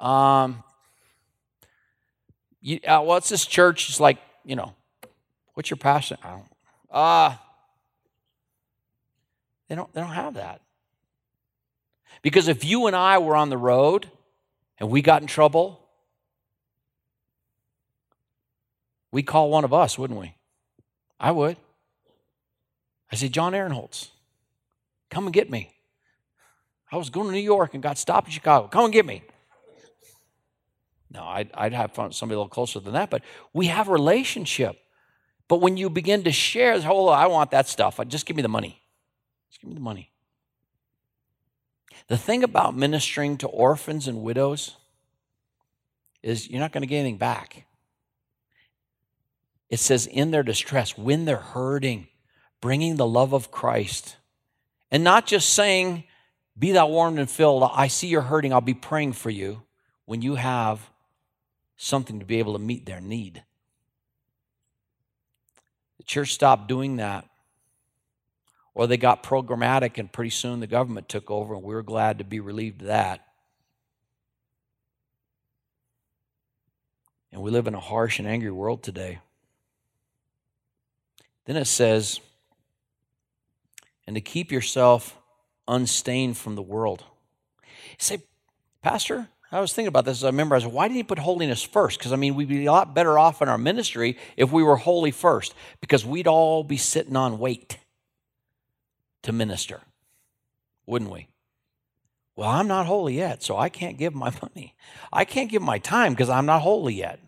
um, 0.00 0.64
you, 2.60 2.80
uh, 2.86 3.02
well, 3.04 3.18
it's 3.18 3.28
this 3.28 3.46
church. 3.46 3.88
It's 3.88 4.00
like, 4.00 4.18
you 4.44 4.56
know, 4.56 4.74
what's 5.54 5.70
your 5.70 5.76
passion? 5.76 6.16
I 6.24 6.30
don't, 6.30 6.44
uh, 6.90 7.36
they 9.68 9.74
don't, 9.74 9.92
they 9.92 10.00
don't 10.00 10.10
have 10.10 10.34
that. 10.34 10.60
Because 12.22 12.48
if 12.48 12.64
you 12.64 12.86
and 12.86 12.94
I 12.94 13.18
were 13.18 13.36
on 13.36 13.50
the 13.50 13.58
road 13.58 14.08
and 14.78 14.88
we 14.88 15.02
got 15.02 15.22
in 15.22 15.28
trouble, 15.28 15.80
we'd 19.10 19.24
call 19.24 19.50
one 19.50 19.64
of 19.64 19.72
us, 19.72 19.98
wouldn't 19.98 20.18
we? 20.18 20.34
I 21.18 21.32
would. 21.32 21.56
I 23.10 23.16
say, 23.16 23.28
John 23.28 23.52
Aaronholtz, 23.52 24.08
come 25.10 25.26
and 25.26 25.34
get 25.34 25.50
me. 25.50 25.74
I 26.90 26.96
was 26.96 27.10
going 27.10 27.26
to 27.26 27.32
New 27.32 27.40
York 27.40 27.74
and 27.74 27.82
got 27.82 27.98
stopped 27.98 28.28
in 28.28 28.32
Chicago. 28.32 28.68
Come 28.68 28.84
and 28.84 28.92
get 28.92 29.04
me. 29.04 29.22
No, 31.10 31.24
I'd, 31.24 31.50
I'd 31.52 31.72
have 31.74 31.92
somebody 31.94 32.22
a 32.22 32.38
little 32.38 32.48
closer 32.48 32.80
than 32.80 32.94
that, 32.94 33.10
but 33.10 33.22
we 33.52 33.66
have 33.66 33.88
a 33.88 33.92
relationship. 33.92 34.78
But 35.48 35.60
when 35.60 35.76
you 35.76 35.90
begin 35.90 36.24
to 36.24 36.32
share, 36.32 36.80
oh, 36.84 37.08
I 37.08 37.26
want 37.26 37.50
that 37.50 37.68
stuff. 37.68 38.00
Just 38.08 38.24
give 38.24 38.36
me 38.36 38.42
the 38.42 38.48
money. 38.48 38.80
Just 39.50 39.60
give 39.60 39.68
me 39.68 39.74
the 39.74 39.80
money. 39.80 40.11
The 42.08 42.18
thing 42.18 42.42
about 42.42 42.76
ministering 42.76 43.38
to 43.38 43.48
orphans 43.48 44.08
and 44.08 44.22
widows 44.22 44.76
is 46.22 46.48
you're 46.48 46.60
not 46.60 46.72
going 46.72 46.82
to 46.82 46.86
get 46.86 46.98
anything 46.98 47.18
back. 47.18 47.66
It 49.70 49.80
says, 49.80 50.06
in 50.06 50.30
their 50.30 50.42
distress, 50.42 50.98
when 50.98 51.24
they're 51.24 51.36
hurting, 51.36 52.08
bringing 52.60 52.96
the 52.96 53.06
love 53.06 53.32
of 53.32 53.50
Christ. 53.50 54.16
And 54.90 55.02
not 55.02 55.26
just 55.26 55.50
saying, 55.50 56.04
Be 56.58 56.72
thou 56.72 56.88
warmed 56.88 57.18
and 57.18 57.30
filled. 57.30 57.68
I 57.72 57.88
see 57.88 58.08
you're 58.08 58.20
hurting. 58.20 58.52
I'll 58.52 58.60
be 58.60 58.74
praying 58.74 59.14
for 59.14 59.30
you 59.30 59.62
when 60.04 60.20
you 60.20 60.34
have 60.34 60.90
something 61.76 62.20
to 62.20 62.26
be 62.26 62.38
able 62.38 62.52
to 62.52 62.58
meet 62.58 62.84
their 62.84 63.00
need. 63.00 63.42
The 65.96 66.04
church 66.04 66.34
stopped 66.34 66.68
doing 66.68 66.96
that. 66.96 67.24
Or 68.74 68.86
they 68.86 68.96
got 68.96 69.22
programmatic, 69.22 69.98
and 69.98 70.10
pretty 70.10 70.30
soon 70.30 70.60
the 70.60 70.66
government 70.66 71.08
took 71.08 71.30
over, 71.30 71.54
and 71.54 71.62
we 71.62 71.74
were 71.74 71.82
glad 71.82 72.18
to 72.18 72.24
be 72.24 72.40
relieved 72.40 72.80
of 72.82 72.88
that. 72.88 73.26
And 77.32 77.42
we 77.42 77.50
live 77.50 77.66
in 77.66 77.74
a 77.74 77.80
harsh 77.80 78.18
and 78.18 78.28
angry 78.28 78.50
world 78.50 78.82
today. 78.82 79.20
Then 81.44 81.56
it 81.56 81.66
says, 81.66 82.20
and 84.06 84.16
to 84.16 84.20
keep 84.20 84.52
yourself 84.52 85.16
unstained 85.68 86.36
from 86.36 86.54
the 86.54 86.62
world. 86.62 87.04
You 87.62 87.96
say, 87.98 88.22
Pastor, 88.80 89.28
I 89.50 89.60
was 89.60 89.72
thinking 89.72 89.88
about 89.88 90.06
this. 90.06 90.24
I 90.24 90.26
remember 90.26 90.56
I 90.56 90.60
said, 90.60 90.72
why 90.72 90.88
did 90.88 90.94
he 90.94 91.02
put 91.02 91.18
holiness 91.18 91.62
first? 91.62 91.98
Because 91.98 92.12
I 92.12 92.16
mean, 92.16 92.34
we'd 92.34 92.48
be 92.48 92.66
a 92.66 92.72
lot 92.72 92.94
better 92.94 93.18
off 93.18 93.42
in 93.42 93.48
our 93.48 93.58
ministry 93.58 94.16
if 94.36 94.50
we 94.50 94.62
were 94.62 94.76
holy 94.76 95.10
first, 95.10 95.54
because 95.80 96.06
we'd 96.06 96.26
all 96.26 96.64
be 96.64 96.78
sitting 96.78 97.16
on 97.16 97.38
wait 97.38 97.78
to 99.22 99.32
minister, 99.32 99.80
wouldn't 100.86 101.10
we? 101.10 101.28
Well, 102.34 102.48
I'm 102.48 102.68
not 102.68 102.86
holy 102.86 103.16
yet, 103.16 103.42
so 103.42 103.56
I 103.56 103.68
can't 103.68 103.98
give 103.98 104.14
my 104.14 104.32
money. 104.42 104.74
I 105.12 105.24
can't 105.24 105.50
give 105.50 105.62
my 105.62 105.78
time 105.78 106.12
because 106.12 106.30
I'm 106.30 106.46
not 106.46 106.62
holy 106.62 106.94
yet. 106.94 107.20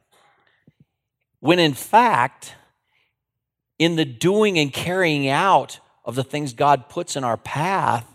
When 1.40 1.58
in 1.58 1.74
fact, 1.74 2.54
in 3.78 3.96
the 3.96 4.04
doing 4.04 4.58
and 4.58 4.72
carrying 4.72 5.28
out 5.28 5.80
of 6.04 6.14
the 6.14 6.24
things 6.24 6.52
God 6.52 6.88
puts 6.88 7.16
in 7.16 7.24
our 7.24 7.36
path, 7.36 8.06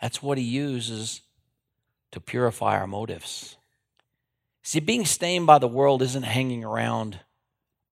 that's 0.00 0.22
what 0.22 0.38
He 0.38 0.44
uses 0.44 1.22
to 2.12 2.20
purify 2.20 2.78
our 2.78 2.86
motives. 2.86 3.56
See, 4.62 4.80
being 4.80 5.04
stained 5.04 5.46
by 5.46 5.58
the 5.58 5.68
world 5.68 6.02
isn't 6.02 6.24
hanging 6.24 6.64
around 6.64 7.20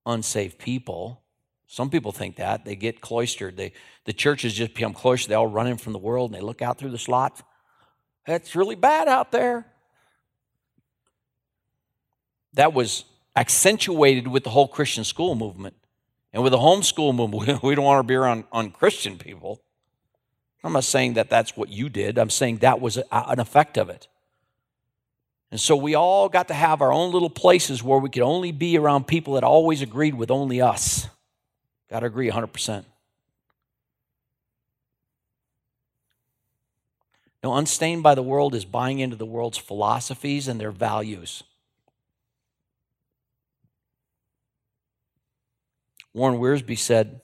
unsaved 0.07 0.59
people. 0.59 1.23
Some 1.67 1.91
people 1.91 2.13
think 2.13 2.37
that. 2.37 2.65
They 2.65 2.77
get 2.77 3.01
cloistered. 3.01 3.57
They, 3.57 3.73
the 4.05 4.13
churches 4.13 4.55
just 4.55 4.75
become 4.75 4.95
cloistered. 4.95 5.31
They 5.31 5.35
all 5.35 5.47
run 5.47 5.67
in 5.67 5.77
from 5.77 5.93
the 5.93 5.99
world 5.99 6.31
and 6.31 6.41
they 6.41 6.45
look 6.45 6.63
out 6.63 6.79
through 6.79 6.91
the 6.91 6.99
slots. 6.99 7.43
That's 8.27 8.55
really 8.55 8.75
bad 8.75 9.09
out 9.09 9.33
there. 9.33 9.67
That 12.55 12.73
was 12.73 13.05
accentuated 13.37 14.29
with 14.29 14.45
the 14.45 14.51
whole 14.51 14.69
Christian 14.69 15.05
school 15.05 15.35
movement. 15.35 15.75
And 16.33 16.43
with 16.43 16.53
the 16.53 16.59
homeschool 16.59 17.15
movement, 17.15 17.63
we 17.63 17.75
don't 17.75 17.85
want 17.85 18.01
to 18.01 18.09
be 18.09 18.15
around 18.15 18.45
unchristian 18.53 19.19
people. 19.19 19.61
I'm 20.63 20.73
not 20.73 20.85
saying 20.85 21.15
that 21.15 21.29
that's 21.29 21.57
what 21.57 21.69
you 21.69 21.89
did. 21.89 22.19
I'm 22.19 22.31
saying 22.31 22.59
that 22.59 22.81
was 22.81 22.97
an 22.97 23.39
effect 23.39 23.77
of 23.77 23.91
it. 23.91 24.09
And 25.51 25.61
so 25.61 25.77
we 25.77 25.95
all 25.95 26.29
got 26.29 26.49
to 26.49 26.55
have 26.55 26.81
our 26.81 26.91
own 26.91 27.13
little 27.13 27.31
places 27.31 27.83
where 27.83 27.99
we 27.99 28.09
could 28.09 28.23
only 28.23 28.51
be 28.51 28.79
around 28.79 29.07
people 29.07 29.35
that 29.35 29.45
always 29.45 29.83
agreed 29.83 30.15
with 30.15 30.31
only 30.31 30.61
us. 30.61 31.07
Got 31.95 32.01
to 32.01 32.07
agree 32.07 32.29
100%. 32.29 32.85
Now, 37.45 37.55
unstained 37.55 38.03
by 38.03 38.17
the 38.17 38.23
world 38.23 38.53
is 38.57 38.65
buying 38.65 38.99
into 38.99 39.15
the 39.15 39.25
world's 39.25 39.59
philosophies 39.59 40.49
and 40.49 40.61
their 40.61 40.73
values. 40.73 41.45
Warren 46.13 46.41
Wiersbe 46.41 46.77
said, 46.77 47.21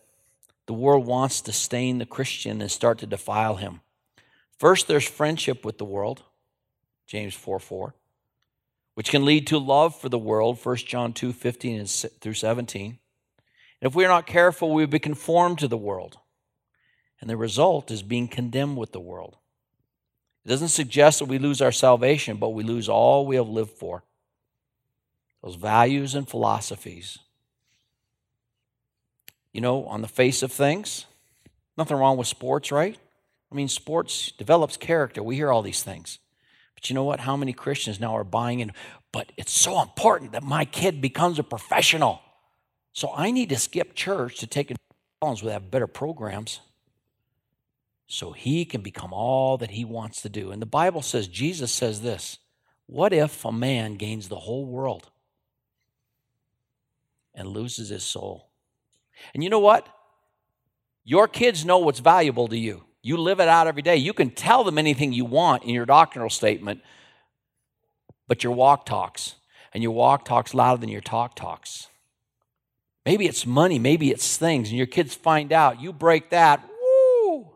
The 0.66 0.72
world 0.72 1.04
wants 1.04 1.40
to 1.40 1.52
stain 1.52 1.98
the 1.98 2.06
Christian 2.06 2.60
and 2.60 2.70
start 2.70 2.98
to 2.98 3.06
defile 3.06 3.56
him. 3.56 3.80
First, 4.56 4.86
there's 4.86 5.08
friendship 5.08 5.64
with 5.64 5.78
the 5.78 5.84
world, 5.84 6.22
James 7.08 7.34
4 7.34 7.58
4, 7.58 7.92
which 8.94 9.10
can 9.10 9.24
lead 9.24 9.48
to 9.48 9.58
love 9.58 10.00
for 10.00 10.08
the 10.08 10.16
world, 10.16 10.64
1 10.64 10.76
John 10.76 11.12
2 11.12 11.32
15 11.32 11.86
through 11.86 12.34
17. 12.34 13.00
If 13.80 13.94
we 13.94 14.04
are 14.04 14.08
not 14.08 14.26
careful, 14.26 14.72
we 14.72 14.82
will 14.82 14.90
be 14.90 14.98
conformed 14.98 15.58
to 15.60 15.68
the 15.68 15.76
world. 15.76 16.18
And 17.20 17.28
the 17.28 17.36
result 17.36 17.90
is 17.90 18.02
being 18.02 18.28
condemned 18.28 18.76
with 18.76 18.92
the 18.92 19.00
world. 19.00 19.36
It 20.44 20.48
doesn't 20.48 20.68
suggest 20.68 21.18
that 21.18 21.26
we 21.26 21.38
lose 21.38 21.60
our 21.60 21.72
salvation, 21.72 22.38
but 22.38 22.50
we 22.50 22.62
lose 22.62 22.88
all 22.88 23.26
we 23.26 23.36
have 23.36 23.48
lived 23.48 23.72
for 23.72 24.04
those 25.42 25.54
values 25.54 26.14
and 26.14 26.28
philosophies 26.28 27.18
you 29.52 29.60
know, 29.60 29.84
on 29.86 30.02
the 30.02 30.08
face 30.08 30.42
of 30.42 30.52
things. 30.52 31.06
Nothing 31.76 31.96
wrong 31.96 32.16
with 32.16 32.28
sports, 32.28 32.70
right? 32.70 32.96
I 33.50 33.54
mean, 33.54 33.68
sports 33.68 34.32
develops 34.32 34.76
character. 34.76 35.22
We 35.22 35.36
hear 35.36 35.50
all 35.50 35.62
these 35.62 35.82
things. 35.82 36.18
But 36.74 36.88
you 36.88 36.94
know 36.94 37.04
what? 37.04 37.20
How 37.20 37.36
many 37.36 37.52
Christians 37.52 38.00
now 38.00 38.16
are 38.16 38.24
buying 38.24 38.60
in? 38.60 38.72
But 39.12 39.32
it's 39.36 39.52
so 39.52 39.82
important 39.82 40.32
that 40.32 40.42
my 40.42 40.64
kid 40.64 41.00
becomes 41.00 41.38
a 41.38 41.42
professional. 41.42 42.22
So 42.92 43.12
I 43.14 43.30
need 43.30 43.48
to 43.50 43.56
skip 43.56 43.94
church 43.94 44.38
to 44.38 44.46
take 44.46 44.72
challenge 45.22 45.42
with 45.42 45.52
have 45.52 45.70
better 45.70 45.86
programs 45.86 46.60
so 48.06 48.32
he 48.32 48.64
can 48.64 48.80
become 48.80 49.12
all 49.12 49.56
that 49.58 49.70
he 49.70 49.84
wants 49.84 50.22
to 50.22 50.28
do. 50.28 50.50
And 50.50 50.60
the 50.60 50.66
Bible 50.66 51.02
says, 51.02 51.28
Jesus 51.28 51.70
says 51.70 52.02
this 52.02 52.38
What 52.86 53.12
if 53.12 53.44
a 53.44 53.52
man 53.52 53.94
gains 53.94 54.28
the 54.28 54.40
whole 54.40 54.66
world 54.66 55.10
and 57.34 57.48
loses 57.48 57.90
his 57.90 58.02
soul? 58.02 58.48
And 59.34 59.44
you 59.44 59.50
know 59.50 59.60
what? 59.60 59.86
Your 61.04 61.28
kids 61.28 61.64
know 61.64 61.78
what's 61.78 62.00
valuable 62.00 62.48
to 62.48 62.56
you. 62.56 62.84
You 63.02 63.16
live 63.16 63.40
it 63.40 63.48
out 63.48 63.66
every 63.66 63.82
day. 63.82 63.96
You 63.96 64.12
can 64.12 64.30
tell 64.30 64.64
them 64.64 64.76
anything 64.76 65.12
you 65.12 65.24
want 65.24 65.62
in 65.62 65.70
your 65.70 65.86
doctrinal 65.86 66.30
statement, 66.30 66.82
but 68.26 68.44
your 68.44 68.52
walk 68.52 68.86
talks. 68.86 69.36
And 69.72 69.84
your 69.84 69.92
walk 69.92 70.24
talks 70.24 70.52
louder 70.52 70.80
than 70.80 70.88
your 70.88 71.00
talk 71.00 71.36
talks. 71.36 71.89
Maybe 73.06 73.26
it's 73.26 73.46
money, 73.46 73.78
maybe 73.78 74.10
it's 74.10 74.36
things, 74.36 74.68
and 74.68 74.76
your 74.76 74.86
kids 74.86 75.14
find 75.14 75.52
out. 75.52 75.80
You 75.80 75.92
break 75.92 76.30
that, 76.30 76.62
woo! 76.68 77.48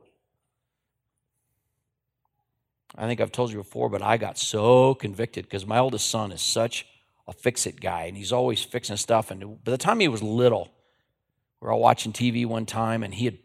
I 2.97 3.07
think 3.07 3.20
I've 3.20 3.32
told 3.32 3.51
you 3.51 3.59
before, 3.59 3.90
but 3.90 4.01
I 4.01 4.16
got 4.16 4.38
so 4.38 4.95
convicted 4.95 5.45
because 5.45 5.66
my 5.66 5.78
oldest 5.78 6.09
son 6.09 6.32
is 6.32 6.40
such 6.40 6.86
a 7.26 7.32
fix 7.32 7.66
it 7.66 7.80
guy, 7.80 8.05
and 8.05 8.16
he's 8.16 8.32
always 8.32 8.62
fixing 8.62 8.97
stuff. 8.97 9.30
And 9.30 9.62
by 9.64 9.70
the 9.70 9.78
time 9.78 10.01
he 10.01 10.09
was 10.09 10.22
little, 10.22 10.70
we 11.61 11.66
were 11.66 11.72
all 11.72 11.80
watching 11.80 12.12
TV 12.12 12.47
one 12.47 12.66
time, 12.66 13.03
and 13.03 13.12
he 13.12 13.26
had 13.26 13.38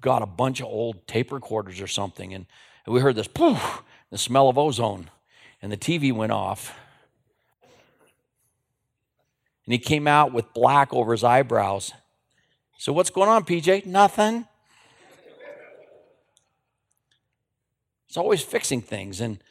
got 0.00 0.22
a 0.22 0.26
bunch 0.26 0.60
of 0.60 0.66
old 0.66 1.06
tape 1.06 1.30
recorders 1.30 1.80
or 1.80 1.86
something, 1.86 2.34
and 2.34 2.46
we 2.86 3.00
heard 3.00 3.16
this 3.16 3.28
poof, 3.28 3.82
the 4.10 4.18
smell 4.18 4.48
of 4.48 4.58
ozone, 4.58 5.10
and 5.60 5.70
the 5.70 5.76
TV 5.76 6.12
went 6.12 6.32
off. 6.32 6.74
And 9.68 9.72
he 9.74 9.78
came 9.78 10.08
out 10.08 10.32
with 10.32 10.54
black 10.54 10.94
over 10.94 11.12
his 11.12 11.22
eyebrows. 11.22 11.92
So, 12.78 12.90
what's 12.92 13.10
going 13.10 13.28
on, 13.28 13.44
PJ? 13.44 13.84
Nothing. 13.84 14.46
It's 18.06 18.16
always 18.16 18.40
fixing 18.40 18.80
things. 18.80 19.20
And 19.20 19.42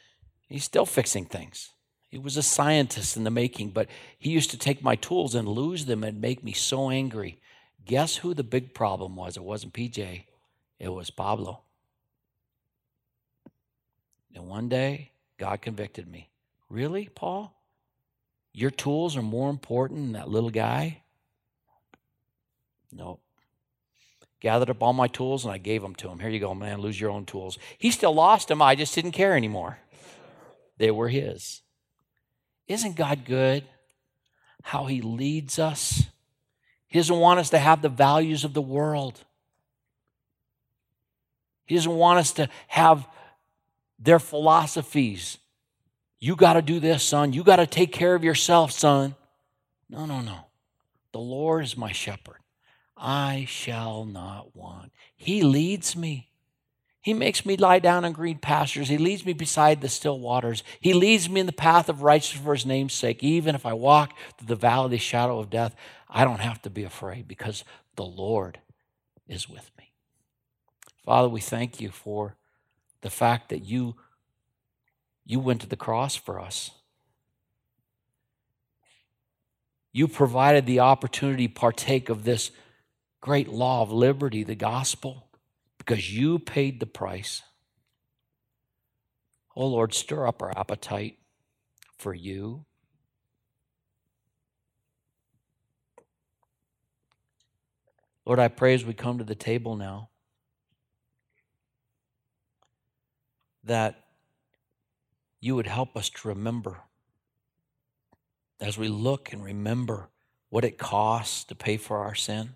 He's 0.48 0.64
still 0.64 0.86
fixing 0.86 1.26
things. 1.26 1.70
He 2.08 2.18
was 2.18 2.38
a 2.38 2.42
scientist 2.42 3.16
in 3.16 3.24
the 3.24 3.30
making, 3.30 3.70
but 3.70 3.88
he 4.18 4.30
used 4.30 4.50
to 4.50 4.58
take 4.58 4.82
my 4.82 4.96
tools 4.96 5.34
and 5.34 5.46
lose 5.46 5.84
them 5.84 6.02
and 6.02 6.20
make 6.20 6.42
me 6.42 6.52
so 6.52 6.90
angry. 6.90 7.38
Guess 7.84 8.16
who 8.16 8.32
the 8.32 8.42
big 8.42 8.74
problem 8.74 9.14
was? 9.14 9.36
It 9.36 9.44
wasn't 9.44 9.74
PJ, 9.74 10.24
it 10.78 10.88
was 10.88 11.10
Pablo. 11.10 11.62
And 14.34 14.46
one 14.46 14.68
day, 14.68 15.12
God 15.36 15.60
convicted 15.60 16.08
me. 16.08 16.30
Really, 16.70 17.08
Paul? 17.14 17.54
Your 18.52 18.70
tools 18.70 19.16
are 19.16 19.22
more 19.22 19.50
important 19.50 20.00
than 20.00 20.12
that 20.12 20.28
little 20.28 20.50
guy? 20.50 21.02
No. 22.92 23.20
Gathered 24.40 24.70
up 24.70 24.82
all 24.82 24.92
my 24.92 25.08
tools 25.08 25.44
and 25.44 25.52
I 25.52 25.58
gave 25.58 25.82
them 25.82 25.94
to 25.96 26.08
him. 26.08 26.18
Here 26.18 26.28
you 26.28 26.40
go, 26.40 26.54
man, 26.54 26.80
lose 26.80 27.00
your 27.00 27.10
own 27.10 27.24
tools. 27.24 27.58
He 27.76 27.90
still 27.90 28.14
lost 28.14 28.48
them. 28.48 28.62
I 28.62 28.74
just 28.74 28.94
didn't 28.94 29.12
care 29.12 29.36
anymore. 29.36 29.78
They 30.76 30.90
were 30.90 31.08
his. 31.08 31.62
Isn't 32.68 32.96
God 32.96 33.24
good? 33.24 33.64
How 34.62 34.86
he 34.86 35.00
leads 35.00 35.58
us. 35.58 36.04
He 36.86 36.98
doesn't 36.98 37.18
want 37.18 37.40
us 37.40 37.50
to 37.50 37.58
have 37.58 37.82
the 37.82 37.88
values 37.88 38.44
of 38.44 38.54
the 38.54 38.62
world. 38.62 39.24
He 41.66 41.74
doesn't 41.74 41.92
want 41.94 42.18
us 42.18 42.32
to 42.32 42.48
have 42.68 43.06
their 43.98 44.18
philosophies. 44.18 45.38
You 46.20 46.36
got 46.36 46.54
to 46.54 46.62
do 46.62 46.80
this, 46.80 47.02
son. 47.02 47.32
You 47.32 47.44
got 47.44 47.56
to 47.56 47.66
take 47.66 47.92
care 47.92 48.14
of 48.14 48.24
yourself, 48.24 48.72
son. 48.72 49.14
No, 49.88 50.04
no, 50.04 50.20
no. 50.20 50.46
The 51.12 51.18
Lord 51.20 51.64
is 51.64 51.76
my 51.76 51.92
shepherd. 51.92 52.38
I 52.96 53.46
shall 53.48 54.04
not 54.04 54.56
want. 54.56 54.92
He 55.16 55.42
leads 55.42 55.96
me. 55.96 56.28
He 57.00 57.14
makes 57.14 57.46
me 57.46 57.56
lie 57.56 57.78
down 57.78 58.04
in 58.04 58.12
green 58.12 58.38
pastures. 58.38 58.88
He 58.88 58.98
leads 58.98 59.24
me 59.24 59.32
beside 59.32 59.80
the 59.80 59.88
still 59.88 60.18
waters. 60.18 60.62
He 60.80 60.92
leads 60.92 61.30
me 61.30 61.40
in 61.40 61.46
the 61.46 61.52
path 61.52 61.88
of 61.88 62.02
righteousness 62.02 62.44
for 62.44 62.54
his 62.54 62.66
name's 62.66 62.92
sake. 62.92 63.22
Even 63.22 63.54
if 63.54 63.64
I 63.64 63.72
walk 63.72 64.12
through 64.36 64.48
the 64.48 64.56
valley 64.56 64.86
of 64.86 64.90
the 64.90 64.98
shadow 64.98 65.38
of 65.38 65.48
death, 65.48 65.74
I 66.08 66.24
don't 66.24 66.40
have 66.40 66.60
to 66.62 66.70
be 66.70 66.82
afraid 66.84 67.28
because 67.28 67.64
the 67.96 68.04
Lord 68.04 68.58
is 69.28 69.48
with 69.48 69.70
me. 69.78 69.92
Father, 71.04 71.28
we 71.28 71.40
thank 71.40 71.80
you 71.80 71.90
for 71.90 72.36
the 73.00 73.10
fact 73.10 73.48
that 73.50 73.64
you, 73.64 73.96
you 75.28 75.38
went 75.38 75.60
to 75.60 75.66
the 75.68 75.76
cross 75.76 76.16
for 76.16 76.40
us. 76.40 76.70
You 79.92 80.08
provided 80.08 80.64
the 80.64 80.80
opportunity 80.80 81.46
to 81.46 81.54
partake 81.54 82.08
of 82.08 82.24
this 82.24 82.50
great 83.20 83.48
law 83.48 83.82
of 83.82 83.92
liberty, 83.92 84.42
the 84.42 84.54
gospel, 84.54 85.28
because 85.76 86.14
you 86.16 86.38
paid 86.38 86.80
the 86.80 86.86
price. 86.86 87.42
Oh 89.54 89.66
Lord, 89.66 89.92
stir 89.92 90.26
up 90.26 90.40
our 90.40 90.56
appetite 90.56 91.18
for 91.98 92.14
you. 92.14 92.64
Lord, 98.24 98.38
I 98.38 98.48
pray 98.48 98.72
as 98.72 98.84
we 98.84 98.94
come 98.94 99.18
to 99.18 99.24
the 99.24 99.34
table 99.34 99.76
now 99.76 100.08
that 103.64 104.07
you 105.40 105.54
would 105.54 105.66
help 105.66 105.96
us 105.96 106.08
to 106.10 106.28
remember 106.28 106.78
as 108.60 108.76
we 108.76 108.88
look 108.88 109.32
and 109.32 109.42
remember 109.44 110.08
what 110.50 110.64
it 110.64 110.78
costs 110.78 111.44
to 111.44 111.54
pay 111.54 111.76
for 111.76 111.98
our 111.98 112.14
sin. 112.14 112.54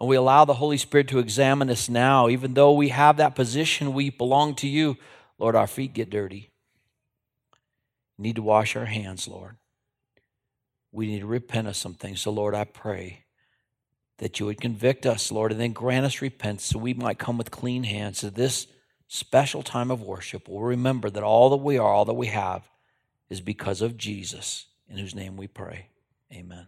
And 0.00 0.08
we 0.08 0.16
allow 0.16 0.44
the 0.44 0.54
Holy 0.54 0.76
Spirit 0.76 1.08
to 1.08 1.18
examine 1.18 1.70
us 1.70 1.88
now, 1.88 2.28
even 2.28 2.54
though 2.54 2.72
we 2.72 2.88
have 2.88 3.16
that 3.18 3.34
position, 3.34 3.92
we 3.92 4.10
belong 4.10 4.54
to 4.56 4.68
you. 4.68 4.96
Lord, 5.38 5.56
our 5.56 5.66
feet 5.66 5.92
get 5.92 6.10
dirty. 6.10 6.50
We 8.18 8.22
need 8.24 8.36
to 8.36 8.42
wash 8.42 8.76
our 8.76 8.86
hands, 8.86 9.28
Lord. 9.28 9.56
We 10.92 11.06
need 11.06 11.20
to 11.20 11.26
repent 11.26 11.68
of 11.68 11.76
some 11.76 11.94
things. 11.94 12.20
So, 12.20 12.30
Lord, 12.30 12.54
I 12.54 12.64
pray 12.64 13.24
that 14.18 14.38
you 14.38 14.46
would 14.46 14.60
convict 14.60 15.06
us, 15.06 15.32
Lord, 15.32 15.52
and 15.52 15.60
then 15.60 15.72
grant 15.72 16.06
us 16.06 16.22
repentance 16.22 16.64
so 16.64 16.78
we 16.78 16.94
might 16.94 17.18
come 17.18 17.36
with 17.36 17.50
clean 17.50 17.82
hands 17.82 18.20
to 18.20 18.30
this 18.30 18.68
special 19.14 19.62
time 19.62 19.92
of 19.92 20.02
worship. 20.02 20.48
We'll 20.48 20.62
remember 20.62 21.08
that 21.08 21.22
all 21.22 21.48
that 21.50 21.58
we 21.58 21.78
are, 21.78 21.88
all 21.88 22.04
that 22.04 22.14
we 22.14 22.26
have, 22.26 22.68
is 23.30 23.40
because 23.40 23.80
of 23.80 23.96
Jesus, 23.96 24.66
in 24.88 24.98
whose 24.98 25.14
name 25.14 25.36
we 25.36 25.46
pray. 25.46 25.86
Amen. 26.32 26.66